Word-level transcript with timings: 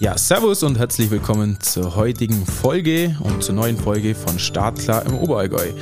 Ja, 0.00 0.16
servus 0.16 0.62
und 0.62 0.78
herzlich 0.78 1.10
willkommen 1.10 1.60
zur 1.60 1.94
heutigen 1.94 2.46
Folge 2.46 3.14
und 3.20 3.44
zur 3.44 3.54
neuen 3.54 3.76
Folge 3.76 4.14
von 4.14 4.38
Startklar 4.38 5.04
im 5.04 5.18
Oberallgäu. 5.18 5.74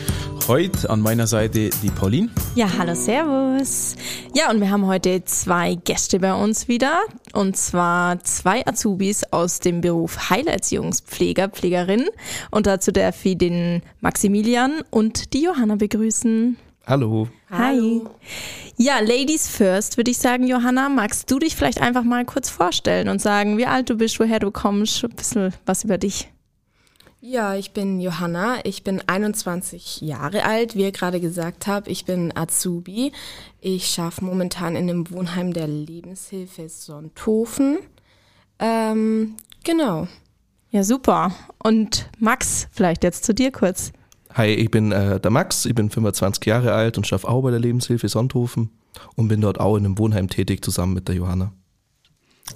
Heute 0.49 0.91
an 0.91 1.01
meiner 1.01 1.29
Seite 1.29 1.71
die 1.85 1.91
Pauline. 1.91 2.29
Ja, 2.57 2.69
hallo, 2.77 2.97
servus. 2.97 3.95
Ja, 4.35 4.51
und 4.51 4.61
wir 4.61 4.73
haben 4.73 4.89
heute 4.89 5.25
zwei 5.25 5.77
Gäste 5.77 6.19
bei 6.19 6.35
uns 6.35 6.67
wieder. 6.67 6.99
Und 7.33 7.57
zwar 7.57 8.19
zwei 8.25 8.67
Azubis 8.67 9.23
aus 9.31 9.61
dem 9.61 9.83
Beruf 9.83 10.31
Heilerziehungspfleger, 10.31 11.51
Pflegerin. 11.51 12.09
Und 12.51 12.67
dazu 12.67 12.91
darf 12.91 13.25
ich 13.25 13.39
den 13.39 13.83
Maximilian 14.01 14.83
und 14.91 15.33
die 15.33 15.43
Johanna 15.45 15.77
begrüßen. 15.77 16.57
Hallo. 16.89 17.29
Hi. 17.51 18.01
Ja, 18.79 19.01
Ladies 19.01 19.47
first, 19.47 19.99
würde 19.99 20.11
ich 20.11 20.17
sagen, 20.17 20.47
Johanna, 20.47 20.89
magst 20.89 21.31
du 21.31 21.39
dich 21.39 21.55
vielleicht 21.55 21.83
einfach 21.83 22.03
mal 22.03 22.25
kurz 22.25 22.49
vorstellen 22.49 23.11
und 23.11 23.21
sagen, 23.21 23.59
wie 23.59 23.67
alt 23.67 23.91
du 23.91 23.97
bist, 23.97 24.19
woher 24.19 24.39
du 24.39 24.51
kommst, 24.51 25.05
ein 25.05 25.11
bisschen 25.11 25.53
was 25.67 25.85
über 25.85 25.99
dich? 25.99 26.31
Ja, 27.21 27.55
ich 27.57 27.73
bin 27.73 28.01
Johanna, 28.01 28.65
ich 28.65 28.85
bin 28.85 29.03
21 29.07 30.01
Jahre 30.01 30.47
alt, 30.47 30.77
wie 30.77 30.85
ihr 30.85 30.93
gerade 30.93 31.21
gesagt 31.21 31.67
habt, 31.67 31.89
ich 31.89 32.07
bin 32.07 32.35
Azubi. 32.35 33.13
Ich 33.61 33.89
schaffe 33.89 34.25
momentan 34.25 34.75
in 34.75 34.87
dem 34.87 35.11
Wohnheim 35.11 35.53
der 35.53 35.69
Lebenshilfe 35.69 36.71
Sonthofen. 36.71 37.81
Ähm, 38.59 39.37
genau. 39.63 40.09
Ja, 40.71 40.83
super. 40.83 41.33
Und 41.63 42.09
Max, 42.19 42.67
vielleicht 42.73 43.05
jetzt 43.05 43.25
zu 43.25 43.35
dir 43.35 43.53
kurz. 43.53 43.93
Hi, 44.39 44.51
ich 44.51 44.71
bin 44.71 44.93
äh, 44.93 45.19
der 45.19 45.33
Max, 45.33 45.67
ich 45.67 45.75
bin 45.75 45.91
25 45.91 46.47
Jahre 46.47 46.73
alt 46.73 46.97
und 46.97 47.05
schaffe 47.09 47.27
auch 47.27 47.43
bei 47.43 47.51
der 47.51 47.59
Lebenshilfe 47.59 48.09
Sonthofen 48.09 48.71
und 49.17 49.27
bin 49.27 49.41
dort 49.41 49.59
auch 49.59 49.77
in 49.77 49.85
einem 49.85 49.99
Wohnheim 49.99 50.29
tätig 50.29 50.65
zusammen 50.65 50.95
mit 50.95 51.09
der 51.09 51.17
Johanna. 51.17 51.53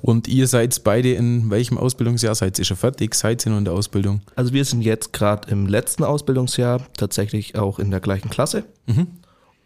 Und 0.01 0.29
ihr 0.29 0.47
seid 0.47 0.85
beide 0.85 1.13
in 1.15 1.51
welchem 1.51 1.77
Ausbildungsjahr? 1.79 2.37
Seid 2.37 2.57
ihr 2.61 2.65
schon 2.65 2.77
fertig? 2.77 3.17
Seid 3.17 3.45
ihr 3.45 3.51
noch 3.51 3.59
in 3.59 3.65
der 3.65 3.75
Ausbildung? 3.75 4.21
Also 4.37 4.53
wir 4.53 4.65
sind 4.65 4.83
jetzt 4.83 5.13
gerade 5.13 5.51
im 5.51 5.67
letzten 5.67 6.05
Ausbildungsjahr, 6.05 6.87
tatsächlich 6.97 7.57
auch 7.57 7.81
in 7.81 7.91
der 7.91 7.99
gleichen 7.99 8.31
Klasse. 8.31 8.63
Mhm. 8.87 9.09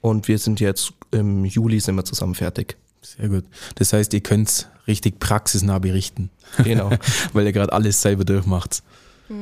Und 0.00 0.26
wir 0.26 0.38
sind 0.38 0.58
jetzt 0.58 0.94
im 1.10 1.44
Juli 1.44 1.80
sind 1.80 1.96
wir 1.96 2.04
zusammen 2.06 2.34
fertig. 2.34 2.78
Sehr 3.02 3.28
gut. 3.28 3.44
Das 3.74 3.92
heißt, 3.92 4.14
ihr 4.14 4.22
könnt 4.22 4.70
richtig 4.86 5.18
praxisnah 5.18 5.80
berichten. 5.80 6.30
Genau. 6.64 6.88
Weil 7.34 7.44
ihr 7.44 7.52
gerade 7.52 7.74
alles 7.74 8.00
selber 8.00 8.24
durchmacht. 8.24 8.82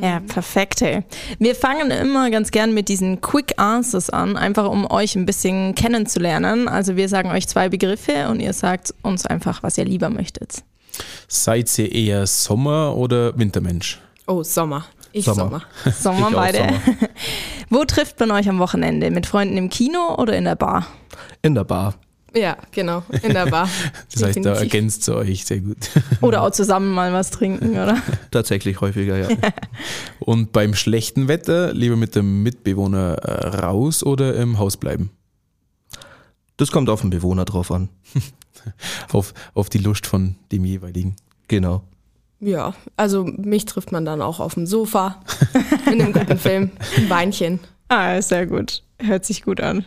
Ja, 0.01 0.21
perfekt. 0.21 0.81
Hey. 0.81 1.05
Wir 1.39 1.55
fangen 1.55 1.91
immer 1.91 2.31
ganz 2.31 2.51
gern 2.51 2.73
mit 2.73 2.89
diesen 2.89 3.21
Quick 3.21 3.55
Answers 3.59 4.11
an, 4.11 4.37
einfach 4.37 4.69
um 4.69 4.91
euch 4.91 5.15
ein 5.15 5.27
bisschen 5.27 5.75
kennenzulernen. 5.75 6.69
Also 6.69 6.97
wir 6.97 7.09
sagen 7.09 7.31
euch 7.31 7.47
zwei 7.49 7.69
Begriffe 7.69 8.29
und 8.29 8.41
ihr 8.41 8.53
sagt 8.53 8.95
uns 9.03 9.27
einfach, 9.27 9.63
was 9.63 9.77
ihr 9.79 9.85
lieber 9.85 10.09
möchtet. 10.11 10.63
Seid 11.29 11.77
ihr 11.79 11.93
eher 11.93 12.27
Sommer- 12.27 12.97
oder 12.97 13.37
Wintermensch? 13.39 14.01
Oh, 14.27 14.43
Sommer. 14.43 14.87
Ich 15.13 15.25
Sommer. 15.27 15.63
Sommer. 15.85 15.93
Sommer 16.01 16.29
Ich 16.29 16.35
beide. 16.35 16.59
Sommer. 16.59 16.81
Wo 17.71 17.85
trifft 17.85 18.19
man 18.21 18.31
euch 18.31 18.49
am 18.49 18.59
Wochenende? 18.59 19.11
Mit 19.11 19.27
Freunden 19.27 19.57
im 19.57 19.69
Kino 19.69 20.17
oder 20.17 20.37
in 20.37 20.45
der 20.45 20.57
Bar? 20.57 20.87
In 21.43 21.55
der 21.55 21.65
Bar. 21.65 21.95
Ja, 22.35 22.57
genau, 22.73 23.05
in 23.23 23.33
der 23.33 23.47
Bar. 23.47 23.69
Das 24.13 24.23
heißt, 24.23 24.45
da 24.45 24.55
ergänzt 24.55 25.09
ihr 25.09 25.17
euch 25.17 25.45
sehr 25.45 25.61
gut. 25.61 25.77
Oder 26.21 26.43
auch 26.43 26.51
zusammen 26.51 26.93
mal 26.93 27.13
was 27.13 27.31
trinken, 27.31 27.71
oder? 27.71 28.01
Tatsächlich 28.31 28.81
häufiger, 28.81 29.17
ja. 29.17 29.29
Und 30.19 30.53
beim 30.53 30.75
schlechten 30.75 31.29
Wetter 31.29 31.73
lieber 31.73 31.97
mit 31.97 32.15
dem 32.15 32.43
Mitbewohner 32.43 33.15
äh, 33.15 33.49
raus 33.59 34.05
oder 34.05 34.35
im 34.37 34.59
Haus 34.59 34.77
bleiben? 34.77 35.11
Das 36.57 36.71
kommt 36.71 36.89
auf 36.89 37.01
den 37.01 37.11
Bewohner 37.11 37.45
drauf 37.45 37.71
an. 37.71 37.89
Auf, 39.13 39.35
auf 39.55 39.69
die 39.69 39.79
Lust 39.79 40.07
von 40.07 40.37
dem 40.51 40.65
jeweiligen. 40.65 41.17
Genau. 41.49 41.83
Ja, 42.41 42.75
also 42.97 43.25
mich 43.25 43.65
trifft 43.65 43.93
man 43.93 44.05
dann 44.05 44.23
auch 44.23 44.41
auf 44.41 44.55
dem 44.55 44.67
Sofa 44.67 45.23
in 45.87 46.01
einem 46.01 46.13
guten 46.13 46.39
Film. 46.39 46.71
Ein 46.97 47.11
Weinchen. 47.11 47.61
Ah, 47.89 48.21
sehr 48.23 48.47
gut. 48.47 48.83
Hört 48.99 49.25
sich 49.25 49.43
gut 49.43 49.61
an. 49.61 49.85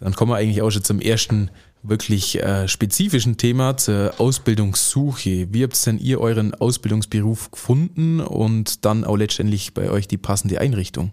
Dann 0.00 0.14
kommen 0.14 0.32
wir 0.32 0.36
eigentlich 0.36 0.62
auch 0.62 0.70
schon 0.70 0.84
zum 0.84 1.00
ersten 1.00 1.50
wirklich 1.82 2.42
äh, 2.42 2.66
spezifischen 2.68 3.36
Thema, 3.36 3.76
zur 3.76 4.14
Ausbildungssuche. 4.18 5.52
Wie 5.52 5.62
habt 5.62 5.86
denn 5.86 5.98
ihr 5.98 6.20
euren 6.20 6.54
Ausbildungsberuf 6.54 7.50
gefunden 7.50 8.20
und 8.20 8.84
dann 8.84 9.04
auch 9.04 9.16
letztendlich 9.16 9.74
bei 9.74 9.90
euch 9.90 10.08
die 10.08 10.18
passende 10.18 10.60
Einrichtung? 10.60 11.12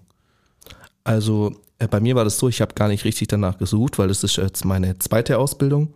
Also 1.03 1.55
äh, 1.79 1.87
bei 1.87 1.99
mir 1.99 2.15
war 2.15 2.23
das 2.23 2.39
so, 2.39 2.49
ich 2.49 2.61
habe 2.61 2.73
gar 2.73 2.87
nicht 2.87 3.05
richtig 3.05 3.27
danach 3.27 3.57
gesucht, 3.57 3.99
weil 3.99 4.07
das 4.07 4.23
ist 4.23 4.37
jetzt 4.37 4.65
meine 4.65 4.97
zweite 4.99 5.37
Ausbildung. 5.37 5.93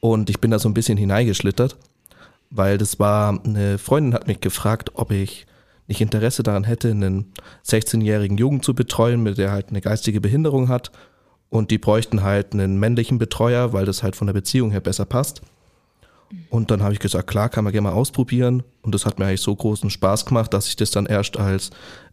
Und 0.00 0.30
ich 0.30 0.40
bin 0.40 0.50
da 0.50 0.58
so 0.58 0.68
ein 0.68 0.74
bisschen 0.74 0.98
hineingeschlittert, 0.98 1.76
weil 2.50 2.78
das 2.78 2.98
war, 2.98 3.40
eine 3.44 3.78
Freundin 3.78 4.14
hat 4.14 4.26
mich 4.26 4.40
gefragt, 4.40 4.92
ob 4.94 5.12
ich 5.12 5.46
nicht 5.86 6.00
Interesse 6.00 6.42
daran 6.42 6.64
hätte, 6.64 6.90
einen 6.90 7.32
16-jährigen 7.66 8.38
Jugend 8.38 8.64
zu 8.64 8.74
betreuen, 8.74 9.22
mit 9.22 9.38
der 9.38 9.50
halt 9.50 9.70
eine 9.70 9.80
geistige 9.80 10.20
Behinderung 10.20 10.68
hat. 10.68 10.90
Und 11.50 11.70
die 11.70 11.78
bräuchten 11.78 12.22
halt 12.22 12.52
einen 12.54 12.78
männlichen 12.78 13.18
Betreuer, 13.18 13.72
weil 13.72 13.84
das 13.84 14.02
halt 14.02 14.16
von 14.16 14.26
der 14.28 14.34
Beziehung 14.34 14.70
her 14.70 14.80
besser 14.80 15.04
passt. 15.04 15.42
Und 16.48 16.70
dann 16.70 16.80
habe 16.82 16.92
ich 16.92 17.00
gesagt, 17.00 17.26
klar, 17.26 17.48
kann 17.48 17.64
man 17.64 17.72
gerne 17.72 17.88
mal 17.88 17.94
ausprobieren. 17.94 18.62
Und 18.82 18.94
das 18.94 19.04
hat 19.04 19.18
mir 19.18 19.26
eigentlich 19.26 19.40
so 19.40 19.54
großen 19.54 19.90
Spaß 19.90 20.26
gemacht, 20.26 20.54
dass 20.54 20.68
ich 20.68 20.76
das 20.76 20.92
dann 20.92 21.06
erst 21.06 21.36
als 21.38 21.70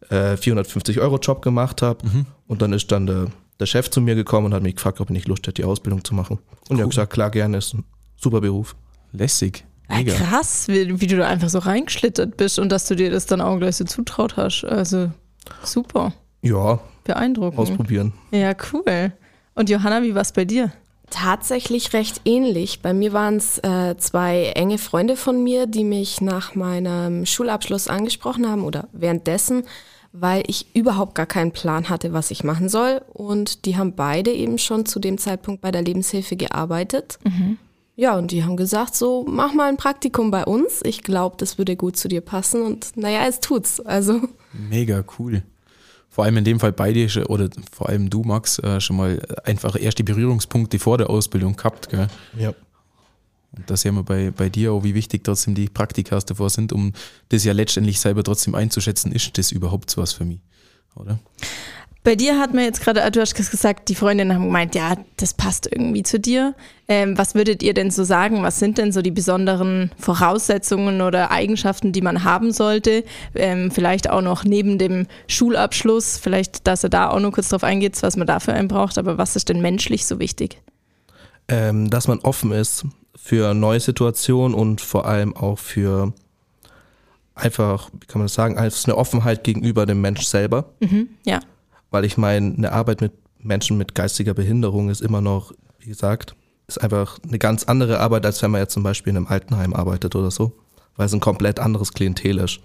äh, 0.09 0.33
450-Euro-Job 0.33 1.41
gemacht 1.43 1.81
habe. 1.83 1.99
Und 2.47 2.61
dann 2.63 2.73
ist 2.73 2.91
dann 2.91 3.05
der, 3.05 3.27
der 3.59 3.65
Chef 3.67 3.91
zu 3.91 4.01
mir 4.01 4.15
gekommen 4.15 4.47
und 4.47 4.53
hat 4.55 4.63
mich 4.63 4.75
gefragt, 4.75 4.99
ob 5.01 5.09
ich 5.09 5.13
nicht 5.13 5.27
Lust 5.27 5.43
hätte, 5.45 5.61
die 5.61 5.65
Ausbildung 5.65 6.03
zu 6.03 6.15
machen. 6.15 6.39
Und 6.69 6.75
ich 6.77 6.81
habe 6.81 6.89
gesagt, 6.89 7.13
klar, 7.13 7.29
gerne, 7.29 7.57
ist 7.57 7.75
ein 7.75 7.83
super 8.15 8.41
Beruf. 8.41 8.75
Lässig. 9.11 9.65
Ja, 9.89 9.97
Mega. 9.97 10.13
krass, 10.15 10.67
wie, 10.67 10.99
wie 10.99 11.07
du 11.07 11.15
da 11.17 11.27
einfach 11.27 11.49
so 11.49 11.59
reingeschlittert 11.59 12.37
bist 12.37 12.57
und 12.59 12.69
dass 12.71 12.87
du 12.87 12.95
dir 12.95 13.09
das 13.11 13.25
dann 13.27 13.39
auch 13.39 13.57
gleich 13.59 13.77
so 13.77 13.85
zutraut 13.85 14.35
hast. 14.35 14.65
Also 14.65 15.11
super, 15.63 16.11
Ja, 16.41 16.79
beeindruckend. 17.05 17.59
ausprobieren. 17.59 18.13
Ja, 18.31 18.53
cool. 18.73 19.13
Und 19.57 19.71
Johanna, 19.71 20.03
wie 20.03 20.13
war's 20.13 20.33
bei 20.33 20.45
dir? 20.45 20.71
Tatsächlich 21.09 21.91
recht 21.93 22.21
ähnlich. 22.25 22.83
Bei 22.83 22.93
mir 22.93 23.11
waren 23.11 23.37
es 23.37 23.57
äh, 23.63 23.97
zwei 23.97 24.51
enge 24.55 24.77
Freunde 24.77 25.15
von 25.15 25.43
mir, 25.43 25.65
die 25.65 25.83
mich 25.83 26.21
nach 26.21 26.53
meinem 26.53 27.25
Schulabschluss 27.25 27.87
angesprochen 27.87 28.47
haben 28.47 28.63
oder 28.63 28.87
währenddessen, 28.91 29.63
weil 30.11 30.43
ich 30.45 30.67
überhaupt 30.75 31.15
gar 31.15 31.25
keinen 31.25 31.53
Plan 31.53 31.89
hatte, 31.89 32.13
was 32.13 32.29
ich 32.29 32.43
machen 32.43 32.69
soll. 32.69 33.01
Und 33.11 33.65
die 33.65 33.77
haben 33.77 33.95
beide 33.95 34.31
eben 34.31 34.59
schon 34.59 34.85
zu 34.85 34.99
dem 34.99 35.17
Zeitpunkt 35.17 35.61
bei 35.61 35.71
der 35.71 35.81
Lebenshilfe 35.81 36.35
gearbeitet. 36.35 37.17
Ja, 37.95 38.15
und 38.15 38.29
die 38.29 38.43
haben 38.43 38.57
gesagt, 38.57 38.93
so 38.95 39.25
mach 39.27 39.53
mal 39.53 39.69
ein 39.69 39.77
Praktikum 39.77 40.29
bei 40.29 40.45
uns. 40.45 40.81
Ich 40.83 41.01
glaube, 41.01 41.37
das 41.39 41.57
würde 41.57 41.75
gut 41.75 41.97
zu 41.97 42.07
dir 42.07 42.21
passen. 42.21 42.61
Und 42.61 42.95
naja, 42.95 43.25
es 43.27 43.39
tut's. 43.39 43.79
Also 43.79 44.21
Mega 44.53 45.03
cool. 45.17 45.41
Vor 46.17 46.25
allem 46.25 46.37
in 46.37 46.45
dem 46.45 46.59
Fall 46.59 46.71
beide 46.71 47.07
oder 47.27 47.47
vor 47.71 47.89
allem 47.89 48.09
du, 48.09 48.23
Max, 48.23 48.57
äh, 48.57 48.81
schon 48.81 48.97
mal 48.97 49.21
einfach 49.43 49.79
erste 49.79 50.03
Berührungspunkte 50.03 50.79
vor 50.79 50.97
der 50.97 51.11
Ausbildung 51.11 51.55
gehabt. 51.55 51.89
Gell? 51.89 52.07
Ja. 52.35 52.55
Und 53.55 53.69
da 53.69 53.77
sehen 53.77 53.93
wir 53.93 54.01
bei, 54.01 54.31
bei 54.31 54.49
dir 54.49 54.71
auch, 54.73 54.83
wie 54.83 54.95
wichtig 54.95 55.23
trotzdem 55.23 55.53
die 55.53 55.69
Praktikas 55.69 56.25
davor 56.25 56.49
sind, 56.49 56.73
um 56.73 56.93
das 57.29 57.43
ja 57.43 57.53
letztendlich 57.53 57.99
selber 57.99 58.23
trotzdem 58.23 58.55
einzuschätzen, 58.55 59.11
ist 59.11 59.37
das 59.37 59.51
überhaupt 59.51 59.91
so 59.91 60.01
was 60.01 60.13
für 60.13 60.25
mich, 60.25 60.39
oder? 60.95 61.19
Bei 62.07 62.15
dir 62.15 62.39
hat 62.39 62.53
man 62.53 62.63
jetzt 62.63 62.79
gerade, 62.79 63.11
du 63.11 63.19
hast 63.19 63.35
gesagt, 63.35 63.89
die 63.89 63.95
Freundinnen 63.95 64.33
haben 64.33 64.45
gemeint, 64.45 64.75
ja, 64.75 64.95
das 65.17 65.33
passt 65.33 65.67
irgendwie 65.69 66.03
zu 66.03 66.21
dir. 66.21 66.55
Ähm, 66.87 67.17
was 67.17 67.35
würdet 67.35 67.61
ihr 67.61 67.73
denn 67.73 67.91
so 67.91 68.05
sagen? 68.05 68.43
Was 68.43 68.59
sind 68.59 68.77
denn 68.77 68.93
so 68.93 69.01
die 69.01 69.11
besonderen 69.11 69.91
Voraussetzungen 69.99 71.01
oder 71.01 71.31
Eigenschaften, 71.31 71.91
die 71.91 71.99
man 71.99 72.23
haben 72.23 72.53
sollte? 72.53 73.03
Ähm, 73.35 73.71
vielleicht 73.71 74.09
auch 74.09 74.21
noch 74.21 74.45
neben 74.45 74.77
dem 74.77 75.07
Schulabschluss, 75.27 76.17
vielleicht, 76.17 76.65
dass 76.65 76.85
er 76.85 76.89
da 76.89 77.09
auch 77.09 77.19
noch 77.19 77.33
kurz 77.33 77.49
drauf 77.49 77.65
eingeht, 77.65 78.01
was 78.01 78.15
man 78.15 78.25
dafür 78.25 78.53
einen 78.53 78.69
braucht, 78.69 78.97
aber 78.97 79.17
was 79.17 79.35
ist 79.35 79.49
denn 79.49 79.59
menschlich 79.59 80.05
so 80.05 80.17
wichtig? 80.17 80.61
Ähm, 81.49 81.89
dass 81.89 82.07
man 82.07 82.19
offen 82.19 82.53
ist 82.53 82.85
für 83.17 83.53
neue 83.53 83.81
Situationen 83.81 84.55
und 84.55 84.79
vor 84.79 85.07
allem 85.07 85.35
auch 85.35 85.59
für 85.59 86.13
einfach, 87.35 87.89
wie 87.99 88.07
kann 88.07 88.19
man 88.19 88.27
das 88.27 88.33
sagen, 88.33 88.57
als 88.57 88.85
eine 88.85 88.95
Offenheit 88.95 89.43
gegenüber 89.43 89.85
dem 89.85 89.99
Mensch 89.99 90.25
selber. 90.25 90.69
Mhm, 90.79 91.09
ja. 91.25 91.41
Weil 91.91 92.05
ich 92.05 92.17
meine, 92.17 92.53
eine 92.55 92.71
Arbeit 92.71 93.01
mit 93.01 93.13
Menschen 93.39 93.77
mit 93.77 93.95
geistiger 93.95 94.33
Behinderung 94.33 94.89
ist 94.89 95.01
immer 95.01 95.21
noch, 95.21 95.53
wie 95.79 95.89
gesagt, 95.89 96.35
ist 96.67 96.81
einfach 96.81 97.19
eine 97.25 97.39
ganz 97.39 97.63
andere 97.63 97.99
Arbeit, 97.99 98.25
als 98.25 98.41
wenn 98.41 98.51
man 98.51 98.61
jetzt 98.61 98.73
zum 98.73 98.83
Beispiel 98.83 99.11
in 99.11 99.17
einem 99.17 99.27
Altenheim 99.27 99.73
arbeitet 99.73 100.15
oder 100.15 100.31
so. 100.31 100.51
Weil 100.95 101.05
es 101.05 101.13
ein 101.13 101.19
komplett 101.19 101.59
anderes 101.59 101.93
Klientel 101.93 102.39
ist. 102.39 102.59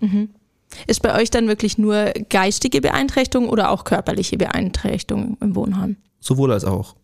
Ist 0.87 1.03
bei 1.03 1.21
euch 1.21 1.31
dann 1.31 1.49
wirklich 1.49 1.77
nur 1.77 2.13
geistige 2.31 2.81
Beeinträchtigung 2.81 3.49
oder 3.49 3.71
auch 3.71 3.85
körperliche 3.85 4.39
Beeinträchtigung 4.39 5.37
im 5.41 5.55
Wohnheim? 5.55 5.97
Sowohl 6.19 6.51
als 6.53 6.65
auch. 6.65 6.97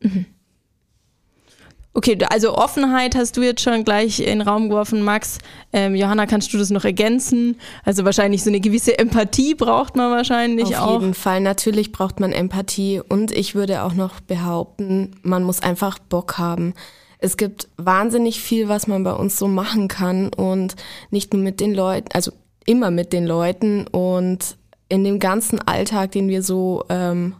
Okay, 1.99 2.17
also 2.31 2.55
Offenheit 2.55 3.17
hast 3.17 3.37
du 3.37 3.43
jetzt 3.43 3.61
schon 3.61 3.83
gleich 3.83 4.21
in 4.21 4.39
den 4.39 4.43
Raum 4.43 4.69
geworfen, 4.69 5.03
Max. 5.03 5.39
Ähm, 5.73 5.97
Johanna, 5.97 6.27
kannst 6.27 6.55
du 6.55 6.57
das 6.57 6.71
noch 6.71 6.85
ergänzen? 6.85 7.57
Also 7.85 8.05
wahrscheinlich 8.05 8.45
so 8.45 8.51
eine 8.51 8.61
gewisse 8.61 8.97
Empathie 9.01 9.57
braucht 9.57 9.97
man 9.97 10.13
wahrscheinlich 10.13 10.77
Auf 10.77 10.83
auch. 10.83 11.01
jeden 11.01 11.13
Fall, 11.13 11.41
natürlich 11.41 11.91
braucht 11.91 12.21
man 12.21 12.31
Empathie 12.31 13.01
und 13.01 13.33
ich 13.33 13.57
würde 13.57 13.83
auch 13.83 13.95
noch 13.95 14.21
behaupten, 14.21 15.17
man 15.23 15.43
muss 15.43 15.61
einfach 15.61 15.99
Bock 15.99 16.39
haben. 16.39 16.75
es 17.19 17.37
gibt 17.37 17.67
wahnsinnig 17.79 18.41
viel, 18.41 18.69
was 18.69 18.87
man 18.87 19.03
bei 19.03 19.13
uns 19.13 19.37
so 19.37 19.49
machen 19.49 19.89
kann 19.89 20.33
und 20.33 20.77
nicht 21.11 21.33
nur 21.33 21.43
mit 21.43 21.59
den 21.59 21.75
Leuten, 21.75 22.11
also 22.13 22.31
immer 22.65 22.93
mit 22.93 23.13
den 23.13 23.27
Leuten 23.27 23.89
und 23.89 24.57
in 24.89 25.03
dem 25.03 25.19
ganzen 25.19 25.61
Alltag, 25.67 26.13
den 26.13 26.29
wir 26.29 26.45
so 26.45 26.85
ähm, 26.91 27.35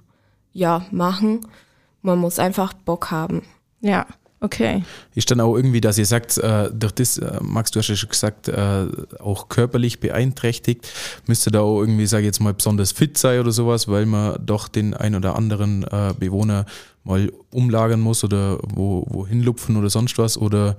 ja 0.53 0.85
machen, 0.91 1.47
man 2.03 2.19
muss 2.19 2.41
einfach 2.41 2.73
Bock 2.73 3.13
haben. 3.13 3.43
Ja, 3.81 4.05
okay. 4.41 4.83
Ist 5.15 5.31
dann 5.31 5.41
auch 5.41 5.57
irgendwie, 5.57 5.81
dass 5.81 5.99
ihr 5.99 6.07
sagt, 6.07 6.39
äh, 6.39 6.71
durch 6.73 6.93
das, 6.93 7.19
äh, 7.19 7.39
Max, 7.43 7.71
du 7.71 7.79
hast 7.81 7.89
ja 7.89 7.97
schon 7.97 8.09
gesagt, 8.09 8.49
äh, 8.49 8.87
auch 9.19 9.49
körperlich 9.49 10.01
beeinträchtigt, 10.01 10.89
müsste 11.27 11.51
da 11.51 11.61
auch 11.61 11.81
irgendwie, 11.81 12.07
sage 12.07 12.23
ich 12.23 12.27
jetzt 12.27 12.41
mal, 12.41 12.55
besonders 12.55 12.93
fit 12.93 13.19
sein 13.19 13.41
oder 13.41 13.53
sowas, 13.53 13.89
weil 13.89 14.07
man 14.07 14.39
doch 14.45 14.69
den 14.69 14.95
ein 14.95 15.15
oder 15.15 15.37
anderen 15.37 15.83
äh, 15.85 16.15
Bewohner 16.19 16.67
mal 17.05 17.33
umlagern 17.51 18.01
muss 18.01 18.23
oder 18.25 18.59
wo, 18.63 19.07
wohin 19.09 19.43
lupfen 19.43 19.77
oder 19.77 19.91
sonst 19.91 20.19
was 20.19 20.37
oder 20.37 20.77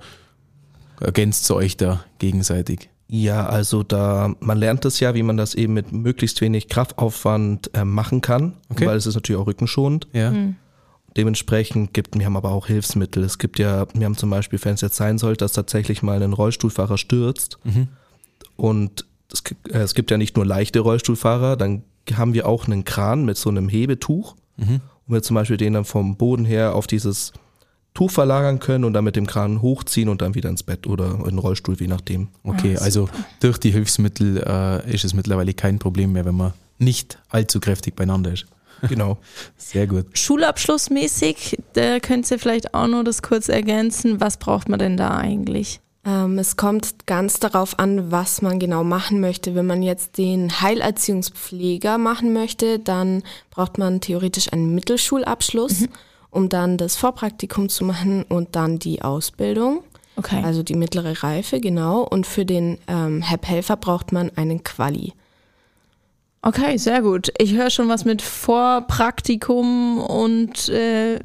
ergänzt 1.00 1.50
ihr 1.50 1.56
euch 1.56 1.76
da 1.76 2.04
gegenseitig? 2.18 2.88
Ja, 3.08 3.46
also 3.46 3.82
da, 3.82 4.34
man 4.38 4.58
lernt 4.58 4.84
es 4.84 5.00
ja, 5.00 5.14
wie 5.14 5.24
man 5.24 5.36
das 5.36 5.54
eben 5.56 5.72
mit 5.72 5.90
möglichst 5.90 6.40
wenig 6.40 6.68
Kraftaufwand 6.68 7.70
äh, 7.74 7.84
machen 7.84 8.20
kann, 8.20 8.54
Okay. 8.68 8.86
weil 8.86 8.96
es 8.96 9.06
ist 9.06 9.16
natürlich 9.16 9.40
auch 9.40 9.48
rückenschonend. 9.48 10.06
Ja. 10.12 10.32
Dementsprechend 11.16 11.92
gibt, 11.92 12.16
wir 12.18 12.24
haben 12.24 12.36
aber 12.36 12.50
auch 12.52 12.66
Hilfsmittel. 12.66 13.24
Es 13.24 13.38
gibt 13.38 13.58
ja, 13.58 13.86
wir 13.94 14.04
haben 14.04 14.16
zum 14.16 14.30
Beispiel, 14.30 14.58
wenn 14.62 14.74
es 14.74 14.80
jetzt 14.80 14.96
sein 14.96 15.18
sollte, 15.18 15.44
dass 15.44 15.52
tatsächlich 15.52 16.02
mal 16.02 16.22
ein 16.22 16.32
Rollstuhlfahrer 16.32 16.98
stürzt 16.98 17.58
Mhm. 17.64 17.88
und 18.56 19.04
es, 19.32 19.44
gi- 19.44 19.56
äh, 19.70 19.78
es 19.78 19.94
gibt 19.94 20.10
ja 20.10 20.16
nicht 20.18 20.36
nur 20.36 20.46
leichte 20.46 20.80
Rollstuhlfahrer, 20.80 21.56
dann 21.56 21.82
haben 22.14 22.34
wir 22.34 22.46
auch 22.48 22.66
einen 22.66 22.84
Kran 22.84 23.24
mit 23.24 23.36
so 23.36 23.50
einem 23.50 23.68
Hebetuch, 23.68 24.34
Mhm. 24.56 24.80
wo 25.06 25.14
wir 25.14 25.22
zum 25.22 25.34
Beispiel 25.34 25.56
den 25.56 25.72
dann 25.74 25.84
vom 25.84 26.16
Boden 26.16 26.44
her 26.44 26.74
auf 26.74 26.86
dieses 26.86 27.32
Tuch 27.94 28.10
verlagern 28.10 28.60
können 28.60 28.84
und 28.84 28.92
dann 28.92 29.04
mit 29.04 29.16
dem 29.16 29.26
Kran 29.26 29.62
hochziehen 29.62 30.08
und 30.08 30.22
dann 30.22 30.34
wieder 30.36 30.48
ins 30.48 30.62
Bett 30.62 30.86
oder 30.86 31.14
in 31.16 31.24
den 31.24 31.38
Rollstuhl, 31.38 31.76
je 31.78 31.88
nachdem. 31.88 32.28
Okay, 32.44 32.76
Ah, 32.78 32.82
also 32.82 33.08
durch 33.40 33.58
die 33.58 33.72
Hilfsmittel 33.72 34.38
äh, 34.46 34.92
ist 34.94 35.04
es 35.04 35.12
mittlerweile 35.12 35.54
kein 35.54 35.78
Problem 35.80 36.12
mehr, 36.12 36.24
wenn 36.24 36.36
man 36.36 36.52
nicht 36.78 37.18
allzu 37.30 37.58
kräftig 37.58 37.96
beieinander 37.96 38.32
ist. 38.32 38.46
Genau. 38.88 39.18
Sehr 39.56 39.86
gut. 39.86 40.06
Schulabschlussmäßig, 40.18 41.58
da 41.74 42.00
könnt 42.00 42.30
ihr 42.30 42.38
vielleicht 42.38 42.74
auch 42.74 42.86
noch 42.86 43.04
das 43.04 43.22
kurz 43.22 43.48
ergänzen. 43.48 44.20
Was 44.20 44.36
braucht 44.38 44.68
man 44.68 44.78
denn 44.78 44.96
da 44.96 45.16
eigentlich? 45.16 45.80
Ähm, 46.04 46.38
es 46.38 46.56
kommt 46.56 47.06
ganz 47.06 47.40
darauf 47.40 47.78
an, 47.78 48.10
was 48.10 48.40
man 48.40 48.58
genau 48.58 48.84
machen 48.84 49.20
möchte. 49.20 49.54
Wenn 49.54 49.66
man 49.66 49.82
jetzt 49.82 50.16
den 50.16 50.60
Heilerziehungspfleger 50.60 51.98
machen 51.98 52.32
möchte, 52.32 52.78
dann 52.78 53.22
braucht 53.50 53.76
man 53.76 54.00
theoretisch 54.00 54.52
einen 54.52 54.74
Mittelschulabschluss, 54.74 55.84
um 56.30 56.48
dann 56.48 56.78
das 56.78 56.96
Vorpraktikum 56.96 57.68
zu 57.68 57.84
machen 57.84 58.22
und 58.22 58.56
dann 58.56 58.78
die 58.78 59.02
Ausbildung, 59.02 59.82
Okay. 60.16 60.42
also 60.44 60.62
die 60.62 60.74
mittlere 60.74 61.22
Reife, 61.22 61.60
genau. 61.60 62.02
Und 62.02 62.26
für 62.26 62.44
den 62.46 62.78
ähm, 62.88 63.22
HEP-Helfer 63.22 63.76
braucht 63.76 64.12
man 64.12 64.30
einen 64.36 64.64
Quali. 64.64 65.12
Okay, 66.42 66.78
sehr 66.78 67.02
gut. 67.02 67.30
Ich 67.38 67.54
höre 67.54 67.68
schon 67.68 67.88
was 67.88 68.06
mit 68.06 68.22
Vorpraktikum 68.22 69.98
und 69.98 70.70
äh, 70.70 71.18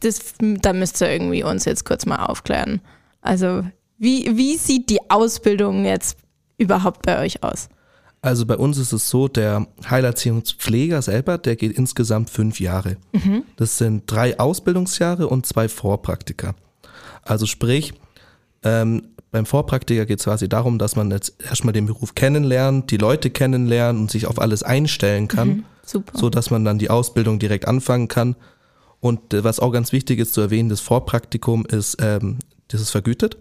das, 0.00 0.34
da 0.40 0.72
müsst 0.72 1.02
ihr 1.02 1.10
irgendwie 1.10 1.42
uns 1.42 1.66
jetzt 1.66 1.84
kurz 1.84 2.06
mal 2.06 2.24
aufklären. 2.24 2.80
Also, 3.20 3.62
wie, 3.98 4.36
wie 4.36 4.56
sieht 4.56 4.88
die 4.88 5.10
Ausbildung 5.10 5.84
jetzt 5.84 6.16
überhaupt 6.56 7.04
bei 7.04 7.20
euch 7.20 7.42
aus? 7.42 7.68
Also 8.20 8.46
bei 8.46 8.56
uns 8.56 8.78
ist 8.78 8.92
es 8.92 9.08
so, 9.08 9.28
der 9.28 9.68
Heilerziehungspfleger 9.88 11.02
selber, 11.02 11.38
der 11.38 11.54
geht 11.54 11.72
insgesamt 11.72 12.30
fünf 12.30 12.58
Jahre. 12.58 12.96
Das 13.56 13.78
sind 13.78 14.10
drei 14.10 14.38
Ausbildungsjahre 14.40 15.28
und 15.28 15.46
zwei 15.46 15.68
Vorpraktika. 15.68 16.54
Also 17.22 17.46
sprich, 17.46 17.94
ähm, 18.64 19.10
beim 19.30 19.46
Vorpraktiker 19.46 20.06
geht 20.06 20.18
es 20.20 20.24
quasi 20.24 20.48
darum, 20.48 20.78
dass 20.78 20.96
man 20.96 21.10
jetzt 21.10 21.34
erstmal 21.42 21.72
den 21.72 21.86
Beruf 21.86 22.14
kennenlernt, 22.14 22.90
die 22.90 22.96
Leute 22.96 23.30
kennenlernt 23.30 23.98
und 23.98 24.10
sich 24.10 24.26
auf 24.26 24.40
alles 24.40 24.62
einstellen 24.62 25.28
kann, 25.28 25.64
Super. 25.84 26.18
so 26.18 26.30
dass 26.30 26.50
man 26.50 26.64
dann 26.64 26.78
die 26.78 26.90
Ausbildung 26.90 27.38
direkt 27.38 27.68
anfangen 27.68 28.08
kann. 28.08 28.36
Und 29.00 29.34
äh, 29.34 29.44
was 29.44 29.60
auch 29.60 29.70
ganz 29.70 29.92
wichtig 29.92 30.18
ist 30.18 30.32
zu 30.34 30.40
erwähnen, 30.40 30.68
das 30.70 30.80
Vorpraktikum 30.80 31.66
ist, 31.66 31.98
ähm, 32.00 32.38
das 32.68 32.80
ist 32.80 32.90
vergütet. 32.90 33.36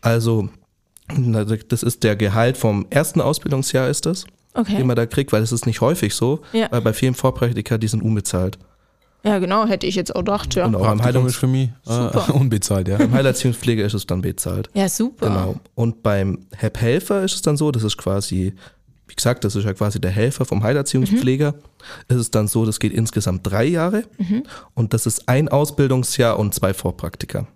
Also 0.00 0.48
na, 1.14 1.44
das 1.44 1.82
ist 1.82 2.02
der 2.04 2.16
Gehalt 2.16 2.56
vom 2.56 2.86
ersten 2.90 3.20
Ausbildungsjahr 3.20 3.88
ist 3.88 4.06
das, 4.06 4.24
okay. 4.54 4.76
den 4.76 4.86
man 4.86 4.96
da 4.96 5.06
kriegt, 5.06 5.32
weil 5.32 5.40
das 5.40 5.52
ist 5.52 5.66
nicht 5.66 5.80
häufig 5.80 6.14
so, 6.14 6.40
Ja. 6.52 6.68
weil 6.70 6.80
bei 6.80 6.92
vielen 6.92 7.14
Vorpraktika, 7.14 7.78
die 7.78 7.88
sind 7.88 8.02
unbezahlt. 8.02 8.58
Ja, 9.24 9.38
genau, 9.38 9.66
hätte 9.66 9.86
ich 9.86 9.94
jetzt 9.94 10.14
auch 10.14 10.20
gedacht, 10.20 10.54
ja. 10.56 10.66
Und 10.66 10.74
auch 10.74 10.94
ist 10.94 11.02
Heilungs 11.02 11.36
für 11.36 11.46
mich 11.46 11.70
Super. 11.84 12.26
äh, 12.28 12.32
unbezahlt, 12.38 12.88
ja. 12.88 12.96
beim 12.98 13.12
Heilerziehungspfleger 13.12 13.84
ist 13.84 13.94
es 13.94 14.06
dann 14.06 14.20
bezahlt. 14.22 14.68
Ja, 14.74 14.88
super. 14.88 15.28
Genau. 15.28 15.54
Und 15.74 16.02
beim 16.02 16.46
HEP-Helfer 16.56 17.22
ist 17.22 17.34
es 17.34 17.42
dann 17.42 17.56
so, 17.56 17.70
das 17.70 17.84
ist 17.84 17.96
quasi, 17.96 18.52
wie 19.06 19.14
gesagt, 19.14 19.44
das 19.44 19.54
ist 19.54 19.64
ja 19.64 19.74
quasi 19.74 20.00
der 20.00 20.10
Helfer 20.10 20.44
vom 20.44 20.62
Heilerziehungspfleger. 20.64 21.54
Es 22.08 22.16
ist 22.16 22.34
dann 22.34 22.48
so, 22.48 22.66
das 22.66 22.80
geht 22.80 22.92
insgesamt 22.92 23.46
drei 23.48 23.64
Jahre 23.64 24.04
und 24.74 24.92
das 24.92 25.06
ist 25.06 25.28
ein 25.28 25.48
Ausbildungsjahr 25.48 26.38
und 26.38 26.52
zwei 26.54 26.74
Vorpraktika. 26.74 27.46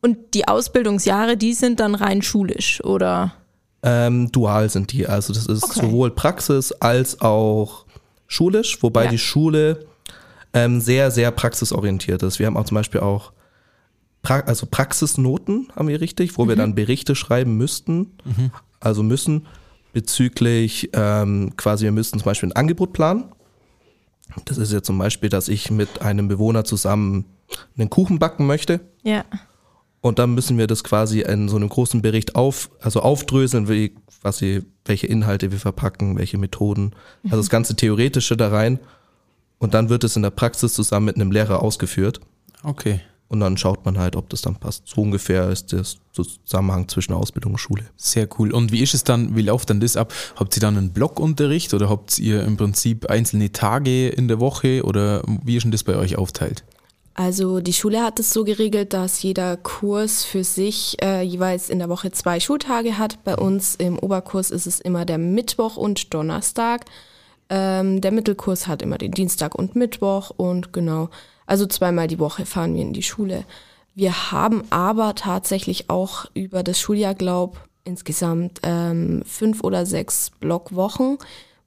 Und 0.00 0.16
die 0.34 0.48
Ausbildungsjahre, 0.48 1.36
die 1.36 1.52
sind 1.54 1.78
dann 1.78 1.94
rein 1.94 2.22
schulisch, 2.22 2.82
oder? 2.82 3.34
Ähm, 3.82 4.32
dual 4.32 4.70
sind 4.70 4.92
die, 4.92 5.06
also 5.06 5.32
das 5.32 5.46
ist 5.46 5.62
Okay. 5.64 5.80
sowohl 5.80 6.10
Praxis 6.12 6.72
als 6.72 7.20
auch 7.20 7.84
schulisch, 8.26 8.82
wobei 8.82 9.04
Ja. 9.04 9.10
die 9.10 9.18
Schule 9.18 9.84
ähm, 10.54 10.80
sehr, 10.80 11.10
sehr 11.10 11.30
praxisorientiert 11.30 12.22
ist. 12.22 12.38
Wir 12.38 12.46
haben 12.46 12.56
auch 12.56 12.64
zum 12.64 12.74
Beispiel 12.74 13.00
auch 13.00 13.32
pra 14.22 14.40
also 14.40 14.66
Praxisnoten, 14.66 15.68
haben 15.74 15.88
wir 15.88 16.00
richtig, 16.00 16.38
wo 16.38 16.48
wir 16.48 16.56
dann 16.56 16.74
Berichte 16.74 17.14
schreiben 17.14 17.56
müssten, 17.56 18.12
also 18.80 19.02
müssen 19.02 19.46
bezüglich 19.92 20.90
ähm, 20.94 21.52
quasi, 21.56 21.84
wir 21.84 21.92
müssten 21.92 22.18
zum 22.18 22.24
Beispiel 22.24 22.48
ein 22.48 22.56
Angebot 22.56 22.92
planen. 22.92 23.24
Das 24.46 24.56
ist 24.56 24.72
ja 24.72 24.82
zum 24.82 24.98
Beispiel, 24.98 25.28
dass 25.28 25.48
ich 25.48 25.70
mit 25.70 26.00
einem 26.00 26.28
Bewohner 26.28 26.64
zusammen 26.64 27.26
einen 27.76 27.90
Kuchen 27.90 28.18
backen 28.18 28.46
möchte. 28.46 28.80
Ja. 29.02 29.24
Und 30.00 30.18
dann 30.18 30.34
müssen 30.34 30.58
wir 30.58 30.66
das 30.66 30.82
quasi 30.82 31.20
in 31.20 31.48
so 31.48 31.56
einem 31.56 31.68
großen 31.68 32.02
Bericht 32.02 32.34
auf, 32.34 32.70
also 32.80 33.00
aufdröseln, 33.00 33.68
wie, 33.68 33.94
quasi, 34.20 34.62
welche 34.84 35.06
Inhalte 35.06 35.52
wir 35.52 35.58
verpacken, 35.58 36.18
welche 36.18 36.38
Methoden, 36.38 36.92
also 37.24 37.36
das 37.36 37.50
ganze 37.50 37.76
Theoretische 37.76 38.36
da 38.36 38.48
rein. 38.48 38.80
Und 39.62 39.74
dann 39.74 39.88
wird 39.88 40.02
es 40.02 40.16
in 40.16 40.22
der 40.22 40.30
Praxis 40.30 40.74
zusammen 40.74 41.06
mit 41.06 41.14
einem 41.14 41.30
Lehrer 41.30 41.62
ausgeführt. 41.62 42.20
Okay. 42.64 43.00
Und 43.28 43.38
dann 43.38 43.56
schaut 43.56 43.84
man 43.84 43.96
halt, 43.96 44.16
ob 44.16 44.28
das 44.28 44.42
dann 44.42 44.56
passt. 44.56 44.88
So 44.88 45.00
ungefähr 45.00 45.50
ist 45.50 45.70
der 45.70 45.84
Zusammenhang 46.12 46.88
zwischen 46.88 47.12
Ausbildung 47.12 47.52
und 47.52 47.58
Schule. 47.58 47.84
Sehr 47.96 48.28
cool. 48.38 48.52
Und 48.52 48.72
wie 48.72 48.82
ist 48.82 48.92
es 48.92 49.04
dann, 49.04 49.36
wie 49.36 49.42
läuft 49.42 49.70
dann 49.70 49.78
das 49.78 49.96
ab? 49.96 50.12
Habt 50.34 50.56
ihr 50.56 50.60
dann 50.60 50.76
einen 50.76 50.92
Blockunterricht 50.92 51.72
oder 51.74 51.88
habt 51.88 52.18
ihr 52.18 52.42
im 52.42 52.56
Prinzip 52.56 53.08
einzelne 53.08 53.52
Tage 53.52 54.08
in 54.08 54.26
der 54.26 54.40
Woche 54.40 54.82
oder 54.82 55.22
wie 55.44 55.56
ist 55.56 55.62
denn 55.62 55.70
das 55.70 55.84
bei 55.84 55.94
euch 55.94 56.18
aufteilt? 56.18 56.64
Also 57.14 57.60
die 57.60 57.72
Schule 57.72 58.02
hat 58.02 58.18
es 58.18 58.30
so 58.30 58.42
geregelt, 58.42 58.92
dass 58.92 59.22
jeder 59.22 59.56
Kurs 59.56 60.24
für 60.24 60.42
sich 60.42 60.96
äh, 61.00 61.22
jeweils 61.22 61.70
in 61.70 61.78
der 61.78 61.88
Woche 61.88 62.10
zwei 62.10 62.40
Schultage 62.40 62.98
hat. 62.98 63.22
Bei 63.22 63.36
uns 63.36 63.76
im 63.76 63.96
Oberkurs 63.96 64.50
ist 64.50 64.66
es 64.66 64.80
immer 64.80 65.04
der 65.04 65.18
Mittwoch 65.18 65.76
und 65.76 66.12
Donnerstag. 66.12 66.84
Ähm, 67.54 68.00
der 68.00 68.12
Mittelkurs 68.12 68.66
hat 68.66 68.80
immer 68.80 68.96
den 68.96 69.12
Dienstag 69.12 69.54
und 69.54 69.76
Mittwoch 69.76 70.30
und 70.30 70.72
genau, 70.72 71.10
also 71.46 71.66
zweimal 71.66 72.08
die 72.08 72.18
Woche 72.18 72.46
fahren 72.46 72.74
wir 72.74 72.80
in 72.80 72.94
die 72.94 73.02
Schule. 73.02 73.44
Wir 73.94 74.32
haben 74.32 74.62
aber 74.70 75.14
tatsächlich 75.14 75.90
auch 75.90 76.24
über 76.32 76.62
das 76.62 76.80
Schuljahr, 76.80 77.14
glaub, 77.14 77.62
insgesamt 77.84 78.60
ähm, 78.62 79.22
fünf 79.26 79.62
oder 79.62 79.84
sechs 79.84 80.30
Blockwochen, 80.40 81.18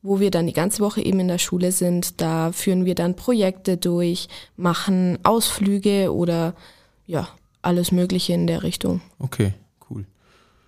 wo 0.01 0.19
wir 0.19 0.31
dann 0.31 0.47
die 0.47 0.53
ganze 0.53 0.79
Woche 0.79 1.05
eben 1.05 1.19
in 1.19 1.27
der 1.27 1.37
Schule 1.37 1.71
sind. 1.71 2.19
Da 2.19 2.51
führen 2.51 2.85
wir 2.85 2.95
dann 2.95 3.15
Projekte 3.15 3.77
durch, 3.77 4.27
machen 4.57 5.19
Ausflüge 5.21 6.11
oder 6.11 6.55
ja, 7.05 7.27
alles 7.61 7.91
Mögliche 7.91 8.33
in 8.33 8.47
der 8.47 8.63
Richtung. 8.63 9.01
Okay, 9.19 9.53
cool. 9.91 10.05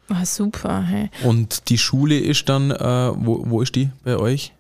Ah, 0.10 0.26
super, 0.28 0.84
hey. 0.84 1.10
Und 1.24 1.70
die 1.70 1.80
Schule 1.80 2.20
ist 2.20 2.50
dann, 2.50 2.70
äh, 2.70 3.12
wo, 3.16 3.44
wo 3.48 3.64
ist 3.64 3.76
die 3.76 3.90
bei 4.04 4.16
euch? 4.16 4.54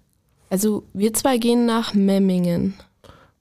Also 0.49 0.83
wir 0.93 1.13
zwei 1.13 1.37
gehen 1.37 1.65
nach 1.65 1.93
Memmingen. 1.93 2.75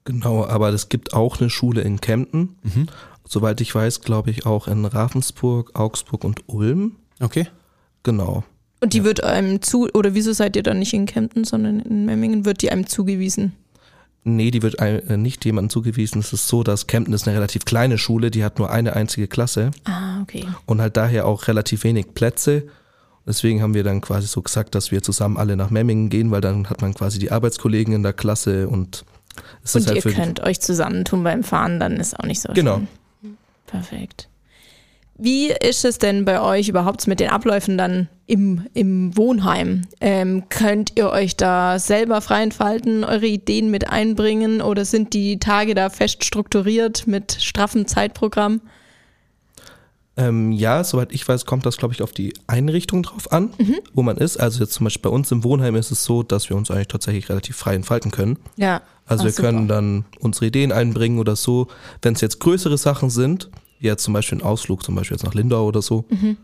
Genau, 0.04 0.44
aber 0.46 0.70
es 0.70 0.88
gibt 0.88 1.14
auch 1.14 1.40
eine 1.40 1.50
Schule 1.50 1.80
in 1.82 2.00
Kempten. 2.00 2.56
Mhm. 2.62 2.86
Soweit 3.28 3.60
ich 3.60 3.74
weiß, 3.74 4.02
glaube 4.02 4.30
ich 4.30 4.46
auch 4.46 4.68
in 4.68 4.84
Ravensburg, 4.84 5.72
Augsburg 5.78 6.22
und 6.24 6.42
Ulm. 6.46 6.92
Okay. 7.20 7.48
Genau. 8.04 8.44
Und 8.80 8.92
die 8.92 9.04
wird 9.04 9.24
einem 9.24 9.62
zu, 9.62 9.88
oder 9.94 10.14
wieso 10.14 10.32
seid 10.32 10.54
ihr 10.54 10.62
dann 10.62 10.78
nicht 10.78 10.92
in 10.94 11.06
Kempten, 11.06 11.44
sondern 11.44 11.80
in 11.80 12.04
Memmingen, 12.04 12.44
wird 12.44 12.62
die 12.62 12.70
einem 12.70 12.86
zugewiesen? 12.86 13.52
Nee, 14.22 14.50
die 14.50 14.62
wird 14.62 14.80
ein, 14.80 15.08
äh, 15.08 15.16
nicht 15.16 15.44
jemandem 15.44 15.70
zugewiesen. 15.70 16.20
Es 16.20 16.32
ist 16.32 16.46
so, 16.48 16.62
dass 16.62 16.86
Kempten 16.86 17.14
ist 17.14 17.26
eine 17.26 17.36
relativ 17.36 17.64
kleine 17.64 17.96
Schule, 17.96 18.30
die 18.30 18.44
hat 18.44 18.58
nur 18.58 18.70
eine 18.70 18.94
einzige 18.94 19.28
Klasse 19.28 19.70
Ah, 19.84 20.20
okay. 20.22 20.44
und 20.66 20.80
halt 20.80 20.96
daher 20.96 21.26
auch 21.26 21.48
relativ 21.48 21.84
wenig 21.84 22.12
Plätze. 22.14 22.64
Deswegen 23.26 23.60
haben 23.60 23.74
wir 23.74 23.82
dann 23.82 24.00
quasi 24.00 24.26
so 24.28 24.40
gesagt, 24.40 24.74
dass 24.74 24.92
wir 24.92 25.02
zusammen 25.02 25.36
alle 25.36 25.56
nach 25.56 25.70
Memmingen 25.70 26.08
gehen, 26.08 26.30
weil 26.30 26.40
dann 26.40 26.70
hat 26.70 26.80
man 26.80 26.94
quasi 26.94 27.18
die 27.18 27.32
Arbeitskollegen 27.32 27.92
in 27.92 28.02
der 28.04 28.12
Klasse 28.12 28.68
und 28.68 29.04
es 29.64 29.74
Und 29.74 29.82
ist 29.82 29.88
halt 29.88 30.04
ihr 30.04 30.12
könnt 30.12 30.40
euch 30.40 30.60
zusammentun 30.60 31.24
beim 31.24 31.42
Fahren, 31.42 31.80
dann 31.80 31.96
ist 31.96 32.18
auch 32.18 32.24
nicht 32.24 32.40
so 32.40 32.52
Genau. 32.52 32.76
schlimm. 32.76 33.36
Perfekt. 33.66 34.28
Wie 35.18 35.48
ist 35.50 35.84
es 35.84 35.98
denn 35.98 36.26
bei 36.26 36.40
euch 36.42 36.68
überhaupt 36.68 37.06
mit 37.06 37.20
den 37.20 37.30
Abläufen 37.30 37.78
dann 37.78 38.08
im, 38.26 38.66
im 38.74 39.16
Wohnheim? 39.16 39.82
Ähm, 40.00 40.44
könnt 40.50 40.92
ihr 40.96 41.08
euch 41.08 41.36
da 41.36 41.78
selber 41.78 42.20
frei 42.20 42.42
entfalten, 42.42 43.02
eure 43.02 43.26
Ideen 43.26 43.70
mit 43.70 43.88
einbringen 43.88 44.60
oder 44.60 44.84
sind 44.84 45.14
die 45.14 45.38
Tage 45.38 45.74
da 45.74 45.88
fest 45.88 46.22
strukturiert 46.22 47.06
mit 47.06 47.38
straffem 47.40 47.86
Zeitprogramm? 47.86 48.60
Ähm, 50.18 50.50
ja, 50.50 50.82
soweit 50.82 51.12
ich 51.12 51.28
weiß, 51.28 51.44
kommt 51.44 51.66
das, 51.66 51.76
glaube 51.76 51.92
ich, 51.92 52.00
auf 52.00 52.12
die 52.12 52.32
Einrichtung 52.46 53.02
drauf 53.02 53.30
an, 53.32 53.50
mhm. 53.58 53.76
wo 53.92 54.02
man 54.02 54.16
ist. 54.16 54.38
Also 54.38 54.60
jetzt 54.60 54.72
zum 54.72 54.84
Beispiel 54.84 55.02
bei 55.02 55.14
uns 55.14 55.30
im 55.30 55.44
Wohnheim 55.44 55.76
ist 55.76 55.90
es 55.90 56.04
so, 56.04 56.22
dass 56.22 56.48
wir 56.48 56.56
uns 56.56 56.70
eigentlich 56.70 56.88
tatsächlich 56.88 57.28
relativ 57.28 57.56
frei 57.56 57.74
entfalten 57.74 58.10
können. 58.10 58.38
Ja. 58.56 58.80
Also 59.04 59.22
Ach, 59.22 59.24
wir 59.26 59.32
super. 59.32 59.48
können 59.48 59.68
dann 59.68 60.04
unsere 60.20 60.46
Ideen 60.46 60.72
einbringen 60.72 61.18
oder 61.18 61.36
so. 61.36 61.68
Wenn 62.00 62.14
es 62.14 62.22
jetzt 62.22 62.40
größere 62.40 62.78
Sachen 62.78 63.10
sind, 63.10 63.50
wie 63.78 63.88
jetzt 63.88 64.04
zum 64.04 64.14
Beispiel 64.14 64.38
ein 64.38 64.42
Ausflug, 64.42 64.82
zum 64.82 64.94
Beispiel 64.94 65.16
jetzt 65.16 65.24
nach 65.24 65.34
Lindau 65.34 65.66
oder 65.66 65.82
so, 65.82 66.06
mhm. 66.08 66.38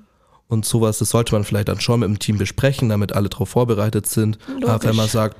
und 0.48 0.66
sowas, 0.66 0.98
das 0.98 1.08
sollte 1.08 1.34
man 1.34 1.44
vielleicht 1.44 1.68
dann 1.68 1.80
schon 1.80 2.00
mit 2.00 2.10
dem 2.10 2.18
Team 2.18 2.36
besprechen, 2.36 2.90
damit 2.90 3.12
alle 3.12 3.30
darauf 3.30 3.48
vorbereitet 3.48 4.06
sind. 4.06 4.38
Logisch. 4.48 4.68
Aber 4.68 4.84
wenn 4.84 4.96
man 4.96 5.08
sagt, 5.08 5.36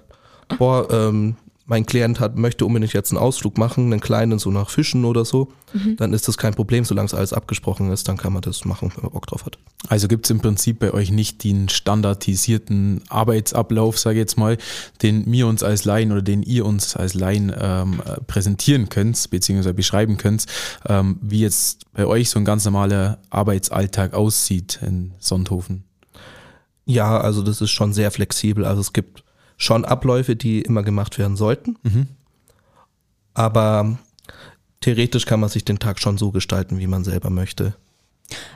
boah, 0.58 0.90
ähm, 0.90 1.36
mein 1.72 1.86
Klient 1.86 2.20
hat, 2.20 2.36
möchte 2.36 2.66
unbedingt 2.66 2.92
jetzt 2.92 3.12
einen 3.12 3.18
Ausflug 3.18 3.56
machen, 3.56 3.86
einen 3.86 4.00
kleinen, 4.00 4.38
so 4.38 4.50
nach 4.50 4.68
Fischen 4.68 5.06
oder 5.06 5.24
so, 5.24 5.50
mhm. 5.72 5.96
dann 5.96 6.12
ist 6.12 6.28
das 6.28 6.36
kein 6.36 6.52
Problem, 6.52 6.84
solange 6.84 7.06
es 7.06 7.14
alles 7.14 7.32
abgesprochen 7.32 7.90
ist, 7.90 8.08
dann 8.08 8.18
kann 8.18 8.34
man 8.34 8.42
das 8.42 8.66
machen, 8.66 8.92
wenn 8.94 9.04
man 9.04 9.12
Bock 9.12 9.26
drauf 9.26 9.46
hat. 9.46 9.56
Also 9.88 10.06
gibt 10.06 10.26
es 10.26 10.30
im 10.30 10.40
Prinzip 10.40 10.80
bei 10.80 10.92
euch 10.92 11.10
nicht 11.10 11.42
den 11.44 11.70
standardisierten 11.70 13.00
Arbeitsablauf, 13.08 13.98
sage 13.98 14.16
ich 14.16 14.20
jetzt 14.20 14.36
mal, 14.36 14.58
den 15.00 15.24
wir 15.32 15.46
uns 15.46 15.62
als 15.62 15.86
Laien 15.86 16.12
oder 16.12 16.20
den 16.20 16.42
ihr 16.42 16.66
uns 16.66 16.94
als 16.94 17.14
Laien 17.14 17.50
ähm, 17.58 18.02
präsentieren 18.26 18.90
könnt, 18.90 19.30
beziehungsweise 19.30 19.72
beschreiben 19.72 20.18
könnt, 20.18 20.44
ähm, 20.86 21.20
wie 21.22 21.40
jetzt 21.40 21.90
bei 21.94 22.04
euch 22.04 22.28
so 22.28 22.38
ein 22.38 22.44
ganz 22.44 22.66
normaler 22.66 23.16
Arbeitsalltag 23.30 24.12
aussieht 24.12 24.78
in 24.82 25.12
Sonthofen. 25.20 25.84
Ja, 26.84 27.18
also 27.18 27.42
das 27.42 27.62
ist 27.62 27.70
schon 27.70 27.94
sehr 27.94 28.10
flexibel. 28.10 28.66
Also 28.66 28.82
es 28.82 28.92
gibt 28.92 29.24
schon 29.62 29.84
Abläufe, 29.84 30.36
die 30.36 30.62
immer 30.62 30.82
gemacht 30.82 31.18
werden 31.18 31.36
sollten. 31.36 31.76
Mhm. 31.82 32.06
Aber 33.34 33.98
theoretisch 34.80 35.24
kann 35.24 35.40
man 35.40 35.48
sich 35.48 35.64
den 35.64 35.78
Tag 35.78 36.00
schon 36.00 36.18
so 36.18 36.32
gestalten, 36.32 36.78
wie 36.78 36.86
man 36.86 37.04
selber 37.04 37.30
möchte. 37.30 37.74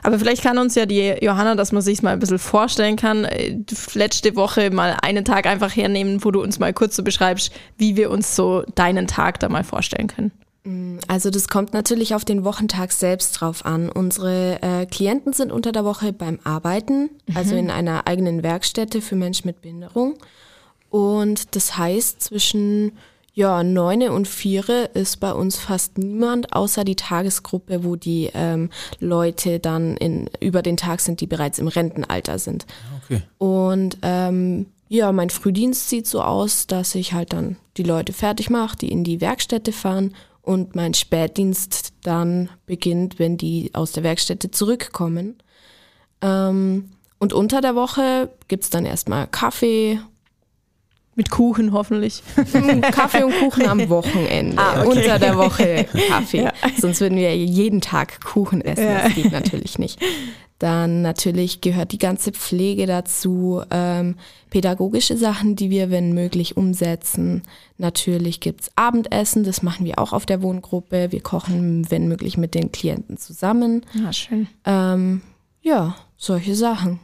Aber 0.03 0.17
vielleicht 0.17 0.43
kann 0.43 0.57
uns 0.57 0.75
ja 0.75 0.85
die 0.85 1.15
Johanna, 1.21 1.55
dass 1.55 1.71
man 1.71 1.81
sich 1.81 2.01
mal 2.01 2.11
ein 2.11 2.19
bisschen 2.19 2.39
vorstellen 2.39 2.95
kann, 2.95 3.25
äh, 3.25 3.57
letzte 3.93 4.35
Woche 4.35 4.71
mal 4.71 4.97
einen 5.01 5.23
Tag 5.23 5.45
einfach 5.45 5.75
hernehmen, 5.75 6.23
wo 6.23 6.31
du 6.31 6.41
uns 6.41 6.59
mal 6.59 6.73
kurz 6.73 6.95
so 6.95 7.03
beschreibst, 7.03 7.51
wie 7.77 7.95
wir 7.95 8.09
uns 8.09 8.35
so 8.35 8.63
deinen 8.75 9.07
Tag 9.07 9.39
da 9.39 9.49
mal 9.49 9.63
vorstellen 9.63 10.07
können. 10.07 10.31
Mm, 10.63 10.97
also 11.07 11.29
das 11.29 11.47
kommt 11.47 11.73
natürlich 11.73 12.15
auf 12.15 12.25
den 12.25 12.43
Wochentag 12.43 12.91
selbst 12.91 13.33
drauf 13.33 13.65
an. 13.65 13.89
Unsere 13.89 14.61
äh, 14.63 14.85
Klienten 14.87 15.33
sind 15.33 15.51
unter 15.51 15.71
der 15.71 15.85
Woche 15.85 16.11
beim 16.11 16.39
Arbeiten, 16.43 17.11
also 17.35 17.53
mhm. 17.53 17.59
in 17.59 17.69
einer 17.69 18.07
eigenen 18.07 18.41
Werkstätte 18.41 19.01
für 19.01 19.15
Menschen 19.15 19.45
mit 19.47 19.61
Behinderung. 19.61 20.17
Und 20.89 21.55
das 21.55 21.77
heißt, 21.77 22.21
zwischen 22.21 22.93
ja, 23.37 23.63
neune 23.63 24.13
und 24.13 24.27
viere 24.27 24.89
ist 24.95 25.19
bei 25.19 25.31
uns 25.31 25.57
fast 25.57 25.99
niemand, 25.99 26.53
außer 26.53 26.83
die 26.83 26.95
Tagesgruppe, 26.95 27.83
wo 27.83 27.95
die 27.95 28.31
ähm, 28.33 28.71
Leute 28.99 29.59
dann 29.59 29.95
in, 29.97 30.27
über 30.39 30.63
den 30.63 30.75
Tag 30.75 31.01
sind, 31.01 31.21
die 31.21 31.27
bereits 31.27 31.59
im 31.59 31.67
Rentenalter 31.67 32.39
sind. 32.39 32.65
Ah, 32.67 32.99
okay. 33.03 33.21
Und 33.37 33.99
ähm, 34.01 34.65
ja, 34.89 35.11
mein 35.11 35.29
Frühdienst 35.29 35.87
sieht 35.87 36.07
so 36.07 36.23
aus, 36.23 36.65
dass 36.65 36.95
ich 36.95 37.13
halt 37.13 37.31
dann 37.31 37.57
die 37.77 37.83
Leute 37.83 38.11
fertig 38.11 38.49
mache, 38.49 38.77
die 38.77 38.91
in 38.91 39.03
die 39.03 39.21
Werkstätte 39.21 39.71
fahren 39.71 40.15
und 40.41 40.75
mein 40.75 40.95
Spätdienst 40.95 41.93
dann 42.01 42.49
beginnt, 42.65 43.19
wenn 43.19 43.37
die 43.37 43.69
aus 43.73 43.91
der 43.91 44.01
Werkstätte 44.01 44.49
zurückkommen. 44.49 45.35
Ähm, 46.21 46.89
und 47.19 47.33
unter 47.33 47.61
der 47.61 47.75
Woche 47.75 48.31
gibt's 48.47 48.71
dann 48.71 48.85
erstmal 48.85 49.27
Kaffee 49.27 49.99
mit 51.17 51.29
Kuchen 51.29 51.73
hoffentlich. 51.73 52.23
Kaffee 52.91 53.23
und 53.23 53.33
Kuchen 53.39 53.67
am 53.67 53.89
Wochenende. 53.89 54.57
Ah, 54.57 54.83
okay. 54.83 54.89
Unter 54.89 55.19
der 55.19 55.37
Woche 55.37 55.85
Kaffee. 56.07 56.43
Ja. 56.43 56.53
Sonst 56.79 57.01
würden 57.01 57.17
wir 57.17 57.35
jeden 57.35 57.81
Tag 57.81 58.21
Kuchen 58.23 58.61
essen. 58.61 58.85
Ja. 58.85 59.03
Das 59.03 59.15
geht 59.15 59.31
natürlich 59.31 59.79
nicht. 59.79 59.99
Dann 60.59 61.01
natürlich 61.01 61.61
gehört 61.61 61.91
die 61.91 61.99
ganze 61.99 62.31
Pflege 62.31 62.87
dazu, 62.87 63.61
ähm, 63.69 64.15
pädagogische 64.49 65.15
Sachen, 65.15 65.55
die 65.55 65.69
wir, 65.69 65.91
wenn 65.91 66.13
möglich, 66.13 66.57
umsetzen. 66.57 67.43
Natürlich 67.77 68.39
gibt's 68.39 68.71
Abendessen, 68.75 69.43
das 69.43 69.61
machen 69.61 69.85
wir 69.85 69.99
auch 69.99 70.13
auf 70.13 70.25
der 70.25 70.41
Wohngruppe. 70.41 71.11
Wir 71.11 71.21
kochen, 71.21 71.89
wenn 71.91 72.07
möglich, 72.07 72.37
mit 72.37 72.55
den 72.55 72.71
Klienten 72.71 73.17
zusammen. 73.17 73.85
Ja, 73.93 74.11
schön. 74.11 74.47
Ähm, 74.65 75.21
ja, 75.61 75.95
solche 76.15 76.55
Sachen. 76.55 76.99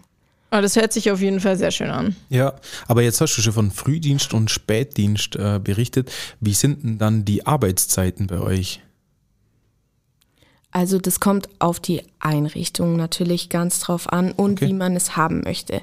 Aber 0.53 0.61
das 0.61 0.75
hört 0.75 0.93
sich 0.93 1.09
auf 1.09 1.19
jeden 1.19 1.39
Fall 1.39 1.57
sehr 1.57 1.71
schön 1.71 1.89
an. 1.89 2.15
Ja, 2.29 2.53
aber 2.87 3.01
jetzt 3.01 3.19
hast 3.19 3.35
du 3.35 3.41
schon 3.41 3.53
von 3.53 3.71
Frühdienst 3.71 4.35
und 4.35 4.51
Spätdienst 4.51 5.35
äh, 5.35 5.59
berichtet. 5.59 6.11
Wie 6.41 6.53
sind 6.53 6.83
denn 6.83 6.99
dann 6.99 7.25
die 7.25 7.47
Arbeitszeiten 7.47 8.27
bei 8.27 8.39
euch? 8.39 8.79
Also 10.69 10.99
das 10.99 11.19
kommt 11.19 11.49
auf 11.57 11.79
die 11.79 12.03
Einrichtung 12.19 12.97
natürlich 12.97 13.49
ganz 13.49 13.79
drauf 13.79 14.13
an 14.13 14.31
und 14.31 14.59
okay. 14.59 14.67
wie 14.67 14.73
man 14.73 14.95
es 14.95 15.17
haben 15.17 15.41
möchte. 15.41 15.81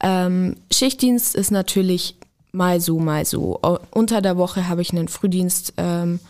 Ähm, 0.00 0.56
Schichtdienst 0.70 1.34
ist 1.34 1.50
natürlich 1.50 2.14
mal 2.52 2.78
so, 2.78 2.98
mal 2.98 3.24
so. 3.24 3.58
Unter 3.90 4.20
der 4.20 4.36
Woche 4.36 4.68
habe 4.68 4.82
ich 4.82 4.92
einen 4.92 5.08
Frühdienst 5.08 5.72
ähm, 5.78 6.20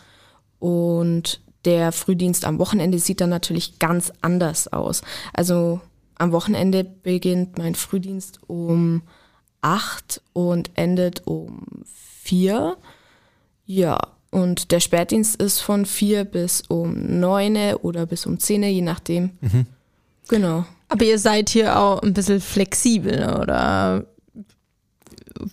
und 0.59 1.41
der 1.65 1.91
Frühdienst 1.91 2.45
am 2.45 2.57
Wochenende 2.57 2.99
sieht 2.99 3.19
dann 3.19 3.31
natürlich 3.31 3.79
ganz 3.79 4.13
anders 4.21 4.71
aus. 4.71 5.01
Also 5.33 5.81
am 6.21 6.31
Wochenende 6.31 6.83
beginnt 6.83 7.57
mein 7.57 7.75
Frühdienst 7.75 8.39
um 8.47 9.01
acht 9.61 10.21
und 10.33 10.69
endet 10.75 11.25
um 11.25 11.65
vier. 12.21 12.77
Ja, 13.65 13.97
und 14.29 14.71
der 14.71 14.79
Spätdienst 14.79 15.41
ist 15.41 15.59
von 15.61 15.85
vier 15.85 16.23
bis 16.23 16.61
um 16.61 17.19
neun 17.19 17.57
oder 17.81 18.05
bis 18.05 18.25
um 18.25 18.39
zehn, 18.39 18.63
je 18.63 18.81
nachdem. 18.81 19.31
Mhm. 19.41 19.65
Genau. 20.27 20.65
Aber 20.89 21.05
ihr 21.05 21.19
seid 21.19 21.49
hier 21.49 21.79
auch 21.79 22.01
ein 22.01 22.13
bisschen 22.13 22.39
flexibel, 22.39 23.37
oder 23.39 24.05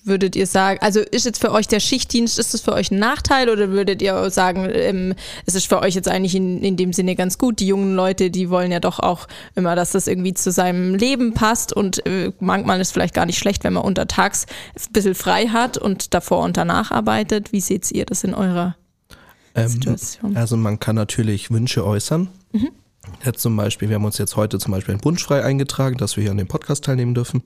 würdet 0.04 0.36
ihr 0.36 0.46
sagen, 0.46 0.78
also 0.82 1.00
ist 1.00 1.24
jetzt 1.24 1.40
für 1.40 1.52
euch 1.52 1.68
der 1.68 1.80
Schichtdienst, 1.80 2.38
ist 2.38 2.54
das 2.54 2.60
für 2.60 2.72
euch 2.72 2.90
ein 2.90 2.98
Nachteil 2.98 3.48
oder 3.48 3.70
würdet 3.70 4.02
ihr 4.02 4.30
sagen, 4.30 4.68
ähm, 4.72 5.14
es 5.46 5.54
ist 5.54 5.68
für 5.68 5.80
euch 5.80 5.94
jetzt 5.94 6.08
eigentlich 6.08 6.34
in, 6.34 6.62
in 6.62 6.76
dem 6.76 6.92
Sinne 6.92 7.16
ganz 7.16 7.38
gut? 7.38 7.60
Die 7.60 7.66
jungen 7.66 7.94
Leute, 7.94 8.30
die 8.30 8.50
wollen 8.50 8.72
ja 8.72 8.80
doch 8.80 8.98
auch 9.00 9.26
immer, 9.54 9.76
dass 9.76 9.92
das 9.92 10.06
irgendwie 10.06 10.34
zu 10.34 10.50
seinem 10.50 10.94
Leben 10.94 11.34
passt 11.34 11.72
und 11.72 12.04
äh, 12.06 12.32
manchmal 12.40 12.80
ist 12.80 12.88
es 12.88 12.92
vielleicht 12.92 13.14
gar 13.14 13.26
nicht 13.26 13.38
schlecht, 13.38 13.64
wenn 13.64 13.72
man 13.72 13.84
untertags 13.84 14.46
ein 14.76 14.92
bisschen 14.92 15.14
frei 15.14 15.48
hat 15.48 15.78
und 15.78 16.14
davor 16.14 16.44
und 16.44 16.56
danach 16.56 16.90
arbeitet. 16.90 17.52
Wie 17.52 17.60
seht 17.60 17.90
ihr 17.92 18.06
das 18.06 18.24
in 18.24 18.34
eurer 18.34 18.76
ähm, 19.54 19.68
Situation? 19.68 20.36
Also 20.36 20.56
man 20.56 20.78
kann 20.78 20.96
natürlich 20.96 21.50
Wünsche 21.50 21.84
äußern. 21.84 22.28
Mhm. 22.52 22.70
Jetzt 23.24 23.40
zum 23.40 23.56
Beispiel, 23.56 23.88
wir 23.88 23.96
haben 23.96 24.04
uns 24.04 24.18
jetzt 24.18 24.36
heute 24.36 24.58
zum 24.58 24.72
Beispiel 24.72 24.94
ein 24.94 25.04
Wunsch 25.04 25.24
frei 25.24 25.42
eingetragen, 25.42 25.96
dass 25.96 26.16
wir 26.16 26.22
hier 26.22 26.30
an 26.30 26.38
dem 26.38 26.48
Podcast 26.48 26.84
teilnehmen 26.84 27.14
dürfen. 27.14 27.42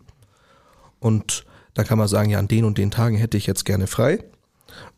Und 0.99 1.45
da 1.75 1.85
kann 1.85 1.99
man 1.99 2.09
sagen, 2.09 2.31
ja, 2.31 2.39
an 2.39 2.49
den 2.49 2.65
und 2.65 2.79
den 2.79 2.91
Tagen 2.91 3.17
hätte 3.17 3.37
ich 3.37 3.47
jetzt 3.47 3.65
gerne 3.65 3.87
frei, 3.87 4.23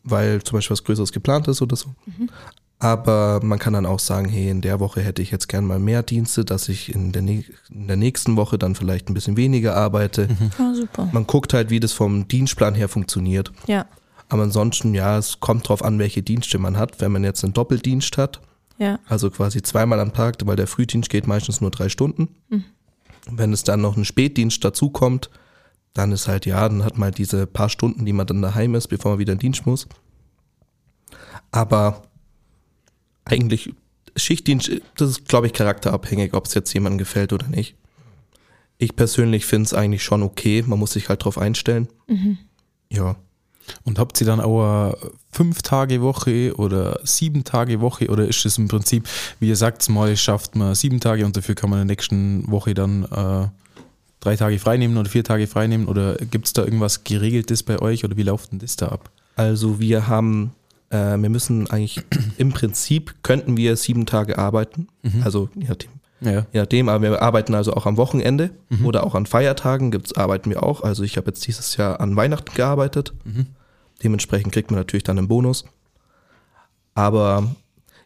weil 0.03 0.43
zum 0.43 0.57
Beispiel 0.57 0.73
was 0.73 0.83
Größeres 0.83 1.11
geplant 1.11 1.47
ist 1.47 1.61
oder 1.61 1.75
so. 1.75 1.89
Mhm. 2.05 2.29
Aber 2.77 3.39
man 3.41 3.57
kann 3.57 3.73
dann 3.73 3.85
auch 3.85 3.99
sagen, 3.99 4.27
hey, 4.27 4.49
in 4.49 4.61
der 4.61 4.79
Woche 4.79 5.01
hätte 5.01 5.21
ich 5.21 5.31
jetzt 5.31 5.47
gerne 5.47 5.65
mal 5.65 5.79
mehr 5.79 6.03
Dienste, 6.03 6.43
dass 6.43 6.67
ich 6.67 6.93
in 6.93 7.13
der, 7.13 7.21
in 7.23 7.87
der 7.87 7.95
nächsten 7.95 8.35
Woche 8.35 8.57
dann 8.57 8.75
vielleicht 8.75 9.09
ein 9.09 9.13
bisschen 9.13 9.37
weniger 9.37 9.75
arbeite. 9.75 10.27
Mhm. 10.27 10.51
Oh, 10.59 10.73
super. 10.73 11.09
Man 11.11 11.25
guckt 11.25 11.53
halt, 11.53 11.69
wie 11.69 11.79
das 11.79 11.93
vom 11.93 12.27
Dienstplan 12.27 12.75
her 12.75 12.89
funktioniert. 12.89 13.51
Ja. 13.67 13.85
Aber 14.27 14.43
ansonsten, 14.43 14.93
ja, 14.93 15.17
es 15.17 15.39
kommt 15.39 15.69
drauf 15.69 15.83
an, 15.83 15.99
welche 15.99 16.21
Dienste 16.21 16.57
man 16.57 16.77
hat. 16.77 16.99
Wenn 16.99 17.11
man 17.11 17.23
jetzt 17.23 17.43
einen 17.43 17.53
Doppeldienst 17.53 18.17
hat, 18.17 18.41
ja. 18.77 18.99
also 19.07 19.29
quasi 19.29 19.61
zweimal 19.61 19.99
am 19.99 20.13
Tag, 20.13 20.37
weil 20.43 20.55
der 20.57 20.67
Frühdienst 20.67 21.09
geht 21.09 21.27
meistens 21.27 21.61
nur 21.61 21.71
drei 21.71 21.87
Stunden. 21.87 22.29
Mhm. 22.49 22.65
Wenn 23.31 23.53
es 23.53 23.63
dann 23.63 23.81
noch 23.81 23.95
ein 23.95 24.05
Spätdienst 24.05 24.63
dazu 24.63 24.89
kommt, 24.89 25.29
dann 25.95 26.11
ist 26.11 26.27
halt, 26.27 26.45
ja, 26.45 26.67
dann 26.67 26.83
hat 26.83 26.97
man 26.97 27.05
halt 27.07 27.17
diese 27.17 27.47
paar 27.47 27.69
Stunden, 27.69 28.05
die 28.05 28.13
man 28.13 28.27
dann 28.27 28.41
daheim 28.41 28.75
ist, 28.75 28.87
bevor 28.87 29.11
man 29.11 29.19
wieder 29.19 29.33
in 29.33 29.39
Dienst 29.39 29.65
muss. 29.65 29.87
Aber 31.51 32.03
eigentlich, 33.23 33.73
Schichtdienst, 34.15 34.69
das 34.97 35.09
ist, 35.09 35.27
glaube 35.27 35.47
ich, 35.47 35.53
charakterabhängig, 35.53 36.33
ob 36.33 36.45
es 36.45 36.53
jetzt 36.53 36.73
jemandem 36.73 36.97
gefällt 36.97 37.31
oder 37.31 37.47
nicht. 37.47 37.75
Ich 38.77 38.97
persönlich 38.97 39.45
finde 39.45 39.67
es 39.67 39.73
eigentlich 39.73 40.03
schon 40.03 40.21
okay, 40.21 40.65
man 40.67 40.79
muss 40.79 40.91
sich 40.91 41.07
halt 41.07 41.23
drauf 41.23 41.37
einstellen. 41.37 41.87
Mhm. 42.07 42.37
Ja. 42.91 43.15
Und 43.83 43.97
habt 43.97 44.19
ihr 44.19 44.27
dann 44.27 44.41
auch 44.41 44.63
eine 44.63 44.97
fünf 45.31 45.61
Tage 45.61 46.01
Woche 46.01 46.55
oder 46.57 46.99
sieben 47.03 47.45
Tage 47.45 47.79
Woche 47.79 48.09
oder 48.09 48.27
ist 48.27 48.45
es 48.45 48.57
im 48.57 48.67
Prinzip, 48.67 49.07
wie 49.39 49.47
ihr 49.47 49.55
sagt, 49.55 49.87
mal 49.89 50.15
schafft 50.17 50.57
man 50.57 50.75
sieben 50.75 50.99
Tage 50.99 51.25
und 51.25 51.37
dafür 51.37 51.55
kann 51.55 51.69
man 51.69 51.81
in 51.81 51.87
der 51.87 51.93
nächsten 51.93 52.51
Woche 52.51 52.73
dann 52.73 53.03
äh, 53.05 53.47
drei 54.25 54.35
Tage 54.35 54.59
freinehmen 54.59 54.97
oder 54.97 55.09
vier 55.09 55.23
Tage 55.23 55.47
freinehmen 55.47 55.87
oder 55.87 56.15
gibt 56.15 56.47
es 56.47 56.53
da 56.53 56.63
irgendwas 56.63 57.03
Geregeltes 57.03 57.63
bei 57.63 57.79
euch 57.81 58.03
oder 58.03 58.17
wie 58.17 58.23
läuft 58.23 58.51
denn 58.51 58.59
das 58.59 58.75
da 58.75 58.87
ab? 58.89 59.09
Also 59.35 59.79
wir 59.79 60.07
haben 60.07 60.51
Äh, 60.91 61.17
wir 61.17 61.29
müssen 61.29 61.67
eigentlich, 61.71 62.03
im 62.37 62.51
Prinzip 62.51 63.15
könnten 63.23 63.57
wir 63.57 63.75
sieben 63.75 64.05
Tage 64.05 64.37
arbeiten. 64.37 64.87
Also 65.23 65.49
je 65.55 65.67
nachdem, 65.67 65.89
Ja. 66.21 66.45
je 66.53 66.59
nachdem, 66.59 66.89
aber 66.89 67.01
wir 67.01 67.21
arbeiten 67.23 67.55
also 67.55 67.73
auch 67.73 67.85
am 67.87 67.97
Wochenende 67.97 68.51
oder 68.83 69.03
auch 69.03 69.15
an 69.15 69.25
Feiertagen 69.25 69.89
gibt's, 69.89 70.13
arbeiten 70.13 70.49
wir 70.51 70.61
auch. 70.61 70.81
Also 70.83 71.01
ich 71.03 71.17
habe 71.17 71.27
jetzt 71.31 71.45
dieses 71.47 71.75
Jahr 71.77 71.99
an 72.01 72.15
Weihnachten 72.15 72.53
gearbeitet. 72.53 73.13
Dementsprechend 74.03 74.53
kriegt 74.53 74.69
man 74.71 74.79
natürlich 74.79 75.03
dann 75.03 75.17
einen 75.17 75.27
Bonus. 75.27 75.65
Aber 76.93 77.55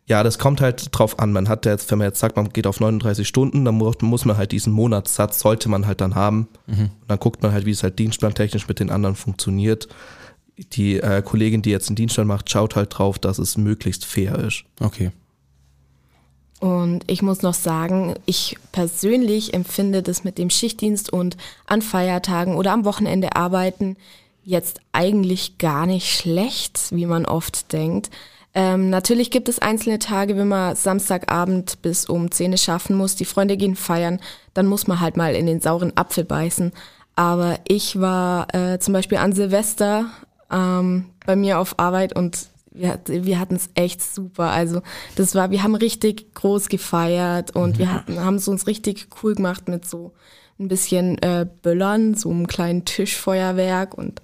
ja, 0.09 0.23
das 0.23 0.39
kommt 0.39 0.59
halt 0.59 0.87
drauf 0.91 1.19
an. 1.19 1.31
Man 1.31 1.47
hat 1.47 1.65
ja 1.65 1.71
jetzt, 1.71 1.89
wenn 1.91 1.99
man 1.99 2.07
jetzt 2.07 2.19
sagt, 2.19 2.35
man 2.35 2.49
geht 2.49 2.65
auf 2.67 2.79
39 2.79 3.27
Stunden, 3.27 3.63
dann 3.63 3.75
mu- 3.75 3.91
muss 4.01 4.25
man 4.25 4.37
halt 4.37 4.51
diesen 4.51 4.73
Monatssatz, 4.73 5.39
sollte 5.39 5.69
man 5.69 5.85
halt 5.85 6.01
dann 6.01 6.15
haben. 6.15 6.47
Und 6.67 6.91
dann 7.07 7.19
guckt 7.19 7.43
man 7.43 7.51
halt, 7.53 7.65
wie 7.65 7.71
es 7.71 7.83
halt 7.83 7.99
dienstplantechnisch 7.99 8.67
mit 8.67 8.79
den 8.79 8.89
anderen 8.89 9.15
funktioniert. 9.15 9.87
Die 10.73 10.97
äh, 10.97 11.21
Kollegin, 11.21 11.61
die 11.61 11.69
jetzt 11.69 11.87
einen 11.89 11.95
Dienstplan 11.95 12.27
macht, 12.27 12.49
schaut 12.49 12.75
halt 12.75 12.97
drauf, 12.97 13.19
dass 13.19 13.37
es 13.37 13.55
möglichst 13.55 14.03
fair 14.03 14.39
ist. 14.39 14.63
Okay. 14.81 15.11
Und 16.59 17.03
ich 17.07 17.21
muss 17.21 17.41
noch 17.41 17.53
sagen, 17.53 18.15
ich 18.25 18.57
persönlich 18.73 19.53
empfinde 19.53 20.03
das 20.03 20.25
mit 20.25 20.37
dem 20.37 20.49
Schichtdienst 20.49 21.13
und 21.13 21.37
an 21.67 21.81
Feiertagen 21.81 22.55
oder 22.55 22.73
am 22.73 22.83
Wochenende 22.83 23.35
arbeiten 23.37 23.95
jetzt 24.43 24.81
eigentlich 24.91 25.57
gar 25.57 25.85
nicht 25.85 26.09
schlecht, 26.13 26.79
wie 26.91 27.05
man 27.05 27.25
oft 27.25 27.71
denkt. 27.71 28.09
Ähm, 28.53 28.89
natürlich 28.89 29.29
gibt 29.29 29.47
es 29.47 29.59
einzelne 29.59 29.99
Tage, 29.99 30.35
wenn 30.35 30.47
man 30.47 30.75
Samstagabend 30.75 31.81
bis 31.81 32.05
um 32.05 32.31
10 32.31 32.51
Uhr 32.51 32.57
schaffen 32.57 32.95
muss, 32.95 33.15
die 33.15 33.25
Freunde 33.25 33.57
gehen 33.57 33.75
feiern, 33.75 34.19
dann 34.53 34.65
muss 34.65 34.87
man 34.87 34.99
halt 34.99 35.17
mal 35.17 35.35
in 35.35 35.45
den 35.45 35.61
sauren 35.61 35.95
Apfel 35.95 36.25
beißen. 36.25 36.71
Aber 37.15 37.59
ich 37.67 37.99
war 37.99 38.53
äh, 38.55 38.79
zum 38.79 38.93
Beispiel 38.93 39.17
an 39.17 39.33
Silvester 39.33 40.05
ähm, 40.51 41.05
bei 41.25 41.35
mir 41.35 41.59
auf 41.59 41.77
Arbeit 41.77 42.15
und 42.15 42.47
wir, 42.71 42.99
wir 43.05 43.39
hatten 43.39 43.55
es 43.55 43.69
echt 43.75 44.01
super. 44.01 44.51
Also 44.51 44.81
das 45.15 45.35
war, 45.35 45.51
wir 45.51 45.61
haben 45.61 45.75
richtig 45.75 46.33
groß 46.33 46.69
gefeiert 46.69 47.55
und 47.55 47.77
wir 47.77 47.93
hatten, 47.93 48.19
haben 48.19 48.35
es 48.35 48.47
uns 48.47 48.67
richtig 48.67 49.09
cool 49.21 49.35
gemacht 49.35 49.67
mit 49.67 49.85
so 49.85 50.13
ein 50.59 50.67
bisschen 50.67 51.17
äh, 51.19 51.45
Böllern, 51.61 52.15
so 52.15 52.29
einem 52.29 52.47
kleinen 52.47 52.85
Tischfeuerwerk 52.85 53.97
und 53.97 54.21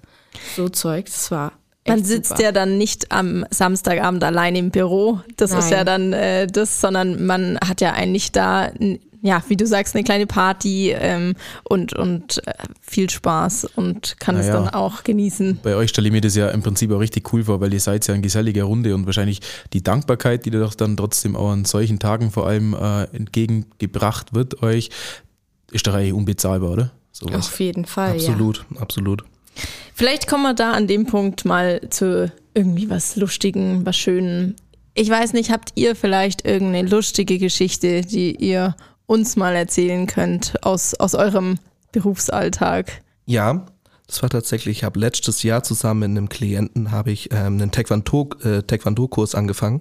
so 0.56 0.68
Zeug. 0.68 1.06
Das 1.06 1.30
war 1.30 1.52
Man 1.88 2.04
sitzt 2.04 2.30
super. 2.30 2.42
ja 2.42 2.52
dann 2.52 2.78
nicht 2.78 3.12
am 3.12 3.44
Samstagabend 3.50 4.22
allein 4.24 4.56
im 4.56 4.70
Büro. 4.70 5.20
Das 5.36 5.50
ist 5.52 5.70
Nein. 5.70 5.72
ja 5.72 5.84
dann 5.84 6.12
äh, 6.12 6.46
das, 6.46 6.80
sondern 6.80 7.24
man 7.26 7.58
hat 7.66 7.80
ja 7.80 7.92
eigentlich 7.92 8.32
da, 8.32 8.70
ja, 9.22 9.42
wie 9.48 9.56
du 9.56 9.66
sagst, 9.66 9.94
eine 9.94 10.04
kleine 10.04 10.26
Party 10.26 10.90
ähm, 10.92 11.34
und, 11.64 11.94
und 11.94 12.46
äh, 12.46 12.52
viel 12.80 13.10
Spaß 13.10 13.66
und 13.76 14.18
kann 14.20 14.36
es 14.36 14.46
Naja. 14.46 14.60
dann 14.60 14.68
auch 14.74 15.02
genießen. 15.04 15.60
Bei 15.62 15.74
euch 15.74 15.90
stelle 15.90 16.08
ich 16.08 16.12
mir 16.12 16.20
das 16.20 16.36
ja 16.36 16.48
im 16.48 16.62
Prinzip 16.62 16.90
auch 16.92 17.00
richtig 17.00 17.32
cool 17.32 17.44
vor, 17.44 17.60
weil 17.60 17.72
ihr 17.72 17.80
seid 17.80 18.06
ja 18.06 18.14
eine 18.14 18.22
gesellige 18.22 18.62
Runde 18.64 18.94
und 18.94 19.06
wahrscheinlich 19.06 19.40
die 19.72 19.82
Dankbarkeit, 19.82 20.44
die 20.46 20.50
da 20.50 20.58
doch 20.60 20.74
dann 20.74 20.96
trotzdem 20.96 21.34
auch 21.36 21.50
an 21.50 21.64
solchen 21.64 21.98
Tagen 21.98 22.30
vor 22.30 22.46
allem 22.46 22.74
äh, 22.74 23.04
entgegengebracht 23.16 24.34
wird 24.34 24.62
euch, 24.62 24.90
ist 25.72 25.86
doch 25.86 25.94
eigentlich 25.94 26.12
unbezahlbar, 26.12 26.70
oder? 26.70 26.92
Sowas. 27.12 27.46
Auf 27.48 27.60
jeden 27.60 27.86
Fall, 27.86 28.12
Absolut, 28.12 28.64
absolut. 28.78 29.24
Vielleicht 29.94 30.26
kommen 30.26 30.42
wir 30.42 30.54
da 30.54 30.72
an 30.72 30.86
dem 30.86 31.06
Punkt 31.06 31.44
mal 31.44 31.80
zu 31.90 32.30
irgendwie 32.54 32.88
was 32.90 33.16
Lustigen, 33.16 33.84
was 33.84 33.96
Schönem. 33.96 34.56
Ich 34.94 35.10
weiß 35.10 35.34
nicht, 35.34 35.50
habt 35.50 35.72
ihr 35.74 35.94
vielleicht 35.94 36.46
irgendeine 36.46 36.88
lustige 36.88 37.38
Geschichte, 37.38 38.00
die 38.00 38.34
ihr 38.34 38.74
uns 39.06 39.36
mal 39.36 39.54
erzählen 39.54 40.06
könnt 40.06 40.54
aus, 40.62 40.94
aus 40.94 41.14
eurem 41.14 41.58
Berufsalltag? 41.92 43.02
Ja, 43.26 43.66
das 44.06 44.22
war 44.22 44.30
tatsächlich, 44.30 44.78
ich 44.78 44.84
habe 44.84 45.00
letztes 45.00 45.42
Jahr 45.42 45.62
zusammen 45.62 46.00
mit 46.00 46.10
einem 46.10 46.28
Klienten 46.28 46.92
habe 46.92 47.10
ich 47.10 47.32
ähm, 47.32 47.54
einen 47.54 47.72
Taekwondo, 47.72 48.30
äh, 48.44 48.62
Taekwondo-Kurs 48.62 49.34
angefangen. 49.34 49.80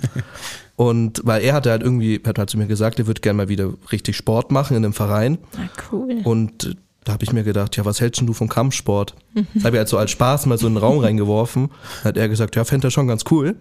Und 0.76 1.20
weil 1.24 1.42
er 1.42 1.54
hatte 1.54 1.70
halt 1.70 1.82
irgendwie, 1.82 2.20
hat 2.26 2.38
halt 2.38 2.50
zu 2.50 2.58
mir 2.58 2.66
gesagt, 2.66 2.98
er 2.98 3.06
würde 3.06 3.20
gerne 3.20 3.36
mal 3.36 3.48
wieder 3.48 3.72
richtig 3.92 4.16
Sport 4.16 4.50
machen 4.50 4.76
in 4.76 4.84
einem 4.84 4.92
Verein. 4.92 5.38
Na 5.56 5.68
cool. 5.92 6.20
Und 6.24 6.76
da 7.04 7.12
habe 7.12 7.24
ich 7.24 7.32
mir 7.32 7.44
gedacht, 7.44 7.76
ja, 7.76 7.84
was 7.84 8.00
hältst 8.00 8.20
denn 8.20 8.26
du 8.26 8.32
vom 8.32 8.48
Kampfsport? 8.48 9.14
Das 9.54 9.64
habe 9.64 9.76
ich 9.76 9.78
halt 9.78 9.88
so 9.88 9.98
als 9.98 10.10
Spaß 10.10 10.46
mal 10.46 10.58
so 10.58 10.66
in 10.66 10.74
den 10.74 10.78
Raum 10.82 10.98
reingeworfen. 10.98 11.70
Da 12.02 12.08
hat 12.08 12.16
er 12.16 12.28
gesagt, 12.28 12.56
ja, 12.56 12.64
fände 12.64 12.88
er 12.88 12.90
schon 12.90 13.06
ganz 13.06 13.24
cool. 13.30 13.56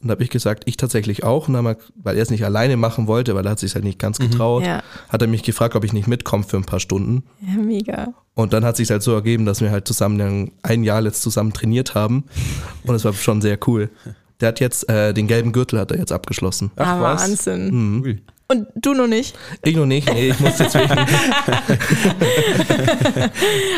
Und 0.00 0.08
da 0.08 0.12
habe 0.12 0.22
ich 0.22 0.30
gesagt, 0.30 0.62
ich 0.66 0.76
tatsächlich 0.76 1.24
auch. 1.24 1.48
Und 1.48 1.54
dann, 1.54 1.64
weil 1.64 2.16
er 2.16 2.22
es 2.22 2.30
nicht 2.30 2.44
alleine 2.44 2.76
machen 2.76 3.06
wollte, 3.06 3.34
weil 3.34 3.44
er 3.44 3.50
hat 3.52 3.58
sich 3.58 3.74
halt 3.74 3.84
nicht 3.84 3.98
ganz 3.98 4.18
getraut, 4.18 4.64
Ja. 4.64 4.82
hat 5.08 5.22
er 5.22 5.28
mich 5.28 5.42
gefragt, 5.42 5.74
ob 5.74 5.84
ich 5.84 5.92
nicht 5.92 6.06
mitkomme 6.06 6.44
für 6.44 6.56
ein 6.56 6.64
paar 6.64 6.80
Stunden. 6.80 7.24
Ja, 7.40 7.60
mega. 7.60 8.08
Und 8.34 8.52
dann 8.52 8.64
hat 8.64 8.76
sich 8.76 8.90
halt 8.90 9.02
so 9.02 9.12
ergeben, 9.12 9.46
dass 9.46 9.60
wir 9.60 9.70
halt 9.70 9.86
zusammen 9.88 10.18
dann 10.18 10.52
ein 10.62 10.84
Jahr 10.84 11.02
jetzt 11.02 11.22
zusammen 11.22 11.52
trainiert 11.52 11.94
haben. 11.94 12.24
Und 12.84 12.94
es 12.94 13.04
war 13.04 13.12
schon 13.14 13.40
sehr 13.40 13.58
cool. 13.66 13.90
Der 14.40 14.48
hat 14.48 14.60
jetzt 14.60 14.88
äh, 14.90 15.14
den 15.14 15.26
gelben 15.26 15.52
Gürtel 15.52 15.78
hat 15.80 15.90
er 15.90 15.98
jetzt 15.98 16.12
abgeschlossen. 16.12 16.70
Ach, 16.76 16.86
ah, 16.86 17.02
was? 17.02 17.22
Wahnsinn. 17.22 18.02
Cool. 18.04 18.18
Und 18.48 18.68
du 18.76 18.94
noch 18.94 19.08
nicht? 19.08 19.36
Ich 19.64 19.74
noch 19.74 19.86
nicht, 19.86 20.08
nee, 20.12 20.28
ich 20.28 20.38
muss 20.38 20.56
jetzt 20.60 20.74
wegen, 20.74 20.88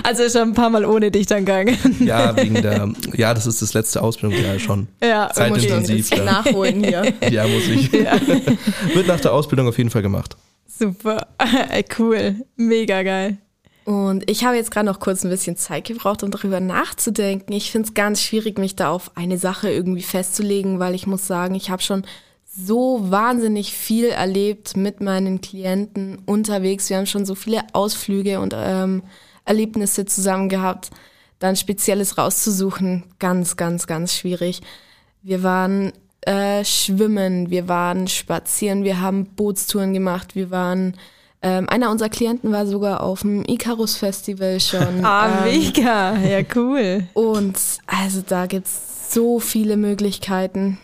Also 0.02 0.24
ist 0.24 0.35
schon 0.35 0.48
ein 0.48 0.54
paar 0.54 0.68
Mal 0.68 0.85
ohne 0.85 1.11
dich 1.11 1.26
dann 1.26 1.46
gegangen. 1.46 1.74
ja, 2.00 2.37
wegen 2.37 2.61
der, 2.61 2.92
ja, 3.14 3.33
das 3.33 3.46
ist 3.46 3.62
das 3.62 3.72
letzte 3.72 4.02
Ausbildungsjahr 4.02 4.59
schon. 4.59 4.88
ja, 5.02 5.31
Zeitintensiv, 5.33 6.12
okay. 6.12 6.18
ja. 6.18 6.24
Nachholen 6.33 6.85
hier. 6.85 7.14
Ja, 7.31 7.46
muss 7.46 7.66
ich. 7.66 7.90
Wird 7.92 9.07
nach 9.07 9.20
der 9.20 9.33
Ausbildung 9.33 9.68
auf 9.68 9.78
jeden 9.78 9.90
Fall 9.90 10.02
gemacht. 10.02 10.37
Super. 10.66 11.28
Cool. 11.98 12.37
Mega 12.57 13.02
geil. 13.02 13.38
Und 13.85 14.31
ich 14.31 14.44
habe 14.44 14.57
jetzt 14.57 14.70
gerade 14.70 14.85
noch 14.85 15.00
kurz 15.00 15.24
ein 15.24 15.31
bisschen 15.31 15.57
Zeit 15.57 15.87
gebraucht, 15.87 16.22
um 16.22 16.31
darüber 16.31 16.61
nachzudenken. 16.61 17.54
Ich 17.54 17.72
finde 17.72 17.88
es 17.88 17.94
ganz 17.94 18.20
schwierig, 18.22 18.59
mich 18.59 18.76
da 18.76 18.90
auf 18.90 19.12
eine 19.16 19.38
Sache 19.38 19.70
irgendwie 19.70 20.02
festzulegen, 20.02 20.78
weil 20.78 20.94
ich 20.94 21.07
muss 21.07 21.26
sagen, 21.26 21.54
ich 21.54 21.70
habe 21.70 21.81
schon 21.81 22.04
so 22.64 23.10
wahnsinnig 23.10 23.72
viel 23.72 24.06
erlebt 24.06 24.76
mit 24.76 25.00
meinen 25.00 25.40
Klienten 25.40 26.18
unterwegs. 26.26 26.90
Wir 26.90 26.96
haben 26.96 27.06
schon 27.06 27.24
so 27.24 27.34
viele 27.34 27.62
Ausflüge 27.72 28.40
und 28.40 28.54
ähm, 28.56 29.02
Erlebnisse 29.44 30.06
zusammen 30.06 30.48
gehabt. 30.48 30.90
Dann 31.38 31.56
Spezielles 31.56 32.18
rauszusuchen, 32.18 33.04
ganz, 33.18 33.56
ganz, 33.56 33.86
ganz 33.86 34.14
schwierig. 34.14 34.60
Wir 35.22 35.42
waren 35.42 35.92
äh, 36.22 36.64
schwimmen, 36.64 37.50
wir 37.50 37.68
waren 37.68 38.08
spazieren, 38.08 38.82
wir 38.82 39.00
haben 39.00 39.26
Bootstouren 39.36 39.94
gemacht, 39.94 40.34
wir 40.34 40.50
waren 40.50 40.94
ähm, 41.40 41.68
einer 41.68 41.92
unserer 41.92 42.08
Klienten 42.08 42.50
war 42.50 42.66
sogar 42.66 43.04
auf 43.04 43.20
dem 43.20 43.44
Icarus 43.46 43.96
Festival 43.96 44.58
schon. 44.58 45.04
Ah, 45.04 45.46
ähm, 45.46 45.58
mega. 45.58 46.18
Ja, 46.18 46.40
cool. 46.56 47.06
und 47.14 47.56
also 47.86 48.22
da 48.26 48.46
gibt's 48.46 49.12
so 49.14 49.38
viele 49.38 49.76
Möglichkeiten. 49.76 50.78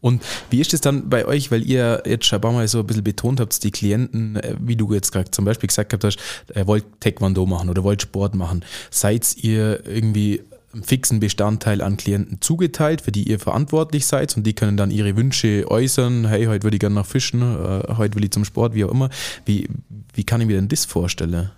Und 0.00 0.22
wie 0.50 0.60
ist 0.60 0.74
es 0.74 0.80
dann 0.80 1.08
bei 1.08 1.26
euch, 1.26 1.50
weil 1.50 1.62
ihr 1.62 2.02
jetzt 2.06 2.26
schon 2.26 2.38
ein 2.38 2.42
paar 2.42 2.52
Mal 2.52 2.68
so 2.68 2.80
ein 2.80 2.86
bisschen 2.86 3.04
betont 3.04 3.40
habt, 3.40 3.62
die 3.62 3.70
Klienten, 3.70 4.36
äh, 4.36 4.54
wie 4.60 4.76
du 4.76 4.92
jetzt 4.92 5.12
gerade 5.12 5.30
zum 5.30 5.44
Beispiel 5.44 5.68
gesagt 5.68 5.90
gehabt 5.90 6.04
hast, 6.04 6.18
äh, 6.54 6.66
wollt 6.66 6.84
Taekwondo 7.00 7.46
machen 7.46 7.68
oder 7.68 7.84
wollt 7.84 8.02
Sport 8.02 8.34
machen. 8.34 8.64
Seid 8.90 9.36
ihr 9.42 9.86
irgendwie 9.86 10.42
einen 10.76 10.84
fixen 10.84 11.20
Bestandteil 11.20 11.80
an 11.80 11.96
Klienten 11.96 12.40
zugeteilt, 12.40 13.00
für 13.00 13.12
die 13.12 13.28
ihr 13.28 13.40
verantwortlich 13.40 14.06
seid 14.06 14.36
und 14.36 14.46
die 14.46 14.52
können 14.52 14.76
dann 14.76 14.90
ihre 14.90 15.16
Wünsche 15.16 15.64
äußern, 15.68 16.26
hey, 16.26 16.44
heute 16.46 16.64
würde 16.64 16.76
ich 16.76 16.80
gerne 16.80 16.94
noch 16.94 17.06
fischen, 17.06 17.42
äh, 17.42 17.94
heute 17.96 18.14
will 18.16 18.24
ich 18.24 18.30
zum 18.30 18.44
Sport, 18.44 18.74
wie 18.74 18.84
auch 18.84 18.90
immer. 18.90 19.08
Wie, 19.46 19.68
wie 20.12 20.24
kann 20.24 20.40
ich 20.40 20.46
mir 20.46 20.56
denn 20.56 20.68
das 20.68 20.84
vorstellen? 20.84 21.50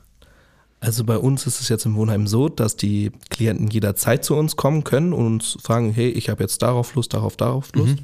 Also 0.80 1.02
bei 1.02 1.18
uns 1.18 1.46
ist 1.46 1.60
es 1.60 1.68
jetzt 1.68 1.86
im 1.86 1.96
Wohnheim 1.96 2.28
so, 2.28 2.48
dass 2.48 2.76
die 2.76 3.10
Klienten 3.30 3.66
jederzeit 3.66 4.24
zu 4.24 4.36
uns 4.36 4.54
kommen 4.54 4.84
können 4.84 5.12
und 5.12 5.26
uns 5.26 5.58
fragen, 5.60 5.92
hey, 5.92 6.08
ich 6.10 6.28
habe 6.28 6.44
jetzt 6.44 6.62
darauf 6.62 6.94
Lust, 6.94 7.12
darauf, 7.14 7.36
darauf 7.36 7.74
Lust. 7.74 7.98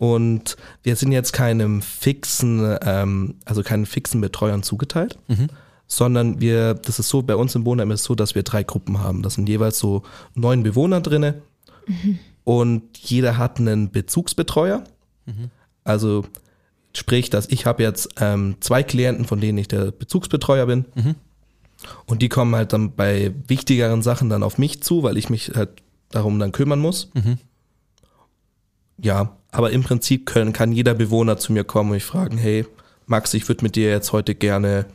Und 0.00 0.56
wir 0.82 0.96
sind 0.96 1.12
jetzt 1.12 1.32
keinem 1.34 1.82
fixen, 1.82 2.78
ähm, 2.80 3.34
also 3.44 3.62
keinen 3.62 3.84
fixen 3.84 4.22
Betreuern 4.22 4.62
zugeteilt, 4.62 5.18
sondern 5.86 6.40
wir, 6.40 6.72
das 6.72 6.98
ist 6.98 7.10
so, 7.10 7.20
bei 7.20 7.36
uns 7.36 7.54
im 7.54 7.66
Wohnheim 7.66 7.90
ist 7.90 8.00
es 8.00 8.06
so, 8.06 8.14
dass 8.14 8.34
wir 8.34 8.42
drei 8.42 8.62
Gruppen 8.62 9.00
haben. 9.00 9.22
Das 9.22 9.34
sind 9.34 9.46
jeweils 9.46 9.78
so 9.78 10.02
neun 10.34 10.62
Bewohner 10.62 11.02
drinne 11.02 11.42
und 12.44 12.96
jeder 12.96 13.36
hat 13.36 13.58
einen 13.58 13.90
Bezugsbetreuer. 13.90 14.84
Also 15.84 16.24
sprich, 16.96 17.28
dass 17.28 17.46
ich 17.50 17.66
habe 17.66 17.82
jetzt 17.82 18.08
ähm, 18.20 18.56
zwei 18.60 18.82
Klienten, 18.82 19.26
von 19.26 19.38
denen 19.38 19.58
ich 19.58 19.68
der 19.68 19.90
Bezugsbetreuer 19.90 20.64
bin. 20.64 20.86
Und 22.06 22.22
die 22.22 22.30
kommen 22.30 22.54
halt 22.54 22.72
dann 22.72 22.94
bei 22.94 23.34
wichtigeren 23.48 24.00
Sachen 24.02 24.30
dann 24.30 24.42
auf 24.42 24.56
mich 24.56 24.82
zu, 24.82 25.02
weil 25.02 25.18
ich 25.18 25.28
mich 25.28 25.52
halt 25.54 25.70
darum 26.10 26.38
dann 26.38 26.52
kümmern 26.52 26.78
muss. 26.80 27.10
Ja, 29.02 29.36
aber 29.50 29.70
im 29.70 29.82
Prinzip 29.82 30.26
können, 30.26 30.52
kann 30.52 30.72
jeder 30.72 30.94
Bewohner 30.94 31.36
zu 31.36 31.52
mir 31.52 31.64
kommen 31.64 31.90
und 31.90 31.96
ich 31.96 32.04
fragen, 32.04 32.38
hey, 32.38 32.66
Max, 33.06 33.34
ich 33.34 33.48
würde 33.48 33.64
mit 33.64 33.76
dir 33.76 33.90
jetzt 33.90 34.12
heute 34.12 34.34
gerne 34.34 34.86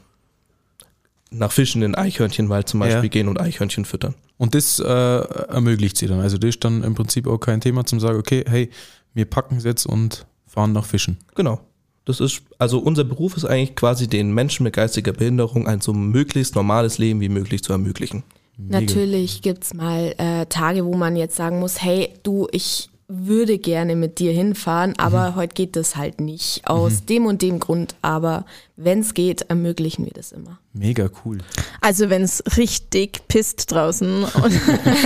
nach 1.32 1.52
Fischen 1.52 1.82
in 1.82 1.91
den 1.91 1.96
Eichhörnchenwald 1.96 2.70
zum 2.70 2.80
Beispiel 2.80 3.04
Ja. 3.04 3.10
gehen 3.10 3.28
und 3.28 3.41
Eichhörnchen 3.41 3.86
füttern. 3.86 4.15
Und 4.38 4.56
das 4.56 4.80
äh, 4.80 4.86
ermöglicht 4.86 5.98
sie 5.98 6.08
dann. 6.08 6.20
Also 6.22 6.38
das 6.38 6.50
ist 6.50 6.63
dann 6.63 6.84
im 6.84 6.96
Prinzip 6.96 7.28
auch 7.28 7.38
kein 7.38 7.62
Thema 7.62 7.86
zum 7.86 8.00
sagen, 8.00 8.18
okay, 8.18 8.44
hey, 8.48 8.70
wir 9.13 9.26
packen 9.26 9.58
es 9.58 9.63
jetzt 9.63 9.86
und 9.86 10.26
fahren 10.46 10.72
nach 10.72 10.86
Fischen. 10.86 11.18
Genau. 11.36 11.60
Das 12.06 12.20
ist, 12.20 12.44
also 12.60 12.80
unser 12.80 13.04
Beruf 13.04 13.36
ist 13.36 13.46
eigentlich 13.46 13.76
quasi 13.76 14.08
den 14.08 14.32
Menschen 14.32 14.63
mit 14.63 14.76
geistiger 14.76 15.12
Behinderung 15.12 15.68
ein 15.68 15.82
so 15.82 15.91
möglichst 15.91 16.56
normales 16.56 17.00
Leben 17.00 17.20
wie 17.20 17.30
möglich 17.30 17.63
zu 17.63 17.74
ermöglichen. 17.74 18.24
Mega. 18.58 18.82
Natürlich 18.82 19.41
gibt's 19.41 19.74
mal 19.74 20.13
äh, 20.18 20.46
Tage, 20.46 20.86
wo 20.86 20.96
man 20.96 21.15
jetzt 21.15 21.36
sagen 21.36 21.60
muss, 21.60 21.82
hey, 21.82 22.13
du, 22.24 22.48
ich 22.52 22.89
würde 23.08 23.60
gerne 23.60 23.96
mit 23.96 24.18
dir 24.18 24.32
hinfahren, 24.32 24.94
aber 24.98 25.32
mhm. 25.32 25.36
heute 25.36 25.54
geht 25.54 25.76
das 25.76 25.96
halt 25.96 26.20
nicht 26.20 26.68
aus 26.68 27.02
mhm. 27.02 27.06
dem 27.06 27.26
und 27.28 27.41
dem 27.41 27.60
Grund. 27.60 27.96
Aber 28.02 28.46
wenn 28.78 29.02
es 29.02 29.13
geht, 29.13 29.44
ermöglichen 29.44 30.06
wir 30.06 30.13
das 30.13 30.32
immer. 30.32 30.60
Mega 30.74 31.10
cool. 31.24 31.38
Also 31.82 32.10
wenn 32.10 32.24
es 32.24 32.44
richtig 32.58 33.28
pisst 33.28 33.72
draußen 33.72 34.24
und 34.24 34.36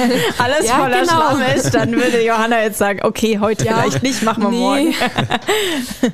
alles 0.38 0.68
ja, 0.68 0.78
voller 0.78 1.02
genau. 1.02 1.12
Schlamm 1.12 1.42
ist, 1.56 1.72
dann 1.72 1.92
würde 1.92 2.26
Johanna 2.26 2.62
jetzt 2.62 2.78
sagen, 2.78 3.00
okay, 3.04 3.40
heute 3.40 3.66
ja, 3.66 3.82
vielleicht 3.82 4.04
nicht, 4.04 4.24
machen 4.24 4.44
wir 4.44 4.50
nee. 4.52 4.58
morgen. 4.58 4.94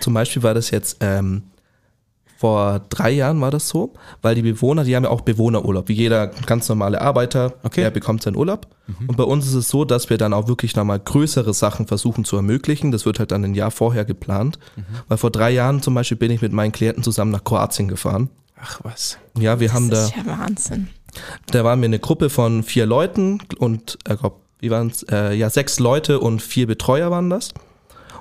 Zum 0.00 0.14
Beispiel 0.14 0.42
war 0.42 0.54
das 0.54 0.70
jetzt 0.70 0.96
ähm, 1.00 1.42
vor 2.36 2.82
drei 2.90 3.10
Jahren 3.10 3.40
war 3.40 3.50
das 3.50 3.68
so, 3.68 3.94
weil 4.20 4.34
die 4.34 4.42
Bewohner, 4.42 4.84
die 4.84 4.94
haben 4.94 5.04
ja 5.04 5.10
auch 5.10 5.22
Bewohnerurlaub, 5.22 5.88
wie 5.88 5.94
jeder 5.94 6.28
ganz 6.46 6.68
normale 6.68 7.00
Arbeiter, 7.00 7.54
okay. 7.62 7.80
der 7.80 7.90
bekommt 7.90 8.22
seinen 8.22 8.36
Urlaub. 8.36 8.66
Mhm. 8.86 9.08
Und 9.08 9.16
bei 9.16 9.24
uns 9.24 9.46
ist 9.46 9.54
es 9.54 9.68
so, 9.68 9.84
dass 9.84 10.10
wir 10.10 10.18
dann 10.18 10.34
auch 10.34 10.46
wirklich 10.46 10.76
nochmal 10.76 11.00
größere 11.00 11.54
Sachen 11.54 11.86
versuchen 11.86 12.24
zu 12.24 12.36
ermöglichen. 12.36 12.92
Das 12.92 13.06
wird 13.06 13.18
halt 13.18 13.32
dann 13.32 13.44
ein 13.44 13.54
Jahr 13.54 13.70
vorher 13.70 14.04
geplant. 14.04 14.58
Mhm. 14.76 14.82
Weil 15.08 15.18
vor 15.18 15.30
drei 15.30 15.50
Jahren 15.50 15.80
zum 15.80 15.94
Beispiel 15.94 16.18
bin 16.18 16.30
ich 16.30 16.42
mit 16.42 16.52
meinen 16.52 16.72
Klienten 16.72 17.02
zusammen 17.02 17.30
nach 17.30 17.44
Kroatien 17.44 17.88
gefahren. 17.88 18.28
Ach 18.60 18.80
was. 18.82 19.18
Ja, 19.38 19.60
wir 19.60 19.68
das 19.68 19.74
haben 19.74 19.90
da. 19.90 19.96
Das 19.96 20.10
ist 20.10 20.16
ja 20.16 20.26
Wahnsinn. 20.26 20.88
Da 21.46 21.64
waren 21.64 21.80
wir 21.80 21.86
eine 21.86 21.98
Gruppe 21.98 22.28
von 22.28 22.62
vier 22.62 22.84
Leuten 22.84 23.40
und, 23.58 23.98
äh, 24.04 24.16
wie 24.60 24.70
waren 24.70 24.88
es? 24.88 25.02
Äh, 25.04 25.34
ja, 25.34 25.48
sechs 25.48 25.78
Leute 25.78 26.20
und 26.20 26.42
vier 26.42 26.66
Betreuer 26.66 27.10
waren 27.10 27.30
das, 27.30 27.54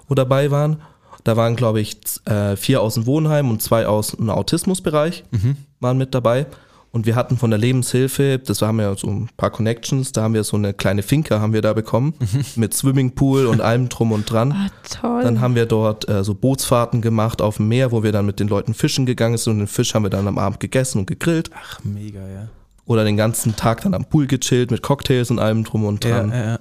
wo 0.07 0.15
dabei 0.15 0.51
waren. 0.51 0.81
Da 1.25 1.35
waren, 1.35 1.55
glaube 1.55 1.81
ich, 1.81 1.97
äh, 2.25 2.55
vier 2.55 2.81
aus 2.81 2.93
dem 2.93 3.07
Wohnheim 3.07 3.49
und 3.49 3.61
zwei 3.61 3.87
aus 3.87 4.11
dem 4.11 4.29
Autismusbereich 4.29 5.23
mhm. 5.31 5.57
waren 5.79 5.97
mit 5.97 6.13
dabei. 6.13 6.45
Und 6.91 7.07
wir 7.07 7.15
hatten 7.15 7.37
von 7.37 7.49
der 7.49 7.59
Lebenshilfe, 7.59 8.39
das 8.39 8.61
haben 8.61 8.77
wir 8.77 8.95
so 8.95 9.07
ein 9.07 9.27
paar 9.35 9.49
Connections, 9.49 10.13
da 10.13 10.21
haben 10.21 10.35
wir 10.35 10.43
so 10.43 10.55
eine 10.55 10.73
kleine 10.73 11.01
Finca 11.01 11.41
haben 11.41 11.51
wir 11.51 11.63
da 11.63 11.73
bekommen 11.73 12.13
mhm. 12.19 12.45
mit 12.55 12.73
Swimmingpool 12.75 13.47
und 13.47 13.59
allem 13.59 13.89
drum 13.89 14.11
und 14.11 14.31
dran. 14.31 14.51
Ah, 14.53 14.69
toll. 15.01 15.23
Dann 15.23 15.41
haben 15.41 15.55
wir 15.55 15.65
dort 15.65 16.07
äh, 16.07 16.23
so 16.23 16.35
Bootsfahrten 16.35 17.01
gemacht 17.01 17.41
auf 17.41 17.57
dem 17.57 17.67
Meer, 17.69 17.91
wo 17.91 18.03
wir 18.03 18.11
dann 18.11 18.27
mit 18.27 18.39
den 18.39 18.47
Leuten 18.47 18.75
fischen 18.75 19.07
gegangen 19.07 19.37
sind 19.37 19.53
und 19.53 19.59
den 19.59 19.67
Fisch 19.67 19.95
haben 19.95 20.03
wir 20.03 20.11
dann 20.11 20.27
am 20.27 20.37
Abend 20.37 20.59
gegessen 20.59 20.99
und 20.99 21.07
gegrillt. 21.07 21.49
Ach, 21.53 21.83
mega, 21.83 22.19
ja. 22.19 22.47
Oder 22.85 23.03
den 23.03 23.17
ganzen 23.17 23.55
Tag 23.55 23.81
dann 23.81 23.95
am 23.95 24.05
Pool 24.05 24.27
gechillt 24.27 24.69
mit 24.69 24.83
Cocktails 24.83 25.31
und 25.31 25.39
allem 25.39 25.63
drum 25.63 25.85
und 25.85 26.03
dran. 26.03 26.29
Ja, 26.29 26.37
ja, 26.37 26.45
ja. 26.51 26.59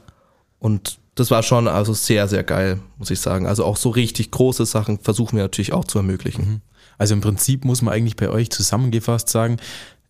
Und 0.59 0.99
das 1.15 1.31
war 1.31 1.43
schon 1.43 1.69
also 1.69 1.95
sehr, 1.95 2.27
sehr 2.29 2.43
geil, 2.43 2.81
muss 2.99 3.11
ich 3.11 3.21
sagen. 3.21 3.47
Also 3.47 3.65
auch 3.65 3.77
so 3.77 3.91
richtig 3.91 4.31
große 4.31 4.67
Sachen 4.67 4.99
versuchen 4.99 5.37
wir 5.37 5.45
natürlich 5.45 5.73
auch 5.73 5.85
zu 5.85 5.99
ermöglichen. 5.99 6.45
Mhm. 6.45 6.61
Also 6.99 7.15
im 7.15 7.21
Prinzip 7.21 7.65
muss 7.65 7.83
man 7.83 7.95
eigentlich 7.95 8.17
bei 8.17 8.29
euch 8.29 8.51
zusammengefasst 8.51 9.29
sagen, 9.29 9.59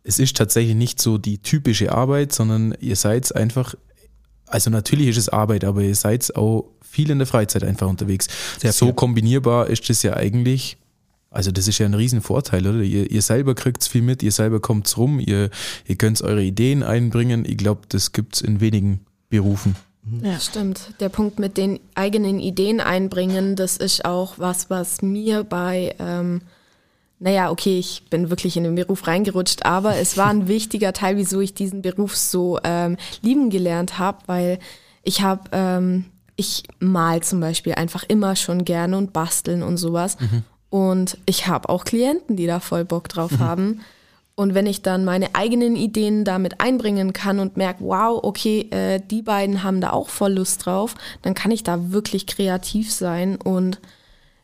es 0.02 0.18
ist 0.18 0.36
tatsächlich 0.36 0.74
nicht 0.74 1.00
so 1.00 1.18
die 1.18 1.38
typische 1.38 1.92
Arbeit, 1.92 2.32
sondern 2.32 2.74
ihr 2.80 2.96
seid 2.96 3.34
einfach, 3.34 3.74
also 4.46 4.70
natürlich 4.70 5.08
ist 5.08 5.16
es 5.16 5.28
Arbeit, 5.28 5.64
aber 5.64 5.82
ihr 5.82 5.94
seid 5.94 6.34
auch 6.36 6.70
viel 6.82 7.10
in 7.10 7.18
der 7.18 7.26
Freizeit 7.26 7.64
einfach 7.64 7.88
unterwegs. 7.88 8.28
Sehr 8.60 8.72
so 8.72 8.86
viel. 8.86 8.94
kombinierbar 8.94 9.68
ist 9.68 9.88
das 9.88 10.02
ja 10.02 10.14
eigentlich. 10.14 10.76
Also 11.30 11.50
das 11.50 11.66
ist 11.66 11.78
ja 11.78 11.86
ein 11.86 11.94
Riesenvorteil, 11.94 12.66
oder? 12.66 12.80
Ihr, 12.80 13.10
ihr 13.10 13.22
selber 13.22 13.54
kriegt 13.54 13.82
viel 13.84 14.02
mit, 14.02 14.22
ihr 14.22 14.30
selber 14.30 14.60
kommt 14.60 14.96
rum, 14.96 15.18
ihr, 15.18 15.50
ihr 15.86 15.96
könnt 15.96 16.22
eure 16.22 16.44
Ideen 16.44 16.82
einbringen. 16.82 17.44
Ich 17.44 17.56
glaube, 17.56 17.82
das 17.88 18.12
gibt 18.12 18.36
es 18.36 18.40
in 18.42 18.60
wenigen 18.60 19.00
Berufen. 19.30 19.74
Ja. 20.22 20.38
Stimmt. 20.38 20.94
Der 21.00 21.08
Punkt 21.08 21.38
mit 21.38 21.56
den 21.56 21.80
eigenen 21.94 22.38
Ideen 22.38 22.80
einbringen, 22.80 23.56
das 23.56 23.76
ist 23.76 24.04
auch 24.04 24.34
was, 24.38 24.68
was 24.68 25.00
mir 25.02 25.44
bei, 25.44 25.94
ähm, 25.98 26.42
naja, 27.18 27.50
okay, 27.50 27.78
ich 27.78 28.04
bin 28.10 28.28
wirklich 28.28 28.56
in 28.56 28.64
den 28.64 28.74
Beruf 28.74 29.06
reingerutscht, 29.06 29.64
aber 29.64 29.96
es 29.96 30.16
war 30.16 30.28
ein 30.28 30.48
wichtiger 30.48 30.92
Teil, 30.92 31.16
wieso 31.16 31.40
ich 31.40 31.54
diesen 31.54 31.80
Beruf 31.80 32.16
so 32.16 32.58
ähm, 32.64 32.96
lieben 33.22 33.48
gelernt 33.48 33.98
habe, 33.98 34.18
weil 34.26 34.58
ich 35.02 35.22
habe, 35.22 35.42
ähm, 35.52 36.06
ich 36.36 36.64
mal 36.80 37.22
zum 37.22 37.40
Beispiel 37.40 37.74
einfach 37.74 38.04
immer 38.06 38.36
schon 38.36 38.64
gerne 38.64 38.98
und 38.98 39.12
basteln 39.12 39.62
und 39.62 39.76
sowas. 39.76 40.18
Mhm. 40.20 40.42
Und 40.68 41.18
ich 41.24 41.46
habe 41.46 41.68
auch 41.68 41.84
Klienten, 41.84 42.36
die 42.36 42.46
da 42.46 42.58
voll 42.58 42.84
Bock 42.84 43.08
drauf 43.08 43.30
mhm. 43.32 43.38
haben. 43.38 43.80
Und 44.36 44.54
wenn 44.54 44.66
ich 44.66 44.82
dann 44.82 45.04
meine 45.04 45.34
eigenen 45.34 45.76
Ideen 45.76 46.24
damit 46.24 46.60
einbringen 46.60 47.12
kann 47.12 47.38
und 47.38 47.56
merke, 47.56 47.84
wow, 47.84 48.18
okay, 48.22 48.68
äh, 48.70 49.00
die 49.00 49.22
beiden 49.22 49.62
haben 49.62 49.80
da 49.80 49.90
auch 49.90 50.08
voll 50.08 50.32
Lust 50.32 50.66
drauf, 50.66 50.94
dann 51.22 51.34
kann 51.34 51.52
ich 51.52 51.62
da 51.62 51.92
wirklich 51.92 52.26
kreativ 52.26 52.92
sein 52.92 53.36
und 53.36 53.80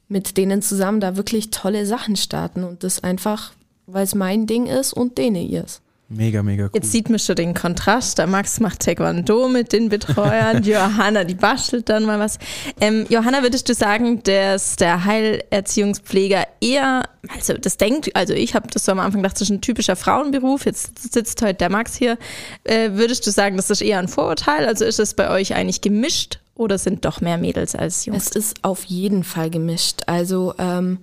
mit 0.08 0.36
denen 0.36 0.62
zusammen 0.62 1.00
da 1.00 1.16
wirklich 1.16 1.50
tolle 1.50 1.86
Sachen 1.86 2.16
starten 2.16 2.62
und 2.62 2.84
das 2.84 3.02
einfach, 3.02 3.52
weil 3.86 4.04
es 4.04 4.14
mein 4.14 4.46
Ding 4.46 4.66
ist 4.66 4.92
und 4.92 5.18
denen 5.18 5.48
ihrs. 5.48 5.82
Mega, 6.12 6.42
mega 6.42 6.64
cool. 6.64 6.70
Jetzt 6.74 6.90
sieht 6.90 7.08
man 7.08 7.20
schon 7.20 7.36
den 7.36 7.54
Kontrast. 7.54 8.18
Der 8.18 8.26
Max 8.26 8.58
macht 8.58 8.80
Taekwondo 8.80 9.48
mit 9.48 9.72
den 9.72 9.88
Betreuern, 9.88 10.60
Johanna, 10.64 11.22
die 11.22 11.36
bastelt 11.36 11.88
dann 11.88 12.04
mal 12.04 12.18
was. 12.18 12.40
Ähm, 12.80 13.06
Johanna, 13.08 13.42
würdest 13.42 13.68
du 13.68 13.74
sagen, 13.74 14.20
dass 14.24 14.74
der 14.74 15.04
Heilerziehungspfleger 15.04 16.48
eher, 16.60 17.04
also 17.32 17.54
das 17.54 17.76
denkt, 17.76 18.16
also 18.16 18.34
ich 18.34 18.56
habe 18.56 18.66
das 18.72 18.86
so 18.86 18.90
am 18.90 18.98
Anfang 18.98 19.22
gedacht, 19.22 19.36
das 19.36 19.42
ist 19.42 19.50
ein 19.50 19.60
typischer 19.60 19.94
Frauenberuf, 19.94 20.66
jetzt 20.66 21.12
sitzt 21.12 21.40
heute 21.42 21.54
der 21.54 21.70
Max 21.70 21.94
hier. 21.94 22.18
Äh, 22.64 22.90
würdest 22.94 23.24
du 23.28 23.30
sagen, 23.30 23.56
das 23.56 23.70
ist 23.70 23.80
eher 23.80 24.00
ein 24.00 24.08
Vorurteil? 24.08 24.66
Also 24.66 24.84
ist 24.86 24.98
es 24.98 25.14
bei 25.14 25.30
euch 25.30 25.54
eigentlich 25.54 25.80
gemischt 25.80 26.40
oder 26.56 26.78
sind 26.78 27.04
doch 27.04 27.20
mehr 27.20 27.38
Mädels 27.38 27.76
als 27.76 28.04
Jungs? 28.06 28.26
Es 28.26 28.34
ist 28.34 28.64
auf 28.64 28.82
jeden 28.82 29.22
Fall 29.22 29.48
gemischt. 29.48 30.02
Also 30.06 30.54
ähm, 30.58 30.98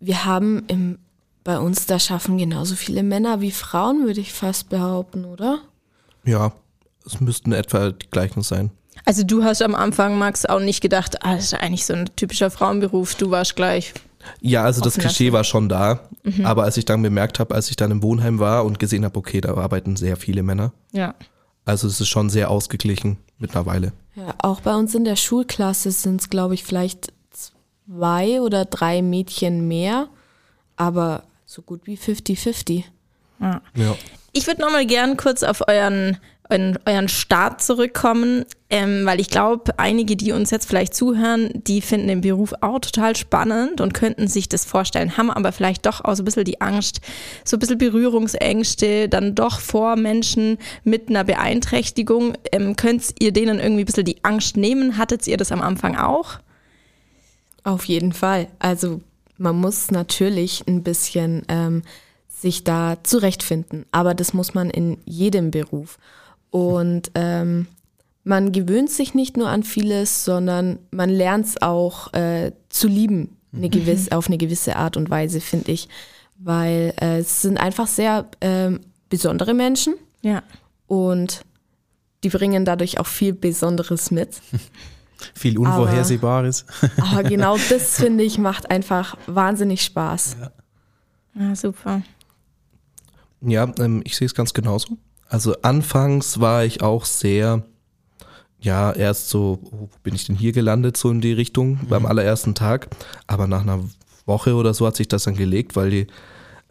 wir 0.00 0.24
haben 0.24 0.64
im 0.68 0.98
bei 1.44 1.58
uns 1.58 1.86
da 1.86 1.98
schaffen 1.98 2.38
genauso 2.38 2.74
viele 2.74 3.02
Männer 3.02 3.40
wie 3.40 3.50
Frauen, 3.50 4.06
würde 4.06 4.20
ich 4.20 4.32
fast 4.32 4.70
behaupten, 4.70 5.26
oder? 5.26 5.60
Ja, 6.24 6.52
es 7.04 7.20
müssten 7.20 7.52
etwa 7.52 7.90
die 7.90 8.10
gleichen 8.10 8.42
sein. 8.42 8.70
Also 9.04 9.22
du 9.22 9.44
hast 9.44 9.60
am 9.62 9.74
Anfang, 9.74 10.18
Max, 10.18 10.46
auch 10.46 10.60
nicht 10.60 10.80
gedacht, 10.80 11.22
ah, 11.22 11.34
das 11.36 11.46
ist 11.46 11.54
eigentlich 11.54 11.84
so 11.84 11.92
ein 11.92 12.08
typischer 12.16 12.50
Frauenberuf, 12.50 13.14
du 13.16 13.30
warst 13.30 13.56
gleich. 13.56 13.92
Ja, 14.40 14.64
also 14.64 14.80
das 14.80 14.96
Klischee 14.96 15.32
war 15.32 15.44
schon 15.44 15.68
da, 15.68 16.00
mhm. 16.22 16.46
aber 16.46 16.64
als 16.64 16.78
ich 16.78 16.86
dann 16.86 17.02
bemerkt 17.02 17.38
habe, 17.38 17.54
als 17.54 17.68
ich 17.68 17.76
dann 17.76 17.90
im 17.90 18.02
Wohnheim 18.02 18.38
war 18.38 18.64
und 18.64 18.78
gesehen 18.78 19.04
habe, 19.04 19.18
okay, 19.18 19.42
da 19.42 19.54
arbeiten 19.54 19.96
sehr 19.96 20.16
viele 20.16 20.42
Männer. 20.42 20.72
Ja. 20.92 21.14
Also 21.66 21.86
es 21.86 22.00
ist 22.00 22.08
schon 22.08 22.30
sehr 22.30 22.50
ausgeglichen 22.50 23.18
mittlerweile. 23.38 23.92
Ja, 24.14 24.34
auch 24.38 24.60
bei 24.62 24.74
uns 24.74 24.94
in 24.94 25.04
der 25.04 25.16
Schulklasse 25.16 25.90
sind 25.90 26.22
es, 26.22 26.30
glaube 26.30 26.54
ich, 26.54 26.64
vielleicht 26.64 27.12
zwei 27.32 28.40
oder 28.40 28.64
drei 28.64 29.02
Mädchen 29.02 29.68
mehr, 29.68 30.08
aber 30.76 31.24
so 31.54 31.62
gut 31.62 31.82
wie 31.84 31.96
50-50. 31.96 32.82
Ja. 33.40 33.62
ja. 33.76 33.96
Ich 34.32 34.46
würde 34.48 34.60
nochmal 34.60 34.86
gern 34.86 35.16
kurz 35.16 35.44
auf 35.44 35.68
euren, 35.68 36.18
euren, 36.50 36.76
euren 36.84 37.08
Start 37.08 37.62
zurückkommen, 37.62 38.44
ähm, 38.70 39.06
weil 39.06 39.20
ich 39.20 39.30
glaube, 39.30 39.78
einige, 39.78 40.16
die 40.16 40.32
uns 40.32 40.50
jetzt 40.50 40.66
vielleicht 40.66 40.94
zuhören, 40.94 41.50
die 41.52 41.80
finden 41.80 42.08
den 42.08 42.22
Beruf 42.22 42.54
auch 42.60 42.80
total 42.80 43.14
spannend 43.14 43.80
und 43.80 43.94
könnten 43.94 44.26
sich 44.26 44.48
das 44.48 44.64
vorstellen, 44.64 45.16
haben 45.16 45.30
aber 45.30 45.52
vielleicht 45.52 45.86
doch 45.86 46.04
auch 46.04 46.16
so 46.16 46.22
ein 46.22 46.24
bisschen 46.24 46.44
die 46.44 46.60
Angst, 46.60 47.00
so 47.44 47.56
ein 47.56 47.60
bisschen 47.60 47.78
Berührungsängste, 47.78 49.08
dann 49.08 49.36
doch 49.36 49.60
vor 49.60 49.94
Menschen 49.94 50.58
mit 50.82 51.08
einer 51.08 51.22
Beeinträchtigung. 51.22 52.36
Ähm, 52.50 52.74
könnt 52.74 53.14
ihr 53.20 53.30
denen 53.30 53.60
irgendwie 53.60 53.82
ein 53.84 53.86
bisschen 53.86 54.06
die 54.06 54.24
Angst 54.24 54.56
nehmen? 54.56 54.98
Hattet 54.98 55.24
ihr 55.28 55.36
das 55.36 55.52
am 55.52 55.62
Anfang 55.62 55.96
auch? 55.96 56.40
Auf 57.62 57.84
jeden 57.84 58.12
Fall. 58.12 58.48
Also 58.58 59.00
man 59.36 59.56
muss 59.56 59.90
natürlich 59.90 60.64
ein 60.66 60.82
bisschen 60.82 61.42
ähm, 61.48 61.82
sich 62.28 62.64
da 62.64 62.98
zurechtfinden, 63.02 63.86
aber 63.90 64.14
das 64.14 64.34
muss 64.34 64.54
man 64.54 64.70
in 64.70 64.98
jedem 65.04 65.50
Beruf. 65.50 65.98
Und 66.50 67.10
ähm, 67.14 67.66
man 68.22 68.52
gewöhnt 68.52 68.90
sich 68.90 69.14
nicht 69.14 69.36
nur 69.36 69.48
an 69.48 69.62
vieles, 69.62 70.24
sondern 70.24 70.78
man 70.90 71.10
lernt 71.10 71.46
es 71.46 71.62
auch 71.62 72.12
äh, 72.14 72.52
zu 72.68 72.88
lieben, 72.88 73.36
eine 73.52 73.68
gewisse, 73.68 74.16
auf 74.16 74.26
eine 74.26 74.38
gewisse 74.38 74.76
Art 74.76 74.96
und 74.96 75.10
Weise, 75.10 75.40
finde 75.40 75.72
ich. 75.72 75.88
Weil 76.38 76.94
äh, 77.00 77.18
es 77.18 77.42
sind 77.42 77.58
einfach 77.58 77.86
sehr 77.86 78.26
äh, 78.40 78.70
besondere 79.08 79.54
Menschen. 79.54 79.94
Ja. 80.22 80.42
Und 80.86 81.44
die 82.24 82.30
bringen 82.30 82.64
dadurch 82.64 82.98
auch 82.98 83.06
viel 83.06 83.32
Besonderes 83.32 84.10
mit. 84.10 84.40
Viel 85.34 85.58
Unvorhersehbares. 85.58 86.66
Aber, 86.96 87.10
aber 87.10 87.22
genau 87.28 87.56
das, 87.68 87.96
finde 87.96 88.24
ich, 88.24 88.38
macht 88.38 88.70
einfach 88.70 89.16
wahnsinnig 89.26 89.82
Spaß. 89.82 90.36
Ja, 90.40 90.50
ja 91.42 91.56
super. 91.56 92.02
Ja, 93.40 93.72
ähm, 93.78 94.02
ich 94.04 94.16
sehe 94.16 94.26
es 94.26 94.34
ganz 94.34 94.54
genauso. 94.54 94.96
Also 95.28 95.54
anfangs 95.62 96.40
war 96.40 96.64
ich 96.64 96.82
auch 96.82 97.04
sehr, 97.04 97.62
ja, 98.60 98.92
erst 98.92 99.28
so, 99.28 99.58
wo 99.62 99.88
bin 100.02 100.14
ich 100.14 100.26
denn 100.26 100.36
hier 100.36 100.52
gelandet, 100.52 100.96
so 100.96 101.10
in 101.10 101.20
die 101.20 101.32
Richtung 101.32 101.78
mhm. 101.82 101.88
beim 101.88 102.06
allerersten 102.06 102.54
Tag. 102.54 102.88
Aber 103.26 103.46
nach 103.46 103.62
einer 103.62 103.80
Woche 104.26 104.54
oder 104.54 104.74
so 104.74 104.86
hat 104.86 104.96
sich 104.96 105.08
das 105.08 105.24
dann 105.24 105.36
gelegt, 105.36 105.76
weil 105.76 105.90
die 105.90 106.06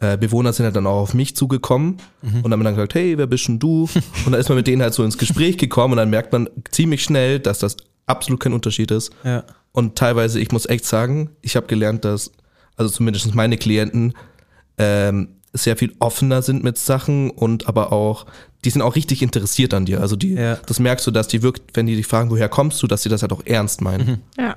äh, 0.00 0.16
Bewohner 0.16 0.52
sind 0.52 0.64
halt 0.64 0.76
dann 0.76 0.86
auch 0.86 1.02
auf 1.02 1.14
mich 1.14 1.36
zugekommen 1.36 1.98
mhm. 2.22 2.40
und 2.42 2.52
haben 2.52 2.64
dann 2.64 2.74
gesagt, 2.74 2.94
hey, 2.94 3.16
wer 3.16 3.26
bist 3.26 3.48
denn 3.48 3.58
du? 3.58 3.88
Und 4.26 4.32
dann 4.32 4.40
ist 4.40 4.48
man 4.48 4.56
mit 4.56 4.66
denen 4.66 4.82
halt 4.82 4.94
so 4.94 5.04
ins 5.04 5.18
Gespräch 5.18 5.56
gekommen 5.56 5.92
und 5.92 5.98
dann 5.98 6.10
merkt 6.10 6.32
man 6.32 6.48
ziemlich 6.70 7.02
schnell, 7.02 7.38
dass 7.38 7.58
das 7.58 7.76
absolut 8.06 8.40
kein 8.40 8.52
Unterschied 8.52 8.90
ist. 8.90 9.12
Ja. 9.24 9.44
Und 9.72 9.96
teilweise, 9.96 10.40
ich 10.40 10.52
muss 10.52 10.66
echt 10.66 10.84
sagen, 10.84 11.30
ich 11.42 11.56
habe 11.56 11.66
gelernt, 11.66 12.04
dass, 12.04 12.30
also 12.76 12.90
zumindest 12.92 13.34
meine 13.34 13.56
Klienten, 13.58 14.14
ähm, 14.78 15.28
sehr 15.52 15.76
viel 15.76 15.94
offener 16.00 16.42
sind 16.42 16.64
mit 16.64 16.78
Sachen 16.78 17.30
und 17.30 17.68
aber 17.68 17.92
auch, 17.92 18.26
die 18.64 18.70
sind 18.70 18.82
auch 18.82 18.96
richtig 18.96 19.22
interessiert 19.22 19.72
an 19.72 19.84
dir. 19.86 20.00
Also 20.00 20.16
die, 20.16 20.34
Ja. 20.34 20.56
das 20.66 20.80
merkst 20.80 21.06
du, 21.06 21.12
dass 21.12 21.28
die 21.28 21.42
wirkt, 21.42 21.76
wenn 21.76 21.86
die 21.86 21.94
dich 21.94 22.08
fragen, 22.08 22.30
woher 22.30 22.48
kommst 22.48 22.82
du, 22.82 22.88
dass 22.88 23.04
sie 23.04 23.08
das 23.08 23.22
halt 23.22 23.32
auch 23.32 23.42
ernst 23.44 23.80
meinen. 23.80 24.20
Ja. 24.36 24.56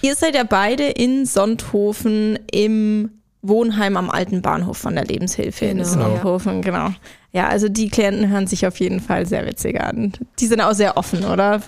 Ihr 0.00 0.14
seid 0.14 0.34
ja 0.34 0.44
beide 0.44 0.84
in 0.84 1.26
Sonthofen 1.26 2.38
im 2.50 3.10
Wohnheim 3.42 3.96
am 3.98 4.08
alten 4.10 4.40
Bahnhof 4.40 4.78
von 4.78 4.94
der 4.94 5.04
Lebenshilfe 5.04 5.66
in 5.66 5.78
Genau. 5.78 5.88
Sonthofen, 5.88 6.62
genau. 6.62 6.90
Ja, 7.32 7.48
also 7.48 7.68
die 7.68 7.88
Klienten 7.90 8.30
hören 8.30 8.46
sich 8.46 8.66
auf 8.66 8.80
jeden 8.80 9.00
Fall 9.00 9.26
sehr 9.26 9.44
witzig 9.46 9.78
an. 9.80 10.12
Die 10.38 10.46
sind 10.46 10.62
auch 10.62 10.72
sehr 10.72 10.96
offen, 10.96 11.24
oder? 11.26 11.60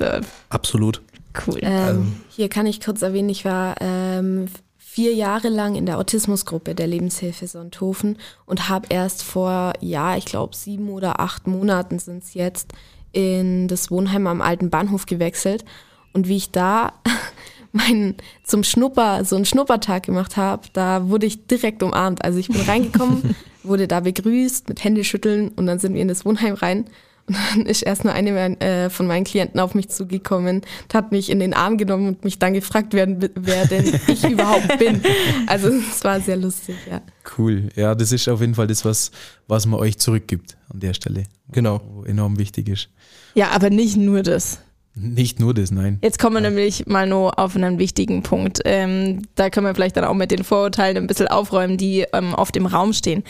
Absolut. 0.48 1.02
Cool. 1.46 1.58
Ähm, 1.62 2.16
hier 2.28 2.48
kann 2.48 2.66
ich 2.66 2.80
kurz 2.80 3.02
erwähnen, 3.02 3.28
ich 3.28 3.44
war 3.44 3.76
ähm, 3.80 4.46
vier 4.76 5.14
Jahre 5.14 5.48
lang 5.48 5.76
in 5.76 5.86
der 5.86 5.98
Autismusgruppe 5.98 6.74
der 6.74 6.88
Lebenshilfe 6.88 7.46
Sonthofen 7.46 8.18
und 8.44 8.68
habe 8.68 8.86
erst 8.90 9.22
vor, 9.22 9.72
ja, 9.80 10.16
ich 10.16 10.24
glaube 10.24 10.56
sieben 10.56 10.88
oder 10.88 11.20
acht 11.20 11.46
Monaten 11.46 12.00
sind 12.00 12.24
es 12.24 12.34
jetzt, 12.34 12.72
in 13.12 13.68
das 13.68 13.90
Wohnheim 13.90 14.26
am 14.26 14.40
alten 14.40 14.70
Bahnhof 14.70 15.06
gewechselt. 15.06 15.64
Und 16.12 16.26
wie 16.26 16.36
ich 16.36 16.50
da 16.50 16.92
meinen 17.72 18.16
zum 18.42 18.64
Schnupper, 18.64 19.24
so 19.24 19.36
einen 19.36 19.44
Schnuppertag 19.44 20.04
gemacht 20.04 20.36
habe, 20.36 20.66
da 20.72 21.08
wurde 21.08 21.26
ich 21.26 21.46
direkt 21.46 21.84
umarmt. 21.84 22.24
Also 22.24 22.40
ich 22.40 22.48
bin 22.48 22.60
reingekommen, 22.60 23.36
wurde 23.62 23.86
da 23.86 24.00
begrüßt 24.00 24.68
mit 24.68 24.82
Händeschütteln 24.82 25.50
und 25.50 25.66
dann 25.66 25.78
sind 25.78 25.94
wir 25.94 26.02
in 26.02 26.08
das 26.08 26.24
Wohnheim 26.24 26.54
rein. 26.54 26.86
Und 27.26 27.36
dann 27.54 27.66
ist 27.66 27.82
erst 27.82 28.04
nur 28.04 28.12
eine 28.12 28.32
mein- 28.32 28.60
äh, 28.60 28.90
von 28.90 29.06
meinen 29.06 29.24
Klienten 29.24 29.60
auf 29.60 29.74
mich 29.74 29.88
zugekommen, 29.88 30.62
und 30.82 30.94
hat 30.94 31.12
mich 31.12 31.30
in 31.30 31.38
den 31.38 31.54
Arm 31.54 31.78
genommen 31.78 32.08
und 32.08 32.24
mich 32.24 32.38
dann 32.38 32.54
gefragt, 32.54 32.88
wer, 32.92 33.06
wer 33.34 33.66
denn 33.66 33.92
ich 34.08 34.24
überhaupt 34.28 34.78
bin. 34.78 35.00
Also 35.46 35.68
es 35.68 36.02
war 36.02 36.20
sehr 36.20 36.36
lustig, 36.36 36.76
ja. 36.90 37.00
Cool. 37.38 37.68
Ja, 37.76 37.94
das 37.94 38.10
ist 38.12 38.28
auf 38.28 38.40
jeden 38.40 38.54
Fall 38.54 38.66
das, 38.66 38.84
was, 38.84 39.10
was 39.46 39.66
man 39.66 39.78
euch 39.78 39.98
zurückgibt 39.98 40.56
an 40.72 40.80
der 40.80 40.94
Stelle. 40.94 41.24
Genau. 41.52 41.80
Wo 41.92 42.04
enorm 42.04 42.38
wichtig 42.38 42.68
ist. 42.68 42.88
Ja, 43.34 43.50
aber 43.50 43.70
nicht 43.70 43.96
nur 43.96 44.22
das. 44.22 44.58
Nicht 44.96 45.38
nur 45.38 45.54
das, 45.54 45.70
nein. 45.70 45.98
Jetzt 46.02 46.18
kommen 46.18 46.34
wir 46.36 46.40
nämlich 46.40 46.86
mal 46.86 47.06
nur 47.06 47.38
auf 47.38 47.54
einen 47.54 47.78
wichtigen 47.78 48.24
Punkt. 48.24 48.58
Ähm, 48.64 49.22
da 49.36 49.48
können 49.48 49.64
wir 49.66 49.74
vielleicht 49.74 49.96
dann 49.96 50.04
auch 50.04 50.14
mit 50.14 50.32
den 50.32 50.42
Vorurteilen 50.42 50.96
ein 50.96 51.06
bisschen 51.06 51.28
aufräumen, 51.28 51.76
die 51.78 52.04
ähm, 52.12 52.34
oft 52.34 52.56
im 52.56 52.66
Raum 52.66 52.92
stehen. 52.92 53.22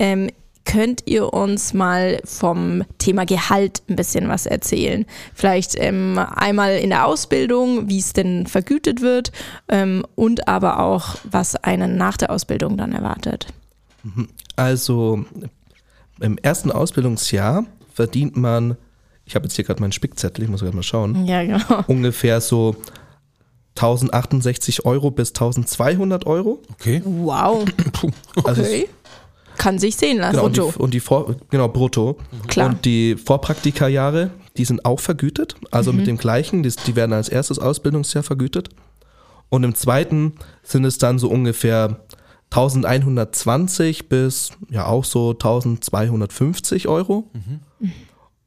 Ähm, 0.00 0.28
könnt 0.64 1.02
ihr 1.06 1.32
uns 1.32 1.74
mal 1.74 2.20
vom 2.24 2.84
Thema 2.98 3.24
Gehalt 3.26 3.82
ein 3.88 3.96
bisschen 3.96 4.28
was 4.28 4.46
erzählen? 4.46 5.04
Vielleicht 5.34 5.74
ähm, 5.78 6.18
einmal 6.18 6.76
in 6.78 6.90
der 6.90 7.06
Ausbildung, 7.06 7.88
wie 7.88 7.98
es 7.98 8.12
denn 8.12 8.46
vergütet 8.46 9.00
wird 9.00 9.30
ähm, 9.68 10.04
und 10.14 10.48
aber 10.48 10.80
auch, 10.80 11.16
was 11.24 11.56
einen 11.56 11.96
nach 11.96 12.16
der 12.16 12.30
Ausbildung 12.30 12.76
dann 12.76 12.92
erwartet. 12.92 13.46
Also 14.56 15.24
im 16.20 16.38
ersten 16.38 16.70
Ausbildungsjahr 16.70 17.64
verdient 17.92 18.36
man, 18.36 18.76
ich 19.26 19.34
habe 19.34 19.44
jetzt 19.46 19.56
hier 19.56 19.64
gerade 19.64 19.80
meinen 19.80 19.92
Spickzettel, 19.92 20.44
ich 20.44 20.50
muss 20.50 20.60
gerade 20.60 20.76
mal 20.76 20.82
schauen, 20.82 21.26
Ja, 21.26 21.42
genau. 21.42 21.58
ungefähr 21.86 22.40
so 22.40 22.76
1068 23.76 24.84
Euro 24.84 25.10
bis 25.10 25.30
1200 25.30 26.26
Euro. 26.26 26.60
Okay. 26.72 27.02
Wow. 27.04 27.64
Also 28.44 28.62
Okay. 28.62 28.88
Kann 29.64 29.78
sich 29.78 29.96
sehen 29.96 30.18
lassen. 30.18 30.32
Genau, 30.32 30.44
und 30.44 30.56
die, 30.56 30.60
Brutto. 30.60 30.82
und 30.82 30.92
die 30.92 31.00
Vor, 31.00 31.36
genau, 31.48 31.68
brutto. 31.68 32.18
Klar. 32.48 32.68
Und 32.68 32.84
die 32.84 33.16
Vorpraktikajahre, 33.16 34.28
die 34.58 34.66
sind 34.66 34.84
auch 34.84 35.00
vergütet, 35.00 35.56
also 35.70 35.94
mit 35.94 36.06
dem 36.06 36.18
gleichen, 36.18 36.62
die, 36.62 36.70
die 36.86 36.96
werden 36.96 37.14
als 37.14 37.30
erstes 37.30 37.58
Ausbildungsjahr 37.58 38.22
vergütet. 38.22 38.68
Und 39.48 39.64
im 39.64 39.74
zweiten 39.74 40.34
sind 40.62 40.84
es 40.84 40.98
dann 40.98 41.18
so 41.18 41.30
ungefähr 41.30 42.00
1120 42.50 44.10
bis 44.10 44.50
ja 44.68 44.84
auch 44.84 45.06
so 45.06 45.30
1250 45.30 46.86
Euro. 46.86 47.30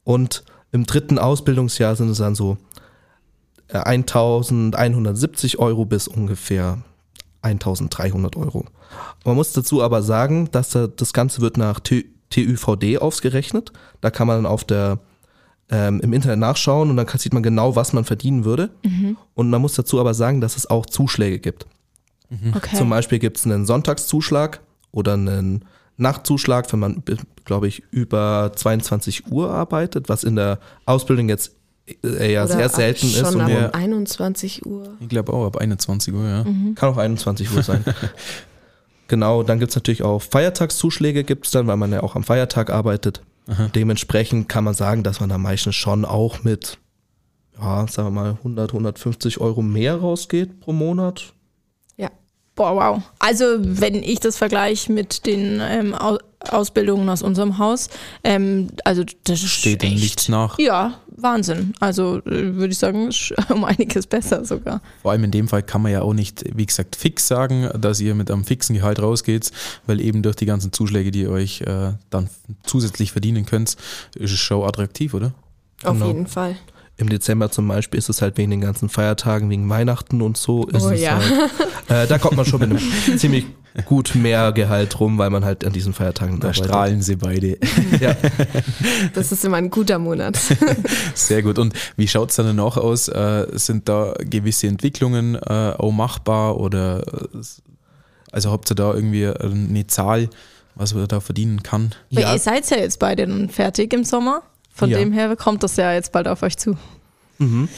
Und 0.04 0.44
im 0.70 0.86
dritten 0.86 1.18
Ausbildungsjahr 1.18 1.96
sind 1.96 2.10
es 2.10 2.18
dann 2.18 2.36
so 2.36 2.58
äh, 3.66 3.78
1170 3.78 5.58
Euro 5.58 5.84
bis 5.84 6.06
ungefähr 6.06 6.78
1300 7.42 8.36
Euro. 8.36 8.64
Man 9.24 9.36
muss 9.36 9.52
dazu 9.52 9.82
aber 9.82 10.02
sagen, 10.02 10.50
dass 10.50 10.70
da, 10.70 10.86
das 10.86 11.12
Ganze 11.12 11.40
wird 11.40 11.56
nach 11.56 11.80
TÜVD 11.80 12.98
ausgerechnet. 12.98 13.72
Da 14.00 14.10
kann 14.10 14.26
man 14.26 14.46
auf 14.46 14.64
der 14.64 14.98
ähm, 15.70 16.00
im 16.00 16.12
Internet 16.12 16.38
nachschauen 16.38 16.90
und 16.90 16.96
dann 16.96 17.06
kann, 17.06 17.20
sieht 17.20 17.34
man 17.34 17.42
genau, 17.42 17.76
was 17.76 17.92
man 17.92 18.04
verdienen 18.04 18.44
würde. 18.44 18.70
Und 19.34 19.50
man 19.50 19.60
muss 19.60 19.74
dazu 19.74 20.00
aber 20.00 20.14
sagen, 20.14 20.40
dass 20.40 20.56
es 20.56 20.68
auch 20.68 20.86
Zuschläge 20.86 21.38
gibt. 21.38 21.66
Okay. 22.54 22.76
Zum 22.76 22.90
Beispiel 22.90 23.18
gibt 23.18 23.38
es 23.38 23.46
einen 23.46 23.66
Sonntagszuschlag 23.66 24.60
oder 24.92 25.14
einen 25.14 25.64
Nachtzuschlag, 25.96 26.70
wenn 26.72 26.80
man, 26.80 27.02
glaube 27.44 27.68
ich, 27.68 27.82
über 27.90 28.52
22 28.54 29.30
Uhr 29.30 29.50
arbeitet, 29.50 30.08
was 30.08 30.24
in 30.24 30.36
der 30.36 30.58
Ausbildung 30.86 31.28
jetzt 31.28 31.57
ja 32.02 32.44
Oder 32.44 32.48
sehr 32.54 32.66
ab- 32.66 32.74
selten 32.74 33.06
ist. 33.06 33.18
Schon 33.18 33.34
Und 33.36 33.40
ab 33.42 33.50
Ja. 33.50 33.70
21 33.70 34.66
Uhr. 34.66 34.94
Ich 35.00 35.08
glaube 35.08 35.32
auch 35.32 35.46
ab 35.46 35.56
21 35.56 36.12
Uhr, 36.14 36.24
ja. 36.26 36.44
Kann 36.74 36.90
auch 36.92 36.96
21 36.98 37.50
Uhr 37.54 37.62
sein. 37.62 37.84
genau, 39.08 39.42
dann 39.42 39.58
gibt 39.58 39.70
es 39.70 39.76
natürlich 39.76 40.02
auch 40.02 40.20
Feiertagszuschläge, 40.22 41.24
gibt 41.24 41.46
es 41.46 41.52
dann, 41.52 41.66
weil 41.66 41.76
man 41.76 41.92
ja 41.92 42.02
auch 42.02 42.14
am 42.16 42.24
Feiertag 42.24 42.70
arbeitet. 42.70 43.22
Dementsprechend 43.74 44.50
kann 44.50 44.64
man 44.64 44.74
sagen, 44.74 45.02
dass 45.02 45.20
man 45.20 45.30
da 45.30 45.38
meistens 45.38 45.74
schon 45.74 46.04
auch 46.04 46.44
mit, 46.44 46.76
ja, 47.58 47.86
sagen 47.88 48.08
wir 48.08 48.10
mal, 48.22 48.30
100, 48.32 48.72
150 48.74 49.40
Euro 49.40 49.62
mehr 49.62 49.96
rausgeht 49.96 50.60
pro 50.60 50.72
Monat. 50.74 51.32
Ja. 51.96 52.10
Boah, 52.54 52.76
wow. 52.76 53.02
Also, 53.18 53.44
wenn 53.60 53.94
ich 54.02 54.20
das 54.20 54.36
vergleiche 54.36 54.92
mit 54.92 55.24
den 55.24 55.60
ähm, 55.62 55.94
Au 55.94 56.18
Ausbildungen 56.50 57.08
aus 57.08 57.22
unserem 57.22 57.56
Haus, 57.58 57.88
ähm, 58.22 58.68
also 58.84 59.02
das 59.24 59.42
ist 59.42 59.48
Steht 59.50 59.82
dem 59.82 59.94
echt, 59.94 60.02
nichts 60.02 60.28
nach. 60.28 60.58
Ja, 60.58 61.00
Wahnsinn. 61.20 61.74
Also 61.80 62.18
äh, 62.26 62.54
würde 62.54 62.68
ich 62.72 62.78
sagen, 62.78 63.08
ist 63.08 63.34
um 63.50 63.64
einiges 63.64 64.06
besser 64.06 64.44
sogar. 64.44 64.80
Vor 65.02 65.12
allem 65.12 65.24
in 65.24 65.30
dem 65.30 65.48
Fall 65.48 65.62
kann 65.62 65.82
man 65.82 65.92
ja 65.92 66.02
auch 66.02 66.14
nicht, 66.14 66.44
wie 66.56 66.66
gesagt, 66.66 66.96
fix 66.96 67.26
sagen, 67.28 67.68
dass 67.80 68.00
ihr 68.00 68.14
mit 68.14 68.30
einem 68.30 68.44
fixen 68.44 68.74
Gehalt 68.74 69.00
rausgeht, 69.00 69.50
weil 69.86 70.00
eben 70.00 70.22
durch 70.22 70.36
die 70.36 70.46
ganzen 70.46 70.72
Zuschläge, 70.72 71.10
die 71.10 71.22
ihr 71.22 71.30
euch 71.30 71.60
äh, 71.62 71.92
dann 72.10 72.28
zusätzlich 72.64 73.12
verdienen 73.12 73.46
könnt, 73.46 73.76
ist 74.14 74.32
es 74.32 74.38
schon 74.38 74.66
attraktiv, 74.66 75.14
oder? 75.14 75.32
Auf 75.84 75.94
Genau. 75.94 76.06
jeden 76.06 76.26
Fall. 76.26 76.56
Im 77.00 77.08
Dezember 77.08 77.50
zum 77.50 77.68
Beispiel 77.68 77.96
ist 77.96 78.08
es 78.08 78.20
halt 78.22 78.36
wegen 78.38 78.50
den 78.50 78.60
ganzen 78.60 78.88
Feiertagen, 78.88 79.48
wegen 79.50 79.68
Weihnachten 79.70 80.20
und 80.20 80.36
so. 80.36 80.66
Ist 80.66 80.82
Oh 80.84 80.90
es 80.90 81.00
ja. 81.00 81.18
halt, 81.20 81.50
äh, 81.88 82.06
da 82.08 82.18
kommt 82.18 82.36
man 82.36 82.44
schon 82.44 82.58
mit 82.60 82.70
einem 82.70 83.18
ziemlich 83.18 83.46
gut 83.84 84.16
mehr 84.16 84.50
Gehalt 84.50 84.98
rum, 84.98 85.16
weil 85.16 85.30
man 85.30 85.44
halt 85.44 85.64
an 85.64 85.72
diesen 85.72 85.92
Feiertagen 85.94 86.40
Da 86.40 86.48
arbeitet. 86.48 86.64
strahlen 86.66 87.00
sie 87.02 87.14
beide. 87.16 87.56
Ja. 88.00 88.16
Das 89.14 89.30
ist 89.32 89.44
immer 89.44 89.58
ein 89.58 89.70
guter 89.70 89.98
Monat. 90.00 90.36
Sehr 91.14 91.42
gut. 91.42 91.58
Und 91.60 91.72
wie 91.96 92.08
schaut 92.08 92.30
es 92.30 92.36
dann 92.36 92.46
danach 92.46 92.76
aus? 92.76 93.06
Äh, 93.08 93.46
sind 93.52 93.88
da 93.88 94.14
gewisse 94.18 94.66
Entwicklungen 94.66 95.36
äh, 95.36 95.74
auch 95.78 95.92
machbar 95.92 96.58
oder 96.58 97.06
äh, 97.06 97.38
also 98.32 98.50
habt 98.50 98.70
ihr 98.70 98.74
da 98.74 98.92
irgendwie 98.92 99.26
eine 99.26 99.86
Zahl, 99.86 100.28
was 100.74 100.94
man 100.94 101.06
da 101.06 101.20
verdienen 101.20 101.62
kann? 101.62 101.92
Weil 102.10 102.24
Ja. 102.24 102.32
ihr 102.34 102.38
seid 102.40 102.68
ja 102.70 102.76
jetzt 102.78 102.98
beide 102.98 103.48
fertig 103.48 103.92
im 103.94 104.02
Sommer. 104.04 104.42
Von 104.78 104.90
Ja. 104.90 104.98
dem 104.98 105.10
her 105.12 105.34
kommt 105.34 105.64
das 105.64 105.76
ja 105.76 105.92
jetzt 105.92 106.12
bald 106.12 106.28
auf 106.28 106.42
euch 106.44 106.56
zu. 106.56 106.76
Mhm. 107.38 107.68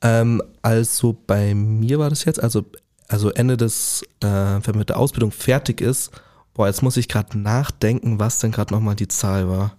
Ähm, 0.00 0.42
also 0.62 1.14
bei 1.26 1.54
mir 1.54 1.98
war 1.98 2.08
das 2.08 2.24
jetzt, 2.24 2.42
also, 2.42 2.64
also 3.06 3.28
Ende 3.30 3.58
des, 3.58 4.02
äh, 4.22 4.26
wenn 4.26 4.78
mit 4.78 4.88
der 4.88 4.96
Ausbildung 4.98 5.30
fertig 5.30 5.82
ist, 5.82 6.10
boah, 6.54 6.68
jetzt 6.68 6.82
muss 6.82 6.96
ich 6.96 7.06
gerade 7.08 7.38
nachdenken, 7.38 8.18
was 8.18 8.38
denn 8.38 8.50
gerade 8.50 8.72
nochmal 8.72 8.96
die 8.96 9.08
Zahl 9.08 9.48
war. 9.50 9.76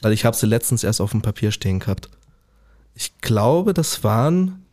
Weil 0.00 0.12
ich 0.12 0.24
habe 0.24 0.36
sie 0.36 0.46
letztens 0.46 0.84
erst 0.84 1.00
auf 1.00 1.10
dem 1.10 1.22
Papier 1.22 1.50
stehen 1.50 1.80
gehabt. 1.80 2.08
Ich 2.94 3.18
glaube, 3.20 3.74
das 3.74 4.04
waren 4.04 4.64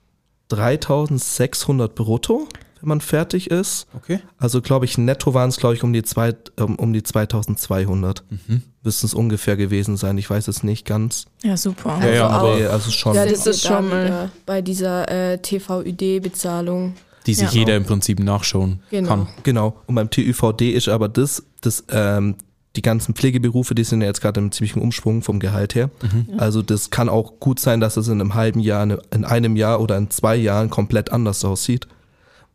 3600 0.50 1.96
brutto, 1.96 2.48
wenn 2.86 2.90
man 2.90 3.02
fertig 3.02 3.50
ist. 3.50 3.88
Okay. 3.96 4.20
Also 4.38 4.62
glaube 4.62 4.86
ich, 4.86 4.98
netto 4.98 5.34
waren 5.34 5.50
es, 5.50 5.58
glaube 5.58 5.74
ich, 5.76 5.84
um 5.84 5.92
die, 5.92 6.04
zwei, 6.04 6.34
um, 6.60 6.76
um 6.76 6.94
die 6.94 7.02
2200. 7.04 8.24
Mhm. 8.30 8.62
Müssten 8.84 9.08
es 9.08 9.14
ungefähr 9.16 9.58
gewesen 9.58 9.98
sein. 9.98 10.18
Ich 10.20 10.30
weiß 10.30 10.48
es 10.48 10.62
nicht 10.62 10.86
ganz. 10.86 11.26
Ja, 11.44 11.58
super. 11.58 11.98
Ja, 12.02 12.08
ja, 12.14 12.28
Also 12.28 12.48
aber 12.64 12.72
also 12.72 12.92
schon. 12.92 13.16
Ja, 13.16 13.26
das 13.26 13.48
ist 13.48 13.64
schon 13.66 13.90
mal- 13.90 14.30
bei 14.46 14.62
dieser 14.62 15.10
äh, 15.10 15.40
TVÜD-Bezahlung. 15.40 16.94
die 17.26 17.34
sich 17.34 17.52
Ja. 17.54 17.60
jeder 17.62 17.76
im 17.76 17.86
Prinzip 17.86 18.20
nachschauen 18.20 18.82
Genau. 18.92 19.10
kann. 19.10 19.28
Genau. 19.42 19.76
Und 19.88 19.96
beim 19.96 20.12
TÜVD 20.12 20.70
ist 20.74 20.88
aber 20.88 21.10
das, 21.10 21.42
das 21.62 21.84
ähm, 21.90 22.36
die 22.76 22.84
ganzen 22.84 23.16
Pflegeberufe, 23.16 23.74
die 23.74 23.84
sind 23.84 24.02
ja 24.02 24.08
jetzt 24.08 24.22
gerade 24.22 24.40
im 24.40 24.52
ziemlichen 24.52 24.80
Umschwung 24.80 25.24
vom 25.24 25.40
Gehalt 25.40 25.74
her. 25.74 25.90
Also 26.38 26.62
das 26.62 26.92
kann 26.92 27.10
auch 27.10 27.40
gut 27.40 27.60
sein, 27.60 27.80
dass 27.80 27.98
es 27.98 28.10
in 28.10 28.20
einem 28.22 28.36
halben 28.36 28.60
Jahr, 28.60 28.84
in 29.12 29.26
einem 29.26 29.56
Jahr 29.56 29.82
oder 29.82 29.98
in 29.98 30.12
zwei 30.12 30.36
Jahren 30.36 30.70
komplett 30.70 31.12
anders 31.12 31.44
aussieht, 31.46 31.88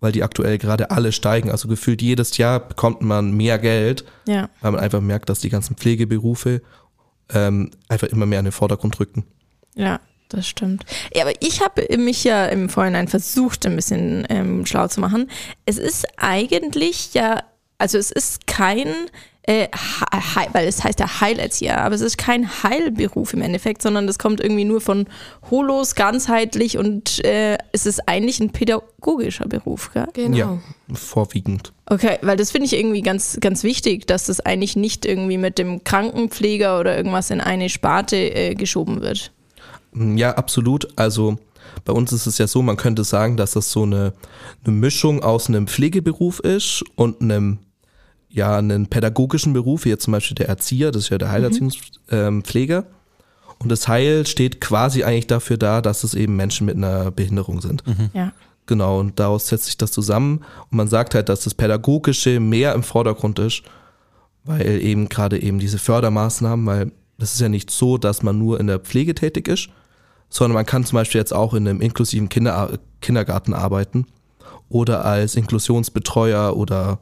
weil 0.00 0.12
die 0.12 0.22
aktuell 0.22 0.58
gerade 0.58 0.90
alle 0.90 1.12
steigen. 1.12 1.50
Also 1.50 1.68
gefühlt 1.68 2.00
jedes 2.02 2.36
Jahr 2.38 2.60
bekommt 2.60 3.02
man 3.02 3.32
mehr 3.32 3.58
Geld, 3.58 4.04
Ja. 4.26 4.48
weil 4.60 4.72
man 4.72 4.80
einfach 4.80 5.00
merkt, 5.00 5.28
dass 5.28 5.40
die 5.40 5.50
ganzen 5.50 5.76
Pflegeberufe 5.76 6.62
ähm, 7.32 7.70
einfach 7.88 8.08
immer 8.08 8.26
mehr 8.26 8.38
in 8.40 8.46
den 8.46 8.52
Vordergrund 8.52 8.98
rücken. 8.98 9.24
Ja, 9.74 10.00
das 10.28 10.48
stimmt. 10.48 10.84
Ja, 11.14 11.22
aber 11.22 11.32
ich 11.40 11.60
habe 11.60 11.86
mich 11.98 12.24
ja 12.24 12.46
im 12.46 12.68
Vorhinein 12.68 13.08
versucht, 13.08 13.66
ein 13.66 13.76
bisschen 13.76 14.26
ähm, 14.30 14.66
schlau 14.66 14.88
zu 14.88 15.00
machen. 15.00 15.30
Es 15.66 15.78
ist 15.78 16.06
eigentlich 16.16 17.14
ja, 17.14 17.42
also 17.78 17.98
es 17.98 18.10
ist 18.10 18.46
kein 18.46 18.88
äh, 19.50 19.68
weil 20.52 20.68
es 20.68 20.84
heißt 20.84 21.00
ja 21.00 21.20
Heilerzieher, 21.20 21.82
aber 21.82 21.96
es 21.96 22.00
ist 22.02 22.16
kein 22.16 22.48
Heilberuf 22.62 23.34
im 23.34 23.42
Endeffekt, 23.42 23.82
sondern 23.82 24.06
das 24.06 24.16
kommt 24.16 24.40
irgendwie 24.40 24.64
nur 24.64 24.80
von 24.80 25.06
Holos, 25.50 25.96
ganzheitlich 25.96 26.78
und 26.78 27.24
äh, 27.24 27.58
es 27.72 27.84
ist 27.84 28.08
eigentlich 28.08 28.38
ein 28.38 28.50
pädagogischer 28.50 29.48
Beruf, 29.48 29.90
gell? 29.92 30.06
Genau. 30.12 30.36
Ja, 30.36 30.58
vorwiegend. 30.94 31.72
Okay, 31.86 32.18
weil 32.22 32.36
das 32.36 32.52
finde 32.52 32.66
ich 32.66 32.74
irgendwie 32.78 33.02
ganz, 33.02 33.38
ganz 33.40 33.64
wichtig, 33.64 34.06
dass 34.06 34.26
das 34.26 34.38
eigentlich 34.38 34.76
nicht 34.76 35.04
irgendwie 35.04 35.38
mit 35.38 35.58
dem 35.58 35.82
Krankenpfleger 35.82 36.78
oder 36.78 36.96
irgendwas 36.96 37.30
in 37.30 37.40
eine 37.40 37.68
Sparte 37.70 38.16
äh, 38.16 38.54
geschoben 38.54 39.00
wird. 39.00 39.32
Ja, 39.92 40.36
absolut. 40.36 40.86
Also 40.94 41.38
bei 41.84 41.92
uns 41.92 42.12
ist 42.12 42.26
es 42.26 42.38
ja 42.38 42.46
so, 42.46 42.62
man 42.62 42.76
könnte 42.76 43.02
sagen, 43.02 43.36
dass 43.36 43.52
das 43.52 43.72
so 43.72 43.82
eine, 43.82 44.12
eine 44.64 44.74
Mischung 44.76 45.24
aus 45.24 45.48
einem 45.48 45.66
Pflegeberuf 45.66 46.38
ist 46.38 46.84
und 46.94 47.20
einem 47.20 47.58
ja, 48.30 48.56
einen 48.56 48.86
pädagogischen 48.86 49.52
Beruf, 49.52 49.84
wie 49.84 49.90
jetzt 49.90 50.04
zum 50.04 50.12
Beispiel 50.12 50.36
der 50.36 50.48
Erzieher, 50.48 50.92
das 50.92 51.04
ist 51.04 51.10
ja 51.10 51.18
der 51.18 51.30
Heilerziehungspfleger. 51.30 52.84
Und 53.58 53.68
das 53.70 53.88
Heil 53.88 54.26
steht 54.26 54.60
quasi 54.60 55.04
eigentlich 55.04 55.26
dafür 55.26 55.58
da, 55.58 55.82
dass 55.82 56.04
es 56.04 56.14
eben 56.14 56.36
Menschen 56.36 56.66
mit 56.66 56.76
einer 56.76 57.10
Behinderung 57.10 57.60
sind. 57.60 57.82
Ja. 58.14 58.32
Genau, 58.66 59.00
und 59.00 59.18
daraus 59.18 59.48
setzt 59.48 59.66
sich 59.66 59.76
das 59.76 59.90
zusammen. 59.90 60.44
Und 60.70 60.76
man 60.76 60.88
sagt 60.88 61.14
halt, 61.14 61.28
dass 61.28 61.44
das 61.44 61.54
Pädagogische 61.54 62.40
mehr 62.40 62.72
im 62.74 62.84
Vordergrund 62.84 63.38
ist, 63.40 63.62
weil 64.44 64.80
eben 64.80 65.08
gerade 65.08 65.42
eben 65.42 65.58
diese 65.58 65.78
Fördermaßnahmen, 65.78 66.64
weil 66.66 66.92
das 67.18 67.34
ist 67.34 67.40
ja 67.40 67.48
nicht 67.48 67.70
so, 67.70 67.98
dass 67.98 68.22
man 68.22 68.38
nur 68.38 68.60
in 68.60 68.68
der 68.68 68.78
Pflege 68.78 69.14
tätig 69.14 69.48
ist, 69.48 69.68
sondern 70.30 70.54
man 70.54 70.66
kann 70.66 70.84
zum 70.84 70.96
Beispiel 70.96 71.18
jetzt 71.18 71.34
auch 71.34 71.52
in 71.52 71.68
einem 71.68 71.80
inklusiven 71.80 72.28
Kinder 72.28 72.78
Kindergarten 73.00 73.52
arbeiten 73.52 74.06
oder 74.68 75.04
als 75.04 75.34
Inklusionsbetreuer 75.34 76.56
oder 76.56 76.98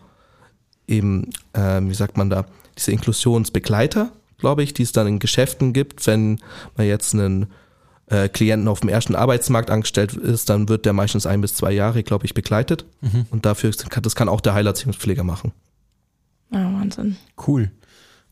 eben, 0.89 1.31
ähm, 1.55 1.91
wie 1.91 1.95
sagt 1.95 2.17
man 2.17 2.31
da, 2.31 2.47
diese 2.77 2.93
Inklusionsbegleiter, 2.93 4.11
glaube 4.39 4.63
ich, 4.63 4.75
die 4.75 4.83
es 4.83 4.93
dann 4.93 5.07
in 5.07 5.19
Geschäften 5.19 5.73
gibt, 5.73 6.07
wenn 6.07 6.41
man 6.77 6.87
jetzt 6.87 7.15
einen 7.15 7.47
äh, 8.07 8.29
Klienten 8.29 8.69
auf 8.69 8.81
dem 8.81 8.89
ersten 8.89 9.15
Arbeitsmarkt 9.15 9.71
angestellt 9.71 10.15
ist, 10.15 10.49
dann 10.49 10.69
wird 10.69 10.87
der 10.87 10.93
meistens 10.93 11.27
ein 11.27 11.41
bis 11.41 11.55
zwei 11.55 11.73
Jahre, 11.73 12.03
glaube 12.03 12.25
ich, 12.25 12.35
begleitet. 12.35 12.85
Und 13.31 13.45
dafür, 13.45 13.71
kann, 13.73 14.03
das 14.03 14.15
kann 14.15 14.29
auch 14.29 14.41
der 14.41 14.55
Heilerziehungspfleger 14.55 15.25
machen. 15.25 15.53
Ah, 16.51 16.73
Wahnsinn. 16.73 17.17
Cool. 17.47 17.71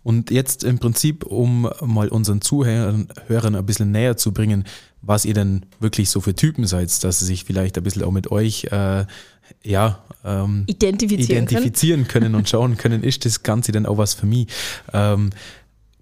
Und 0.03 0.31
jetzt 0.31 0.63
im 0.63 0.79
Prinzip, 0.79 1.25
um 1.25 1.69
mal 1.83 2.09
unseren 2.09 2.41
Zuhörern 2.41 3.09
Hörern 3.27 3.57
ein 3.57 3.67
bisschen 3.67 3.91
näher 3.91 4.17
zu 4.17 4.33
bringen, 4.33 4.65
was 5.03 5.25
ihr 5.25 5.35
denn 5.35 5.67
wirklich 5.81 6.11
so 6.11 6.21
für 6.21 6.35
Typen 6.35 6.67
seid, 6.67 7.03
dass 7.05 7.19
sie 7.19 7.25
sich 7.25 7.45
vielleicht 7.45 7.77
ein 7.77 7.83
bisschen 7.83 8.05
auch 8.05 8.13
mit 8.13 8.31
euch 8.31 8.65
äh, 8.67 9.05
ja, 9.63 10.03
ähm, 10.25 10.65
Identifizieren 10.67 11.45
identifizieren 11.45 12.09
können. 12.09 12.35
und 12.35 12.49
schauen 12.49 12.77
können, 12.77 13.03
ist 13.03 13.25
das 13.25 13.43
Ganze 13.43 13.73
denn 13.73 13.87
auch 13.87 13.99
was 13.99 14.15
für 14.15 14.27
mich? 14.27 14.49
Ähm, 14.93 15.31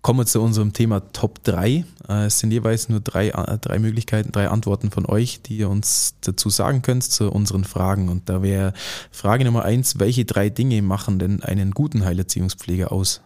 kommen 0.05 0.21
wir 0.21 0.27
zu 0.27 0.43
unserem 0.43 0.73
Thema 0.73 1.01
Top 1.13 1.43
3. 1.45 1.85
Äh, 2.09 2.25
es 2.27 2.39
sind 2.39 2.51
jeweils 2.51 2.89
nur 2.89 3.01
drei, 3.01 3.29
äh, 3.29 3.59
drei 3.59 3.79
Möglichkeiten, 3.79 4.33
drei 4.33 4.49
Antworten 4.49 4.91
von 4.91 5.07
euch, 5.07 5.41
die 5.43 5.57
ihr 5.57 5.71
uns 5.71 6.15
dazu 6.21 6.51
sagen 6.51 6.83
könnt 6.83 7.05
zu 7.05 7.31
unseren 7.31 7.65
Fragen. 7.65 8.11
Und 8.11 8.29
da 8.29 8.43
wäre 8.43 8.75
Frage 9.11 9.45
Nummer 9.45 9.65
eins, 9.65 9.99
welche 9.99 10.27
drei 10.27 10.51
Dinge 10.51 10.83
machen 10.83 11.19
denn 11.19 11.43
einen 11.43 11.71
guten 11.71 12.05
Heilerziehungspfleger 12.05 12.93
aus? 12.93 13.23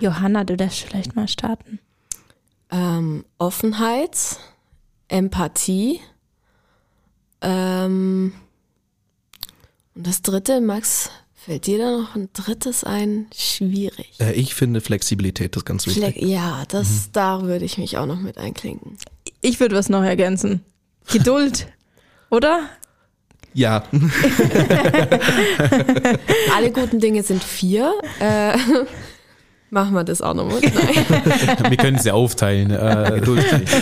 Johanna, 0.00 0.42
du 0.42 0.56
darfst 0.56 0.80
vielleicht 0.80 1.14
mal 1.14 1.28
starten. 1.28 1.78
Ähm, 2.70 3.24
Offenheit, 3.38 4.38
Empathie. 5.06 6.00
Ähm, 7.40 8.32
und 9.94 10.06
das 10.06 10.22
dritte, 10.22 10.60
Max, 10.60 11.10
fällt 11.34 11.66
dir 11.66 11.78
da 11.78 11.90
noch 11.90 12.14
ein 12.14 12.28
drittes 12.32 12.84
ein? 12.84 13.26
Schwierig. 13.34 14.12
Äh, 14.20 14.32
ich 14.32 14.54
finde 14.54 14.80
Flexibilität 14.80 15.56
ist 15.56 15.64
ganz 15.64 15.86
wichtig. 15.86 16.02
Fleck, 16.02 16.22
ja, 16.22 16.64
das, 16.68 17.10
da 17.12 17.42
würde 17.42 17.64
ich 17.64 17.78
mich 17.78 17.96
auch 17.98 18.06
noch 18.06 18.20
mit 18.20 18.38
einklinken. 18.38 18.96
Ich 19.40 19.60
würde 19.60 19.76
was 19.76 19.88
noch 19.88 20.02
ergänzen. 20.02 20.64
Geduld, 21.10 21.68
oder? 22.30 22.68
Ja, 23.52 23.84
Alle 26.56 26.72
guten 26.72 26.98
Dinge 26.98 27.22
sind 27.22 27.44
vier. 27.44 27.94
Äh, 28.18 28.58
machen 29.74 29.92
wir 29.92 30.04
das 30.04 30.22
auch 30.22 30.32
noch 30.32 30.48
mit? 30.48 30.74
Nein. 30.74 31.68
Wir 31.68 31.76
können 31.76 31.96
es 31.98 32.04
ja 32.04 32.14
aufteilen. 32.14 32.70
Äh, 32.70 33.20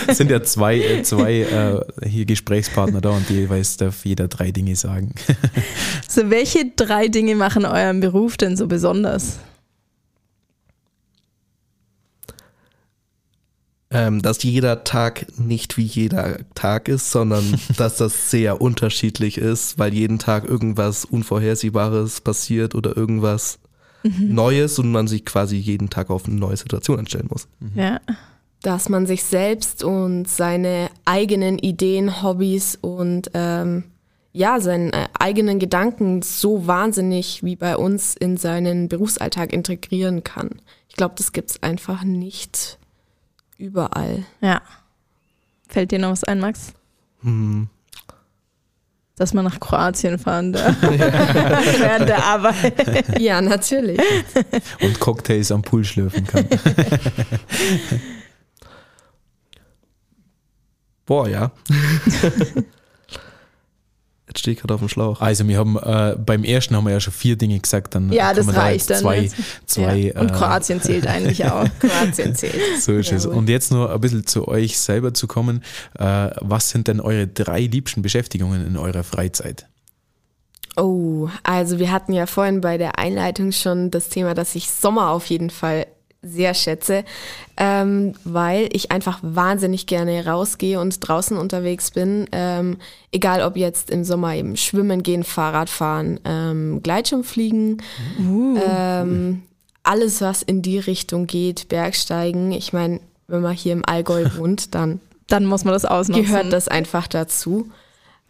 es 0.07 0.17
sind 0.17 0.29
ja 0.29 0.43
zwei, 0.43 0.79
äh, 0.79 1.03
zwei 1.03 1.41
äh, 1.41 2.09
hier 2.09 2.25
Gesprächspartner 2.25 2.99
da 2.99 3.11
und 3.11 3.29
jeweils 3.29 3.77
darf 3.77 4.03
jeder 4.05 4.27
drei 4.27 4.51
Dinge 4.51 4.75
sagen. 4.75 5.13
So, 6.07 6.29
welche 6.29 6.65
drei 6.75 7.07
Dinge 7.07 7.35
machen 7.35 7.65
euren 7.65 7.99
Beruf 7.99 8.37
denn 8.37 8.55
so 8.55 8.67
besonders? 8.67 9.39
ähm, 13.93 14.21
dass 14.21 14.43
jeder 14.43 14.83
Tag 14.83 15.27
nicht 15.39 15.77
wie 15.77 15.83
jeder 15.83 16.39
Tag 16.55 16.87
ist, 16.87 17.11
sondern 17.11 17.59
dass 17.77 17.97
das 17.97 18.31
sehr 18.31 18.59
unterschiedlich 18.59 19.37
ist, 19.37 19.77
weil 19.77 19.93
jeden 19.93 20.19
Tag 20.19 20.45
irgendwas 20.45 21.05
Unvorhersehbares 21.05 22.21
passiert 22.21 22.75
oder 22.75 22.97
irgendwas 22.97 23.59
Neues 24.03 24.79
und 24.79 24.91
man 24.91 25.07
sich 25.07 25.25
quasi 25.25 25.55
jeden 25.55 25.89
Tag 25.89 26.09
auf 26.09 26.25
eine 26.25 26.35
neue 26.35 26.57
Situation 26.57 26.99
einstellen 26.99 27.27
muss. 27.29 27.47
Ja. 27.75 27.99
Dass 28.61 28.89
man 28.89 29.05
sich 29.05 29.23
selbst 29.23 29.83
und 29.83 30.27
seine 30.27 30.89
eigenen 31.05 31.57
Ideen, 31.57 32.21
Hobbys 32.21 32.77
und 32.81 33.31
ähm, 33.33 33.85
ja, 34.31 34.59
seinen 34.59 34.91
äh, 34.91 35.07
eigenen 35.17 35.59
Gedanken 35.59 36.21
so 36.21 36.65
wahnsinnig 36.65 37.43
wie 37.43 37.55
bei 37.55 37.77
uns 37.77 38.15
in 38.15 38.37
seinen 38.37 38.89
Berufsalltag 38.89 39.53
integrieren 39.53 40.23
kann. 40.23 40.61
Ich 40.89 40.95
glaube, 40.95 41.15
das 41.17 41.31
gibt's 41.31 41.61
einfach 41.61 42.03
nicht 42.03 42.79
überall. 43.57 44.25
Ja. 44.41 44.61
Fällt 45.67 45.91
dir 45.91 45.99
noch 45.99 46.11
was 46.11 46.23
ein, 46.23 46.39
Max? 46.39 46.73
Hm. 47.21 47.67
Dass 49.15 49.33
man 49.33 49.45
nach 49.45 49.59
Kroatien 49.59 50.17
fahren 50.17 50.53
darf. 50.53 50.75
Während 50.81 52.09
der 52.09 52.23
Arbeit. 52.23 52.73
Ja, 53.19 53.41
natürlich. 53.41 53.99
Und 54.81 54.99
Cocktails 54.99 55.51
am 55.51 55.61
Pool 55.61 55.83
schlürfen 55.83 56.25
kann. 56.25 56.47
Boah, 61.05 61.29
ja. 61.29 61.51
Jetzt 64.33 64.39
stehe 64.39 64.53
ich 64.55 64.61
gerade 64.61 64.73
auf 64.73 64.79
dem 64.79 64.89
Schlauch. 64.89 65.21
Also 65.21 65.47
wir 65.47 65.59
haben 65.59 65.77
äh, 65.77 66.15
beim 66.17 66.43
ersten 66.43 66.75
haben 66.75 66.85
wir 66.85 66.91
ja 66.93 66.99
schon 66.99 67.13
vier 67.13 67.35
Dinge 67.35 67.59
gesagt, 67.59 67.93
dann 67.93 68.11
Ja, 68.11 68.33
das 68.33 68.47
da 68.47 68.53
reicht 68.53 68.89
jetzt 68.89 68.89
dann 68.89 68.99
zwei, 69.01 69.19
jetzt. 69.21 69.35
zwei 69.67 69.95
ja. 69.97 70.19
Und 70.19 70.31
äh, 70.31 70.33
Kroatien 70.33 70.81
zählt 70.81 71.05
eigentlich 71.05 71.45
auch. 71.51 71.67
Kroatien 71.79 72.33
zählt. 72.35 72.55
So 72.81 72.93
ist 72.93 73.11
es. 73.11 73.25
Jawohl. 73.25 73.37
Und 73.37 73.49
jetzt 73.49 73.71
nur 73.71 73.93
ein 73.93 74.01
bisschen 74.01 74.25
zu 74.25 74.47
euch 74.47 74.79
selber 74.79 75.13
zu 75.13 75.27
kommen. 75.27 75.63
Äh, 75.99 76.31
was 76.41 76.71
sind 76.71 76.87
denn 76.87 76.99
eure 76.99 77.27
drei 77.27 77.61
liebsten 77.61 78.01
Beschäftigungen 78.01 78.65
in 78.65 78.75
eurer 78.75 79.03
Freizeit? 79.03 79.67
Oh, 80.75 81.29
also 81.43 81.77
wir 81.77 81.91
hatten 81.91 82.13
ja 82.13 82.25
vorhin 82.25 82.61
bei 82.61 82.79
der 82.79 82.97
Einleitung 82.97 83.51
schon 83.51 83.91
das 83.91 84.09
Thema, 84.09 84.33
dass 84.33 84.55
ich 84.55 84.71
Sommer 84.71 85.09
auf 85.11 85.27
jeden 85.27 85.51
Fall 85.51 85.85
sehr 86.23 86.53
schätze, 86.53 87.03
ähm, 87.57 88.13
weil 88.23 88.69
ich 88.71 88.91
einfach 88.91 89.19
wahnsinnig 89.21 89.85
gerne 89.85 90.25
rausgehe 90.25 90.79
und 90.79 90.97
draußen 91.05 91.37
unterwegs 91.37 91.91
bin. 91.91 92.27
Ähm, 92.31 92.77
egal 93.11 93.41
ob 93.43 93.57
jetzt 93.57 93.89
im 93.89 94.03
Sommer 94.03 94.33
eben 94.35 94.55
schwimmen 94.57 95.03
gehen, 95.03 95.23
Fahrrad 95.23 95.69
fahren, 95.69 96.19
ähm, 96.25 96.81
Gleitschirmfliegen, 96.81 97.81
ähm, 98.19 99.43
alles 99.83 100.21
was 100.21 100.41
in 100.41 100.61
die 100.61 100.79
Richtung 100.79 101.27
geht, 101.27 101.67
Bergsteigen. 101.67 102.51
Ich 102.53 102.71
meine, 102.73 103.01
wenn 103.27 103.41
man 103.41 103.53
hier 103.53 103.73
im 103.73 103.85
Allgäu 103.85 104.25
wohnt, 104.37 104.73
dann 104.73 104.99
Dann 105.27 105.45
muss 105.45 105.65
man 105.65 105.73
das 105.73 105.85
ausnutzen. 105.85 106.23
gehört 106.25 106.53
das 106.53 106.67
einfach 106.67 107.07
dazu. 107.07 107.69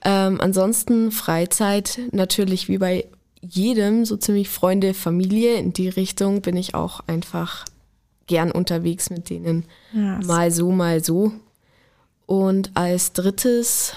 Ähm, 0.05 0.41
ansonsten 0.41 1.11
Freizeit 1.11 1.99
natürlich 2.11 2.67
wie 2.67 2.77
bei 2.77 3.05
jedem, 3.41 4.05
so 4.05 4.17
ziemlich 4.17 4.49
Freunde, 4.49 4.93
Familie. 4.93 5.55
In 5.55 5.73
die 5.73 5.89
Richtung 5.89 6.41
bin 6.41 6.55
ich 6.57 6.75
auch 6.75 7.01
einfach 7.07 7.65
gern 8.27 8.51
unterwegs 8.51 9.09
mit 9.09 9.29
denen. 9.29 9.65
Ja, 9.93 10.19
Mal 10.23 10.51
so, 10.51 10.71
mal 10.71 11.03
so. 11.03 11.31
Und 12.25 12.71
als 12.75 13.13
drittes, 13.13 13.93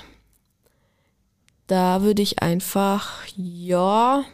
da 1.66 2.02
würde 2.02 2.22
ich 2.22 2.42
einfach, 2.42 3.22
ja, 3.36 4.24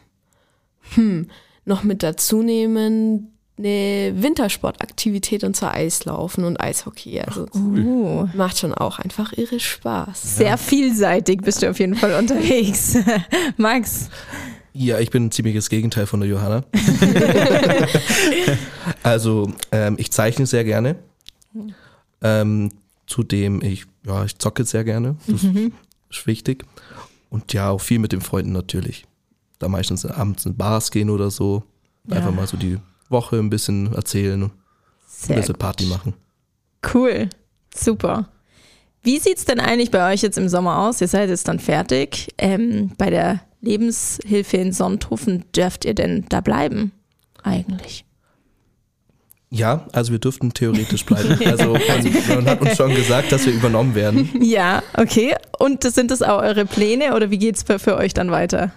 hm, 0.94 1.28
noch 1.64 1.82
mit 1.82 2.02
dazu 2.02 2.42
nehmen, 2.42 3.28
eine 3.58 4.14
Wintersportaktivität 4.16 5.44
und 5.44 5.54
zwar 5.54 5.74
Eislaufen 5.74 6.44
und 6.44 6.60
Eishockey. 6.60 7.20
Also 7.20 7.46
Uh, 7.54 8.26
macht 8.34 8.58
schon 8.58 8.74
auch 8.74 8.98
einfach 8.98 9.32
irre 9.34 9.60
Spaß. 9.60 10.36
sehr 10.38 10.56
vielseitig 10.58 11.42
bist 11.42 11.62
du 11.62 11.70
auf 11.70 11.78
jeden 11.78 11.94
Fall 11.94 12.14
unterwegs. 12.14 12.96
Max. 13.58 14.08
Ja, 14.74 14.98
ich 14.98 15.10
bin 15.10 15.26
ein 15.26 15.30
ziemliches 15.30 15.68
Gegenteil 15.68 16.06
von 16.06 16.20
der 16.20 16.28
Johanna. 16.28 16.64
also, 19.02 19.52
ähm, 19.70 19.96
ich 19.98 20.10
zeichne 20.10 20.46
sehr 20.46 20.64
gerne. 20.64 20.96
Ähm, 22.22 22.70
zudem, 23.06 23.62
ich, 23.62 23.86
ja, 24.06 24.24
ich 24.24 24.38
zocke 24.38 24.64
sehr 24.64 24.84
gerne. 24.84 25.16
Das 25.26 25.42
ist 26.10 26.26
wichtig. 26.26 26.64
Und 27.30 27.52
ja, 27.52 27.70
auch 27.70 27.80
viel 27.80 27.98
mit 27.98 28.12
den 28.12 28.20
Freunden 28.20 28.52
natürlich. 28.52 29.04
Da 29.58 29.68
meistens 29.68 30.04
abends 30.06 30.46
in 30.46 30.56
Bars 30.56 30.90
gehen 30.90 31.10
oder 31.10 31.30
so. 31.30 31.62
Einfach 32.08 32.26
Ja. 32.26 32.30
mal 32.32 32.46
so 32.46 32.56
die 32.56 32.78
Woche 33.08 33.38
ein 33.38 33.50
bisschen 33.50 33.92
erzählen 33.94 34.42
und 34.44 34.52
ein 35.28 35.36
bisschen. 35.36 35.56
Party 35.56 35.86
machen. 35.86 36.14
Cool. 36.92 37.28
Super. 37.74 38.28
Wie 39.02 39.18
sieht's 39.18 39.44
denn 39.44 39.60
eigentlich 39.60 39.90
bei 39.90 40.12
euch 40.12 40.22
jetzt 40.22 40.38
im 40.38 40.48
Sommer 40.48 40.78
aus? 40.80 41.00
Ihr 41.00 41.08
seid 41.08 41.28
jetzt 41.28 41.48
dann 41.48 41.58
fertig. 41.58 42.28
Ähm, 42.38 42.92
bei 42.98 43.10
der 43.10 43.40
Lebenshilfe 43.62 44.56
in 44.58 44.72
Sonthofen 44.72 45.44
dürft 45.56 45.84
ihr 45.86 45.94
denn 45.94 46.26
da 46.28 46.40
bleiben? 46.42 46.92
Eigentlich. 47.42 48.04
Ja, 49.50 49.86
also 49.92 50.12
wir 50.12 50.18
dürften 50.18 50.52
theoretisch 50.54 51.04
bleiben. 51.04 51.38
Also 51.46 51.72
man, 51.74 52.36
man 52.36 52.46
hat 52.46 52.60
uns 52.62 52.76
schon 52.76 52.94
gesagt, 52.94 53.32
dass 53.32 53.44
wir 53.46 53.52
übernommen 53.52 53.94
werden. 53.94 54.28
Ja, 54.42 54.82
okay. 54.96 55.34
Und 55.58 55.82
sind 55.84 56.10
das 56.10 56.22
auch 56.22 56.40
eure 56.42 56.64
Pläne 56.64 57.14
oder 57.14 57.30
wie 57.30 57.38
geht's 57.38 57.62
für, 57.62 57.78
für 57.78 57.96
euch 57.96 58.14
dann 58.14 58.30
weiter? 58.30 58.72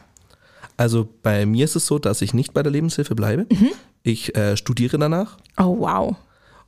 Also 0.77 1.07
bei 1.23 1.45
mir 1.45 1.63
ist 1.65 1.75
es 1.77 1.86
so, 1.88 1.97
dass 1.99 2.21
ich 2.21 2.33
nicht 2.33 2.53
bei 2.53 2.61
der 2.61 2.71
Lebenshilfe 2.73 3.15
bleibe. 3.15 3.45
Ich 4.03 4.36
äh, 4.36 4.57
studiere 4.57 4.97
danach 4.99 5.38
Oh, 5.57 5.77
wow. 5.79 6.15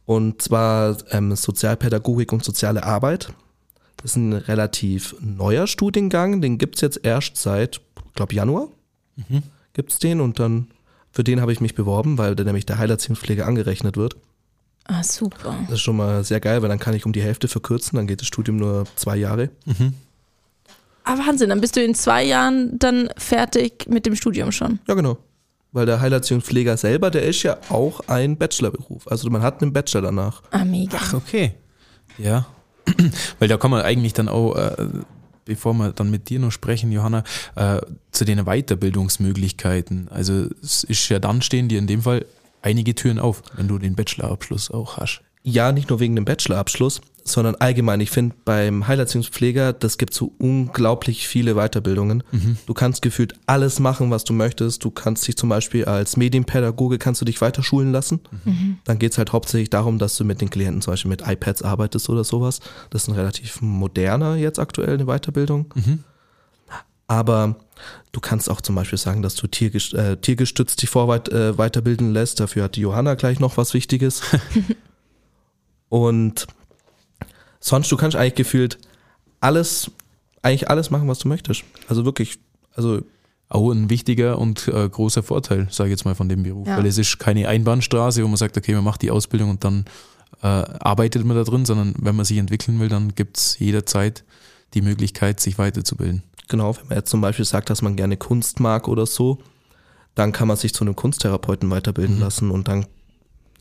und 0.05 0.41
zwar 0.41 0.95
ähm, 1.11 1.36
Sozialpädagogik 1.36 2.32
und 2.32 2.45
soziale 2.45 2.84
Arbeit. 2.84 3.34
Das 3.97 4.11
ist 4.11 4.15
ein 4.15 4.32
relativ 4.32 5.15
neuer 5.20 5.68
Studiengang, 5.68 6.39
den 6.39 6.57
gibt's 6.57 6.80
jetzt 6.80 7.01
erst 7.03 7.36
seit, 7.36 7.82
glaube 8.18 8.36
Januar. 8.36 8.68
Gibt's 9.74 9.99
den 9.99 10.22
und 10.22 10.39
dann 10.39 10.68
für 11.11 11.24
den 11.24 11.41
habe 11.41 11.51
ich 11.51 11.61
mich 11.61 11.74
beworben, 11.74 12.18
weil 12.18 12.36
dann 12.36 12.45
nämlich 12.45 12.65
der 12.65 12.78
Heilerziehungspflege 12.78 13.45
angerechnet 13.45 13.97
wird. 13.97 14.18
Ah, 14.86 15.03
super. 15.03 15.55
Das 15.63 15.76
ist 15.76 15.82
schon 15.82 15.97
mal 15.97 16.24
sehr 16.24 16.39
geil, 16.39 16.61
weil 16.61 16.70
dann 16.70 16.80
kann 16.80 16.93
ich 16.93 17.05
um 17.05 17.13
die 17.13 17.22
Hälfte 17.22 17.47
verkürzen, 17.47 17.95
dann 17.95 18.07
geht 18.07 18.22
das 18.22 18.28
Studium 18.28 18.57
nur 18.57 18.86
zwei 18.95 19.18
Jahre. 19.18 19.49
Ah, 21.03 21.18
Wahnsinn, 21.18 21.49
dann 21.49 21.61
bist 21.61 21.76
du 21.76 21.84
in 21.84 21.95
zwei 21.95 22.24
Jahren 22.24 22.78
dann 22.80 23.09
fertig 23.18 23.88
mit 23.89 24.05
dem 24.05 24.15
Studium 24.15 24.51
schon. 24.51 24.80
Ja, 24.88 24.93
genau. 24.93 25.18
Weil 25.72 25.86
der 25.86 25.99
Heilerziehungspfleger 25.99 26.78
selber, 26.78 27.11
der 27.11 27.24
ist 27.24 27.43
ja 27.43 27.57
auch 27.70 28.01
ein 28.07 28.38
Bachelorberuf. 28.38 29.07
Also 29.07 29.30
man 29.30 29.41
hat 29.41 29.61
einen 29.61 29.74
Bachelor 29.74 30.01
danach. 30.01 30.41
Ah, 30.51 30.65
mega. 30.65 30.97
Ach, 30.99 31.13
okay. 31.13 31.55
Ja. 32.18 32.47
Weil 33.39 33.47
da 33.47 33.57
kann 33.57 33.72
man 33.72 33.82
eigentlich 33.82 34.13
dann 34.13 34.30
auch, 34.30 34.55
äh, 34.55 34.88
bevor 35.48 35.74
wir 35.74 35.91
dann 35.91 36.12
mit 36.12 36.30
dir 36.30 36.39
noch 36.39 36.52
sprechen, 36.52 36.91
Johanna, 36.91 37.24
äh, 37.56 37.82
zu 38.12 38.26
den 38.26 38.45
Weiterbildungsmöglichkeiten. 38.45 40.08
Also 40.10 40.48
es 40.62 40.84
ist 40.84 41.10
ja 41.10 41.20
dann 41.20 41.41
stehen 41.41 41.68
dir 41.68 41.80
in 41.80 41.88
dem 41.88 42.04
Fall 42.04 42.26
einige 42.62 42.95
Türen 42.95 43.20
auf, 43.20 43.41
wenn 43.56 43.68
du 43.68 43.78
den 43.80 43.95
Bachelorabschluss 43.95 44.72
auch 44.72 44.98
hast. 44.98 45.22
Ja, 45.43 45.72
nicht 45.72 45.89
nur 45.89 46.00
wegen 46.00 46.16
dem 46.16 46.26
Bachelorabschluss, 46.26 47.02
sondern 47.30 47.56
allgemein. 47.56 48.00
Ich 48.02 48.12
finde 48.12 48.36
beim 48.46 48.88
Heilerziehungspfleger, 48.88 49.74
das 49.74 49.98
gibt 49.98 50.14
so 50.14 50.34
unglaublich 50.38 51.28
viele 51.28 51.56
Weiterbildungen. 51.56 52.24
Du 52.66 52.74
kannst 52.74 53.02
gefühlt 53.02 53.34
alles 53.46 53.80
machen, 53.80 54.12
was 54.12 54.24
du 54.24 54.34
möchtest. 54.34 54.84
Du 54.84 54.92
kannst 54.92 55.28
dich 55.28 55.38
zum 55.38 55.50
Beispiel 55.50 55.86
als 55.86 56.18
Medienpädagoge 56.18 56.98
kannst 56.98 57.22
du 57.22 57.26
dich 57.26 57.42
weiterschulen 57.42 57.92
lassen. 57.92 58.20
Dann 58.84 59.00
geht's 59.00 59.18
halt 59.18 59.34
hauptsächlich 59.34 59.70
darum, 59.70 60.00
dass 60.00 60.16
du 60.18 60.26
mit 60.26 60.42
den 60.42 60.50
Klienten 60.50 60.82
zum 60.82 60.94
Beispiel 60.94 61.10
mit 61.10 61.28
iPads 61.28 61.62
arbeitest 61.62 62.10
oder 62.10 62.24
sowas. 62.24 62.60
Das 62.90 63.04
ist 63.04 63.08
ein 63.10 63.16
relativ 63.16 63.62
moderner 63.62 64.36
jetzt 64.36 64.60
aktuell 64.60 64.94
eine 64.96 65.06
Weiterbildung. 65.06 65.66
Aber 67.08 67.56
du 68.12 68.20
kannst 68.20 68.50
auch 68.50 68.62
zum 68.62 68.76
Beispiel 68.76 68.98
sagen, 68.98 69.22
dass 69.22 69.36
du 69.36 69.48
tiergest 69.48 69.94
äh, 69.94 70.18
tiergestützt 70.18 70.82
dich 70.82 70.90
vorweit 70.90 71.30
äh, 71.30 71.58
weiterbilden 71.58 72.12
lässt. 72.12 72.40
Dafür 72.40 72.66
hat 72.66 72.76
die 72.76 72.82
Johanna 72.82 73.16
gleich 73.16 73.40
noch 73.40 73.56
was 73.58 73.74
Wichtiges. 73.74 74.22
Und 75.90 76.48
sonst, 77.60 77.91
du 77.91 77.97
kannst 77.97 78.16
eigentlich 78.16 78.36
gefühlt 78.36 78.78
alles, 79.39 79.91
eigentlich 80.41 80.70
alles 80.70 80.89
machen, 80.89 81.08
was 81.08 81.20
du 81.20 81.28
möchtest. 81.28 81.64
Also 81.88 82.05
wirklich, 82.05 82.39
also 82.76 83.01
Auch 83.49 83.72
ein 83.72 83.89
wichtiger 83.89 84.39
und 84.39 84.68
äh, 84.68 84.89
großer 84.89 85.24
Vorteil, 85.24 85.68
sage 85.72 85.89
ich 85.89 85.91
jetzt 85.91 86.05
mal, 86.05 86.16
von 86.16 86.28
dem 86.28 86.43
Beruf. 86.43 86.68
Ja. 86.68 86.78
Weil 86.78 86.86
es 86.86 86.97
ist 86.97 87.18
keine 87.18 87.47
Einbahnstraße, 87.47 88.22
wo 88.24 88.28
man 88.28 88.38
sagt, 88.38 88.58
okay, 88.58 88.74
man 88.74 88.84
macht 88.84 89.01
die 89.01 89.12
Ausbildung 89.12 89.51
und 89.51 89.64
dann 89.64 89.86
äh, 90.41 90.47
arbeitet 90.47 91.24
man 91.24 91.38
da 91.38 91.43
drin, 91.43 91.66
sondern 91.66 91.95
wenn 91.97 92.16
man 92.16 92.26
sich 92.26 92.38
entwickeln 92.38 92.80
will, 92.80 92.89
dann 92.89 93.16
gibt 93.16 93.38
es 93.38 93.58
jederzeit 93.58 94.24
die 94.74 94.82
Möglichkeit, 94.82 95.39
sich 95.39 95.58
weiterzubilden. 95.58 96.24
genau, 96.49 96.76
wenn 96.76 96.88
man 96.88 96.97
jetzt 96.97 97.10
zum 97.10 97.22
Beispiel 97.22 97.45
sagt, 97.45 97.70
dass 97.70 97.82
man 97.82 97.95
gerne 97.95 98.18
Kunst 98.18 98.60
mag 98.60 98.88
oder 98.89 99.05
so, 99.05 99.39
dann 100.16 100.34
kann 100.34 100.47
man 100.47 100.58
sich 100.58 100.74
zu 100.74 100.84
einem 100.84 100.95
Kunsttherapeuten 100.95 101.70
weiterbilden 101.70 102.20
lassen 102.20 102.51
und 102.51 102.68
dann 102.68 102.86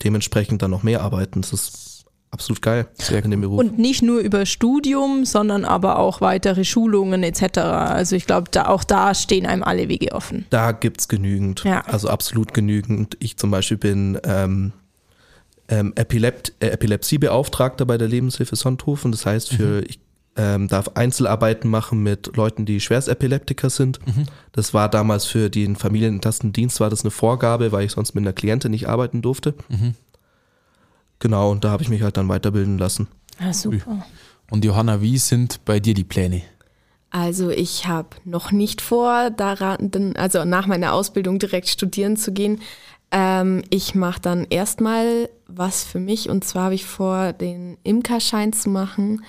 dementsprechend 0.03 0.63
dann 0.63 0.73
noch 0.73 0.83
mehr 0.83 1.03
arbeiten. 1.03 1.43
Das 1.43 1.53
ist 1.53 1.86
absolut 2.31 2.61
geil 2.63 2.87
Sehr 2.95 3.25
in 3.25 3.31
dem 3.31 3.41
Beruf. 3.41 3.59
Und 3.59 3.79
nicht 3.79 4.03
nur 4.03 4.21
über 4.21 4.45
Studium, 4.47 5.25
sondern 5.25 5.65
aber 5.65 5.99
auch 5.99 6.21
weitere 6.21 6.65
Schulungen 6.65 7.23
etc. 7.23 7.59
Also 7.59 8.15
ich 8.17 8.27
glaube, 8.27 8.51
da, 8.51 8.67
auch 8.67 8.85
da 8.85 9.15
stehen 9.15 9.47
einem 9.47 9.63
alle 9.63 9.89
Wege 9.89 10.13
offen. 10.13 10.45
Da 10.51 10.73
gibt's 10.73 11.09
genügend, 11.09 11.65
Ja. 11.65 11.81
also 11.87 12.09
absolut 12.09 12.53
genügend. 12.53 13.17
Ich 13.21 13.37
zum 13.39 13.51
Beispiel 13.51 13.77
bin 13.79 14.19
ähm, 14.25 14.73
ähm, 15.69 15.93
Epilept 15.97 16.53
äh, 16.61 16.69
Epilepsiebeauftragter 16.69 17.87
bei 17.87 17.99
der 17.99 18.09
Lebenshilfe 18.09 18.57
Sonthofen. 18.57 19.13
Das 19.13 19.25
heißt, 19.27 19.53
für 19.55 19.83
ich 19.89 19.99
ähm, 20.39 20.69
darf 20.69 20.91
Einzelarbeiten 20.95 21.71
machen 21.71 22.03
mit 22.03 22.37
Leuten, 22.37 22.67
die 22.67 22.79
Schwerstepileptiker 22.81 23.71
sind. 23.71 24.01
Das 24.53 24.75
war 24.75 24.91
damals 24.91 25.25
für 25.25 25.49
den 25.49 25.77
Familienentlastendienst 25.77 26.79
war 26.79 26.91
das 26.91 27.03
eine 27.03 27.11
Vorgabe, 27.11 27.73
weil 27.73 27.87
ich 27.87 27.93
sonst 27.93 28.15
mit 28.15 28.23
einer 28.23 28.35
Klientin 28.35 28.71
nicht 28.71 28.87
arbeiten 28.87 29.23
durfte. 29.23 29.55
Genau, 31.19 31.51
und 31.51 31.65
da 31.65 31.71
habe 31.71 31.83
ich 31.83 31.89
mich 31.89 32.03
halt 32.03 32.17
dann 32.17 32.29
weiterbilden 32.29 32.79
lassen. 32.79 33.09
Ja, 33.41 33.53
super. 33.53 34.05
Und 34.51 34.65
Johanna, 34.65 35.01
wie 35.01 35.19
sind 35.19 35.65
bei 35.65 35.81
dir 35.81 35.95
die 35.95 36.05
Pläne? 36.05 36.43
Also 37.11 37.51
ich 37.51 37.87
habe 37.87 38.11
noch 38.25 38.53
nicht 38.53 38.81
vor, 38.81 39.31
daran, 39.31 40.15
also 40.17 40.45
nach 40.45 40.67
meiner 40.67 40.93
Ausbildung 40.93 41.39
direkt 41.39 41.69
studieren 41.69 42.17
zu 42.17 42.33
gehen. 42.33 42.61
Ähm, 43.11 43.63
ich 43.71 43.95
mache 43.95 44.21
dann 44.21 44.47
erstmal 44.51 45.29
was 45.47 45.85
für 45.85 46.01
mich 46.01 46.29
und 46.29 46.45
zwar 46.45 46.65
habe 46.65 46.75
ich 46.75 46.85
vor, 46.85 47.33
den 47.33 47.79
Imkerschein 47.85 48.53
zu 48.53 48.69
machen. 48.69 49.25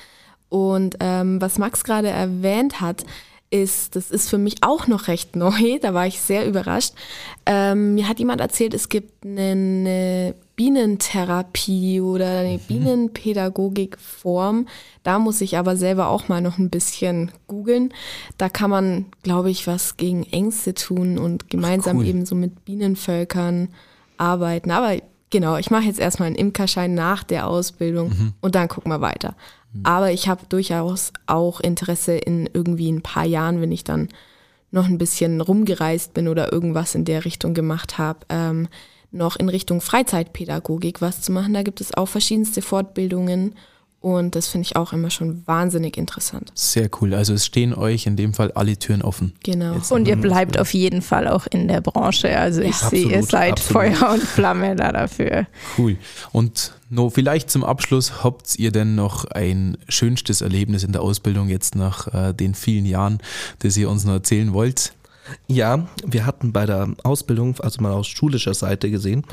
Und 0.49 0.97
ähm, 0.99 1.41
was 1.41 1.57
Max 1.57 1.83
gerade 1.83 2.09
erwähnt 2.09 2.81
hat, 2.81 3.05
ist, 3.49 3.95
das 3.95 4.11
ist 4.11 4.29
für 4.29 4.37
mich 4.37 4.57
auch 4.61 4.87
noch 4.87 5.07
recht 5.07 5.35
neu, 5.35 5.79
da 5.81 5.93
war 5.93 6.07
ich 6.07 6.19
sehr 6.21 6.47
überrascht. 6.47 6.93
Ähm, 7.45 7.95
mir 7.95 8.09
hat 8.09 8.19
jemand 8.19 8.41
erzählt, 8.41 8.73
es 8.73 8.89
gibt 8.89 9.25
eine, 9.25 9.51
eine 9.51 10.35
Bienentherapie 10.57 12.01
oder 12.01 12.39
eine 12.39 12.57
Bienenpädagogikform. 12.57 14.67
Da 15.03 15.19
muss 15.19 15.39
ich 15.39 15.55
aber 15.55 15.77
selber 15.77 16.09
auch 16.09 16.27
mal 16.29 16.41
noch 16.41 16.57
ein 16.57 16.71
bisschen 16.71 17.31
googeln. 17.45 17.93
Da 18.39 18.49
kann 18.49 18.71
man, 18.71 19.05
glaube 19.21 19.51
ich, 19.51 19.67
was 19.67 19.97
gegen 19.97 20.23
Ängste 20.23 20.73
tun 20.73 21.19
und 21.19 21.51
gemeinsam 21.51 21.99
cool. 21.99 22.07
eben 22.07 22.25
so 22.25 22.33
mit 22.33 22.65
Bienenvölkern 22.65 23.69
arbeiten. 24.17 24.71
Aber 24.71 24.97
genau, 25.29 25.57
ich 25.57 25.69
mache 25.69 25.85
jetzt 25.85 25.99
erstmal 25.99 26.25
einen 26.25 26.35
Imkerschein 26.35 26.95
nach 26.95 27.23
der 27.23 27.47
Ausbildung 27.47 28.33
und 28.41 28.55
dann 28.55 28.67
gucken 28.67 28.91
wir 28.91 28.99
weiter. 28.99 29.35
Aber 29.83 30.11
ich 30.11 30.27
habe 30.27 30.47
durchaus 30.49 31.13
auch 31.27 31.59
Interesse 31.59 32.17
in 32.17 32.49
irgendwie 32.51 32.91
ein 32.91 33.03
paar 33.03 33.25
Jahren, 33.25 33.61
wenn 33.61 33.71
ich 33.71 33.83
dann 33.83 34.09
noch 34.71 34.87
ein 34.87 34.97
bisschen 34.97 35.39
rumgereist 35.39 36.15
bin 36.15 36.27
oder 36.27 36.51
irgendwas 36.51 36.95
in 36.95 37.05
der 37.05 37.25
Richtung 37.25 37.53
gemacht 37.53 37.99
habe, 37.99 38.21
ähm, 38.29 38.67
noch 39.11 39.35
in 39.37 39.49
Richtung 39.49 39.81
Freizeitpädagogik 39.81 41.01
was 41.01 41.21
zu 41.21 41.31
machen. 41.31 41.53
Da 41.53 41.63
gibt 41.63 41.81
es 41.81 41.93
auch 41.93 42.07
verschiedenste 42.07 42.61
Fortbildungen 42.61 43.55
und 43.99 44.35
das 44.35 44.47
finde 44.47 44.65
ich 44.67 44.75
auch 44.75 44.93
immer 44.93 45.09
schon 45.09 45.41
wahnsinnig 45.47 45.97
interessant. 45.97 46.51
Sehr 46.53 46.87
cool. 47.01 47.13
Also 47.15 47.33
es 47.33 47.45
stehen 47.45 47.73
euch 47.73 48.05
in 48.05 48.15
dem 48.15 48.33
Fall 48.33 48.51
alle 48.51 48.77
Türen 48.77 49.01
offen. 49.01 49.33
Genau. 49.43 49.73
Jetzt- 49.73 49.91
Und 49.91 50.07
ihr 50.07 50.17
bleibt 50.17 50.59
auf 50.59 50.73
jeden 50.73 51.01
Fall 51.01 51.27
auch 51.27 51.47
in 51.47 51.67
der 51.67 51.81
Branche. 51.81 52.37
Also 52.37 52.61
ich 52.61 52.79
Ja. 52.81 52.89
sehe, 52.89 53.07
ihr 53.09 53.23
seid 53.23 53.53
absolut. 53.53 53.95
Feuer 53.97 54.11
und 54.13 54.21
Flamme 54.21 54.75
da 54.75 54.91
dafür. 54.91 55.47
Cool. 55.77 55.97
Und 56.31 56.73
no, 56.89 57.09
vielleicht 57.09 57.49
zum 57.49 57.63
Abschluss, 57.63 58.23
habt 58.23 58.57
ihr 58.59 58.71
denn 58.71 58.93
noch 58.95 59.25
ein 59.25 59.77
schönstes 59.89 60.41
Erlebnis 60.41 60.83
in 60.83 60.91
der 60.91 61.01
Ausbildung 61.01 61.49
jetzt 61.49 61.75
nach 61.75 62.07
äh, 62.13 62.33
den 62.33 62.53
vielen 62.53 62.85
Jahren, 62.85 63.17
das 63.59 63.75
ihr 63.77 63.89
uns 63.89 64.05
noch 64.05 64.13
erzählen 64.13 64.53
wollt? 64.53 64.93
Ja, 65.47 65.87
wir 66.05 66.25
hatten 66.25 66.51
bei 66.51 66.65
der 66.65 66.89
Ausbildung, 67.03 67.55
also 67.59 67.81
mal 67.81 67.91
aus 67.91 68.07
schulischer 68.07 68.53
Seite 68.53 68.89
gesehen, 68.91 69.23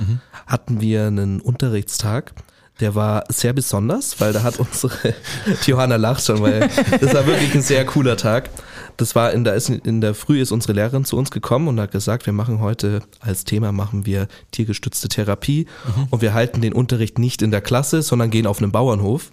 hatten 0.47 0.81
wir 0.81 1.07
einen 1.07 1.41
Unterrichtstag. 1.41 2.33
Der 2.81 2.97
war 2.97 3.23
sehr 3.29 3.53
besonders, 3.53 4.21
weil 4.21 4.33
da 4.33 4.43
hat 4.43 4.59
unsere, 4.59 5.15
Johanna 5.67 5.95
lacht 5.95 6.25
schon, 6.25 6.41
weil 6.41 6.69
das 7.01 7.15
war 7.15 7.25
wirklich 7.25 7.55
ein 7.55 7.63
sehr 7.63 7.87
cooler 7.87 8.17
Tag. 8.17 8.51
Das 8.97 9.15
war 9.15 9.33
in 9.33 9.45
der, 9.45 9.61
in 9.85 10.01
der 10.01 10.15
Früh 10.15 10.41
ist 10.41 10.51
unsere 10.51 10.73
Lehrerin 10.73 11.05
zu 11.05 11.17
uns 11.17 11.31
gekommen 11.31 11.69
und 11.69 11.79
hat 11.81 11.93
gesagt, 11.93 12.27
wir 12.27 12.33
machen 12.33 12.61
heute 12.61 13.01
als 13.21 13.45
Thema 13.45 13.71
machen 13.71 14.07
wir 14.07 14.27
tiergestützte 14.51 15.09
Therapie 15.09 15.67
und 16.11 16.21
wir 16.21 16.35
halten 16.35 16.61
den 16.63 16.73
Unterricht 16.73 17.19
nicht 17.19 17.43
in 17.43 17.53
der 17.53 17.61
Klasse, 17.61 18.03
sondern 18.03 18.31
gehen 18.31 18.47
auf 18.47 18.61
einen 18.61 18.73
Bauernhof. 18.73 19.31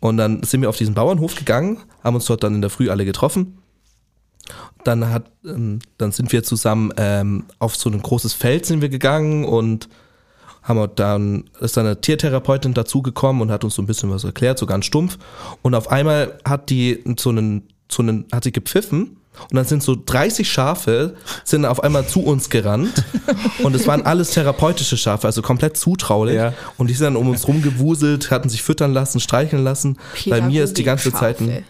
Und 0.00 0.16
dann 0.16 0.42
sind 0.42 0.62
wir 0.62 0.68
auf 0.68 0.76
diesen 0.76 0.94
Bauernhof 0.94 1.36
gegangen, 1.36 1.78
haben 2.02 2.16
uns 2.16 2.26
dort 2.26 2.42
dann 2.42 2.56
in 2.56 2.60
der 2.60 2.70
Früh 2.70 2.90
alle 2.90 3.04
getroffen 3.04 3.61
dann 4.84 5.10
hat, 5.10 5.30
ähm, 5.44 5.80
dann 5.98 6.12
sind 6.12 6.32
wir 6.32 6.42
zusammen 6.42 6.92
ähm, 6.96 7.44
auf 7.58 7.76
so 7.76 7.90
ein 7.90 8.02
großes 8.02 8.34
Feld 8.34 8.66
sind 8.66 8.80
wir 8.80 8.88
gegangen 8.88 9.44
und 9.44 9.88
haben 10.62 10.88
dann 10.94 11.44
ist 11.60 11.76
dann 11.76 11.86
eine 11.86 12.00
Tiertherapeutin 12.00 12.74
dazugekommen 12.74 13.42
und 13.42 13.50
hat 13.50 13.64
uns 13.64 13.74
so 13.74 13.82
ein 13.82 13.86
bisschen 13.86 14.10
was 14.10 14.24
erklärt, 14.24 14.58
so 14.58 14.66
ganz 14.66 14.86
stumpf. 14.86 15.18
Und 15.62 15.74
auf 15.74 15.90
einmal 15.90 16.38
hat 16.44 16.70
die 16.70 17.02
so 17.18 17.30
einen, 17.30 17.68
so 17.90 18.02
einen, 18.02 18.26
hat 18.32 18.44
sie 18.44 18.52
gepfiffen 18.52 19.16
Und 19.50 19.56
dann 19.56 19.64
sind 19.64 19.82
so 19.82 19.96
30 19.96 20.50
Schafe, 20.50 21.14
sind 21.44 21.64
auf 21.64 21.82
einmal 21.82 22.06
zu 22.06 22.22
uns 22.22 22.50
gerannt. 22.50 23.04
Und 23.62 23.74
es 23.74 23.86
waren 23.86 24.02
alles 24.02 24.30
therapeutische 24.30 24.96
Schafe, 24.96 25.26
also 25.26 25.42
komplett 25.42 25.76
zutraulich. 25.76 26.36
Ja. 26.36 26.52
Und 26.76 26.88
die 26.88 26.94
sind 26.94 27.04
dann 27.04 27.16
um 27.16 27.28
uns 27.28 27.48
rumgewuselt, 27.48 28.30
hatten 28.30 28.48
sich 28.48 28.62
füttern 28.62 28.92
lassen, 28.92 29.20
streicheln 29.20 29.64
lassen. 29.64 29.96
bei 30.28 30.40
mir 30.40 30.64
ist 30.64 30.78
die 30.78 30.84
ganze 30.84 31.12
Zeit 31.12 31.40
ein, 31.40 31.64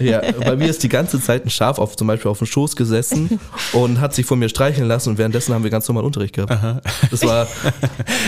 ja, 0.00 0.20
bei 0.32 0.56
mir 0.56 0.68
ist 0.68 0.82
die 0.82 0.88
ganze 0.88 1.20
Zeit 1.20 1.44
ein 1.44 1.50
Schaf 1.50 1.78
auf, 1.78 1.96
zum 1.96 2.06
Beispiel 2.06 2.30
auf 2.30 2.38
dem 2.38 2.46
Schoß 2.46 2.76
gesessen 2.76 3.40
und 3.72 4.00
hat 4.00 4.14
sich 4.14 4.26
von 4.26 4.38
mir 4.38 4.48
streicheln 4.48 4.88
lassen. 4.88 5.10
Und 5.10 5.18
währenddessen 5.18 5.54
haben 5.54 5.64
wir 5.64 5.70
ganz 5.70 5.88
normal 5.88 6.04
Unterricht 6.04 6.34
gehabt. 6.34 6.82
Das 7.10 7.22
war, 7.24 7.46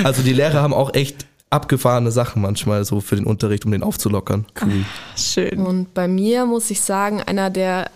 also 0.04 0.22
die 0.22 0.32
Lehrer 0.32 0.62
haben 0.62 0.74
auch 0.74 0.94
echt 0.94 1.26
abgefahrene 1.50 2.10
Sachen 2.10 2.42
manchmal 2.42 2.84
so 2.84 3.00
für 3.00 3.16
den 3.16 3.24
Unterricht, 3.24 3.64
um 3.64 3.72
den 3.72 3.82
aufzulockern. 3.82 4.46
Cool. 4.60 4.84
Schön. 5.16 5.58
Und 5.60 5.94
bei 5.94 6.08
mir 6.08 6.46
muss 6.46 6.70
ich 6.70 6.80
sagen, 6.80 7.22
einer 7.22 7.50
der 7.50 7.90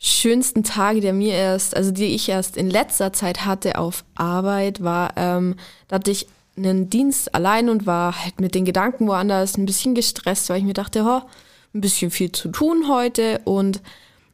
schönsten 0.00 0.64
Tage, 0.64 1.00
der 1.00 1.12
mir 1.12 1.34
erst, 1.34 1.76
also 1.76 1.90
die 1.90 2.14
ich 2.14 2.28
erst 2.28 2.56
in 2.56 2.70
letzter 2.70 3.12
Zeit 3.12 3.44
hatte 3.44 3.78
auf 3.78 4.04
Arbeit, 4.14 4.82
war, 4.82 5.12
ähm, 5.16 5.56
da 5.88 5.96
hatte 5.96 6.10
ich 6.10 6.26
einen 6.56 6.88
Dienst 6.88 7.34
allein 7.34 7.68
und 7.68 7.86
war 7.86 8.24
halt 8.24 8.40
mit 8.40 8.54
den 8.54 8.64
Gedanken 8.64 9.06
woanders 9.06 9.56
ein 9.56 9.66
bisschen 9.66 9.94
gestresst, 9.94 10.48
weil 10.48 10.58
ich 10.58 10.64
mir 10.64 10.72
dachte, 10.72 11.04
ho, 11.04 11.20
ein 11.74 11.80
bisschen 11.80 12.10
viel 12.10 12.32
zu 12.32 12.48
tun 12.48 12.88
heute 12.88 13.40
und 13.44 13.82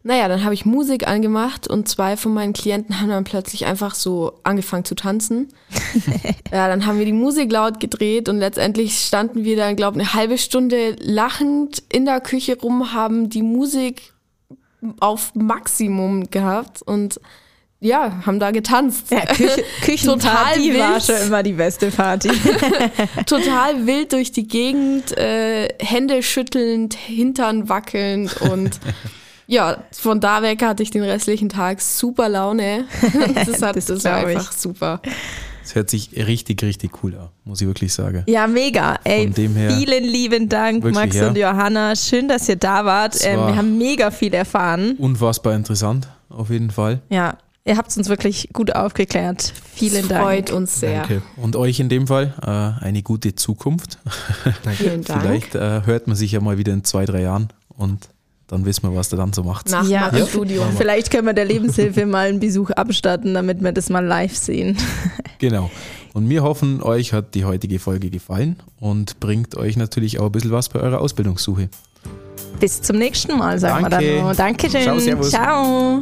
naja, 0.04 0.28
dann 0.28 0.44
habe 0.44 0.54
ich 0.54 0.64
Musik 0.64 1.08
angemacht 1.08 1.66
und 1.66 1.88
zwei 1.88 2.16
von 2.16 2.32
meinen 2.32 2.52
Klienten 2.52 3.00
haben 3.00 3.08
dann 3.08 3.24
plötzlich 3.24 3.66
einfach 3.66 3.96
so 3.96 4.38
angefangen 4.44 4.84
zu 4.84 4.94
tanzen. 4.94 5.48
ja, 6.52 6.68
dann 6.68 6.86
haben 6.86 7.00
wir 7.00 7.04
die 7.04 7.12
Musik 7.12 7.50
laut 7.50 7.80
gedreht 7.80 8.28
und 8.28 8.38
letztendlich 8.38 9.00
standen 9.00 9.42
wir 9.42 9.56
dann, 9.56 9.74
glaube 9.74 10.00
ich, 10.00 10.06
eine 10.06 10.14
halbe 10.14 10.38
Stunde 10.38 10.94
lachend 11.00 11.82
in 11.92 12.04
der 12.04 12.20
Küche 12.20 12.56
rum, 12.56 12.92
haben 12.92 13.30
die 13.30 13.42
Musik 13.42 14.12
auf 15.00 15.34
Maximum 15.34 16.30
gehabt 16.30 16.82
und 16.82 17.20
ja, 17.80 18.22
haben 18.24 18.40
da 18.40 18.50
getanzt. 18.52 19.10
Ja, 19.10 19.26
Küche, 19.26 19.62
Küchenparty 19.82 20.72
Total 20.72 20.78
war 20.78 20.94
wild. 20.94 21.02
schon 21.04 21.26
immer 21.26 21.42
die 21.42 21.52
beste 21.52 21.90
Party. 21.90 22.30
Total 23.26 23.86
wild 23.86 24.12
durch 24.12 24.32
die 24.32 24.48
Gegend, 24.48 25.16
äh, 25.16 25.68
Hände 25.78 26.22
schüttelnd, 26.22 26.94
Hintern 26.94 27.68
wackelnd 27.68 28.40
und 28.40 28.80
ja, 29.46 29.84
von 29.92 30.20
da 30.20 30.42
weg 30.42 30.62
hatte 30.62 30.82
ich 30.82 30.90
den 30.90 31.02
restlichen 31.02 31.48
Tag 31.50 31.80
super 31.80 32.28
Laune. 32.28 32.86
Das, 33.34 33.60
hat, 33.60 33.76
Das 33.76 33.86
das, 33.86 34.04
war 34.04 34.16
einfach 34.16 34.52
super. 34.52 35.00
Das 35.66 35.74
hört 35.74 35.90
sich 35.90 36.10
richtig, 36.16 36.62
richtig 36.62 37.02
cool 37.02 37.16
an, 37.16 37.28
muss 37.44 37.60
ich 37.60 37.66
wirklich 37.66 37.92
sagen. 37.92 38.22
Ja, 38.28 38.46
mega. 38.46 38.98
Ey, 39.02 39.24
Von 39.24 39.34
dem 39.34 39.56
her- 39.56 39.70
vielen 39.72 40.04
lieben 40.04 40.48
Dank, 40.48 40.84
Max 40.92 41.16
ja. 41.16 41.28
und 41.28 41.36
Johanna. 41.36 41.96
Schön, 41.96 42.28
dass 42.28 42.48
ihr 42.48 42.54
da 42.56 42.84
wart. 42.84 43.16
Es 43.16 43.24
Ähm, 43.26 43.36
war- 43.40 43.48
wir 43.48 43.56
haben 43.56 43.76
mega 43.76 44.10
viel 44.12 44.32
erfahren. 44.32 44.92
Unfassbar 44.98 45.54
interessant, 45.56 46.08
auf 46.28 46.50
jeden 46.50 46.70
Fall. 46.70 47.00
Ja, 47.10 47.36
ihr 47.64 47.76
habt 47.76 47.96
uns 47.96 48.08
wirklich 48.08 48.50
gut 48.52 48.76
aufgeklärt. 48.76 49.52
Vielen 49.74 50.06
Dank. 50.08 50.22
Freut 50.22 50.50
uns 50.52 50.78
sehr. 50.78 51.00
Danke. 51.00 51.22
Und 51.36 51.56
euch 51.56 51.80
in 51.80 51.88
dem 51.88 52.06
Fall 52.06 52.32
äh, 52.42 52.84
eine 52.84 53.02
gute 53.02 53.34
Zukunft. 53.34 53.98
Vielen 54.76 55.02
Dank. 55.04 55.20
Vielleicht 55.22 55.54
äh, 55.56 55.82
hört 55.84 56.06
man 56.06 56.14
sich 56.16 56.30
ja 56.30 56.40
mal 56.40 56.58
wieder 56.58 56.72
in 56.72 56.84
zwei, 56.84 57.04
drei 57.06 57.22
Jahren 57.22 57.48
und 57.76 58.08
dann 58.48 58.64
wissen 58.64 58.88
wir, 58.88 58.96
was 58.96 59.08
der 59.08 59.18
dann 59.18 59.32
so 59.32 59.42
macht. 59.42 59.70
Nach 59.70 59.86
Ja. 59.88 60.10
dem 60.10 60.26
Studium. 60.26 60.66
Vielleicht 60.76 61.10
können 61.10 61.26
wir 61.26 61.32
der 61.34 61.44
Lebenshilfe 61.46 62.06
mal 62.06 62.28
einen 62.28 62.40
Besuch 62.40 62.70
abstatten, 62.70 63.34
damit 63.34 63.62
wir 63.62 63.72
das 63.72 63.90
mal 63.90 64.04
live 64.04 64.36
sehen. 64.36 64.76
Genau. 65.38 65.70
Und 66.14 66.30
wir 66.30 66.42
hoffen, 66.42 66.82
euch 66.82 67.12
hat 67.12 67.34
die 67.34 67.44
heutige 67.44 67.78
Folge 67.78 68.08
gefallen 68.08 68.56
und 68.80 69.20
bringt 69.20 69.54
euch 69.54 69.76
natürlich 69.76 70.18
auch 70.18 70.26
ein 70.26 70.32
bisschen 70.32 70.50
was 70.50 70.70
bei 70.70 70.80
eurer 70.80 71.02
Ausbildungssuche. 71.02 71.68
Bis 72.58 72.80
zum 72.80 72.96
nächsten 72.96 73.36
Mal, 73.36 73.58
sagen 73.58 73.84
wir 73.84 73.90
Danke. 73.90 74.14
dann 74.16 74.24
noch. 74.24 74.34
Dankeschön. 74.34 74.80
Ciao, 74.82 74.98
servus. 74.98 75.30
Ciao. 75.30 76.00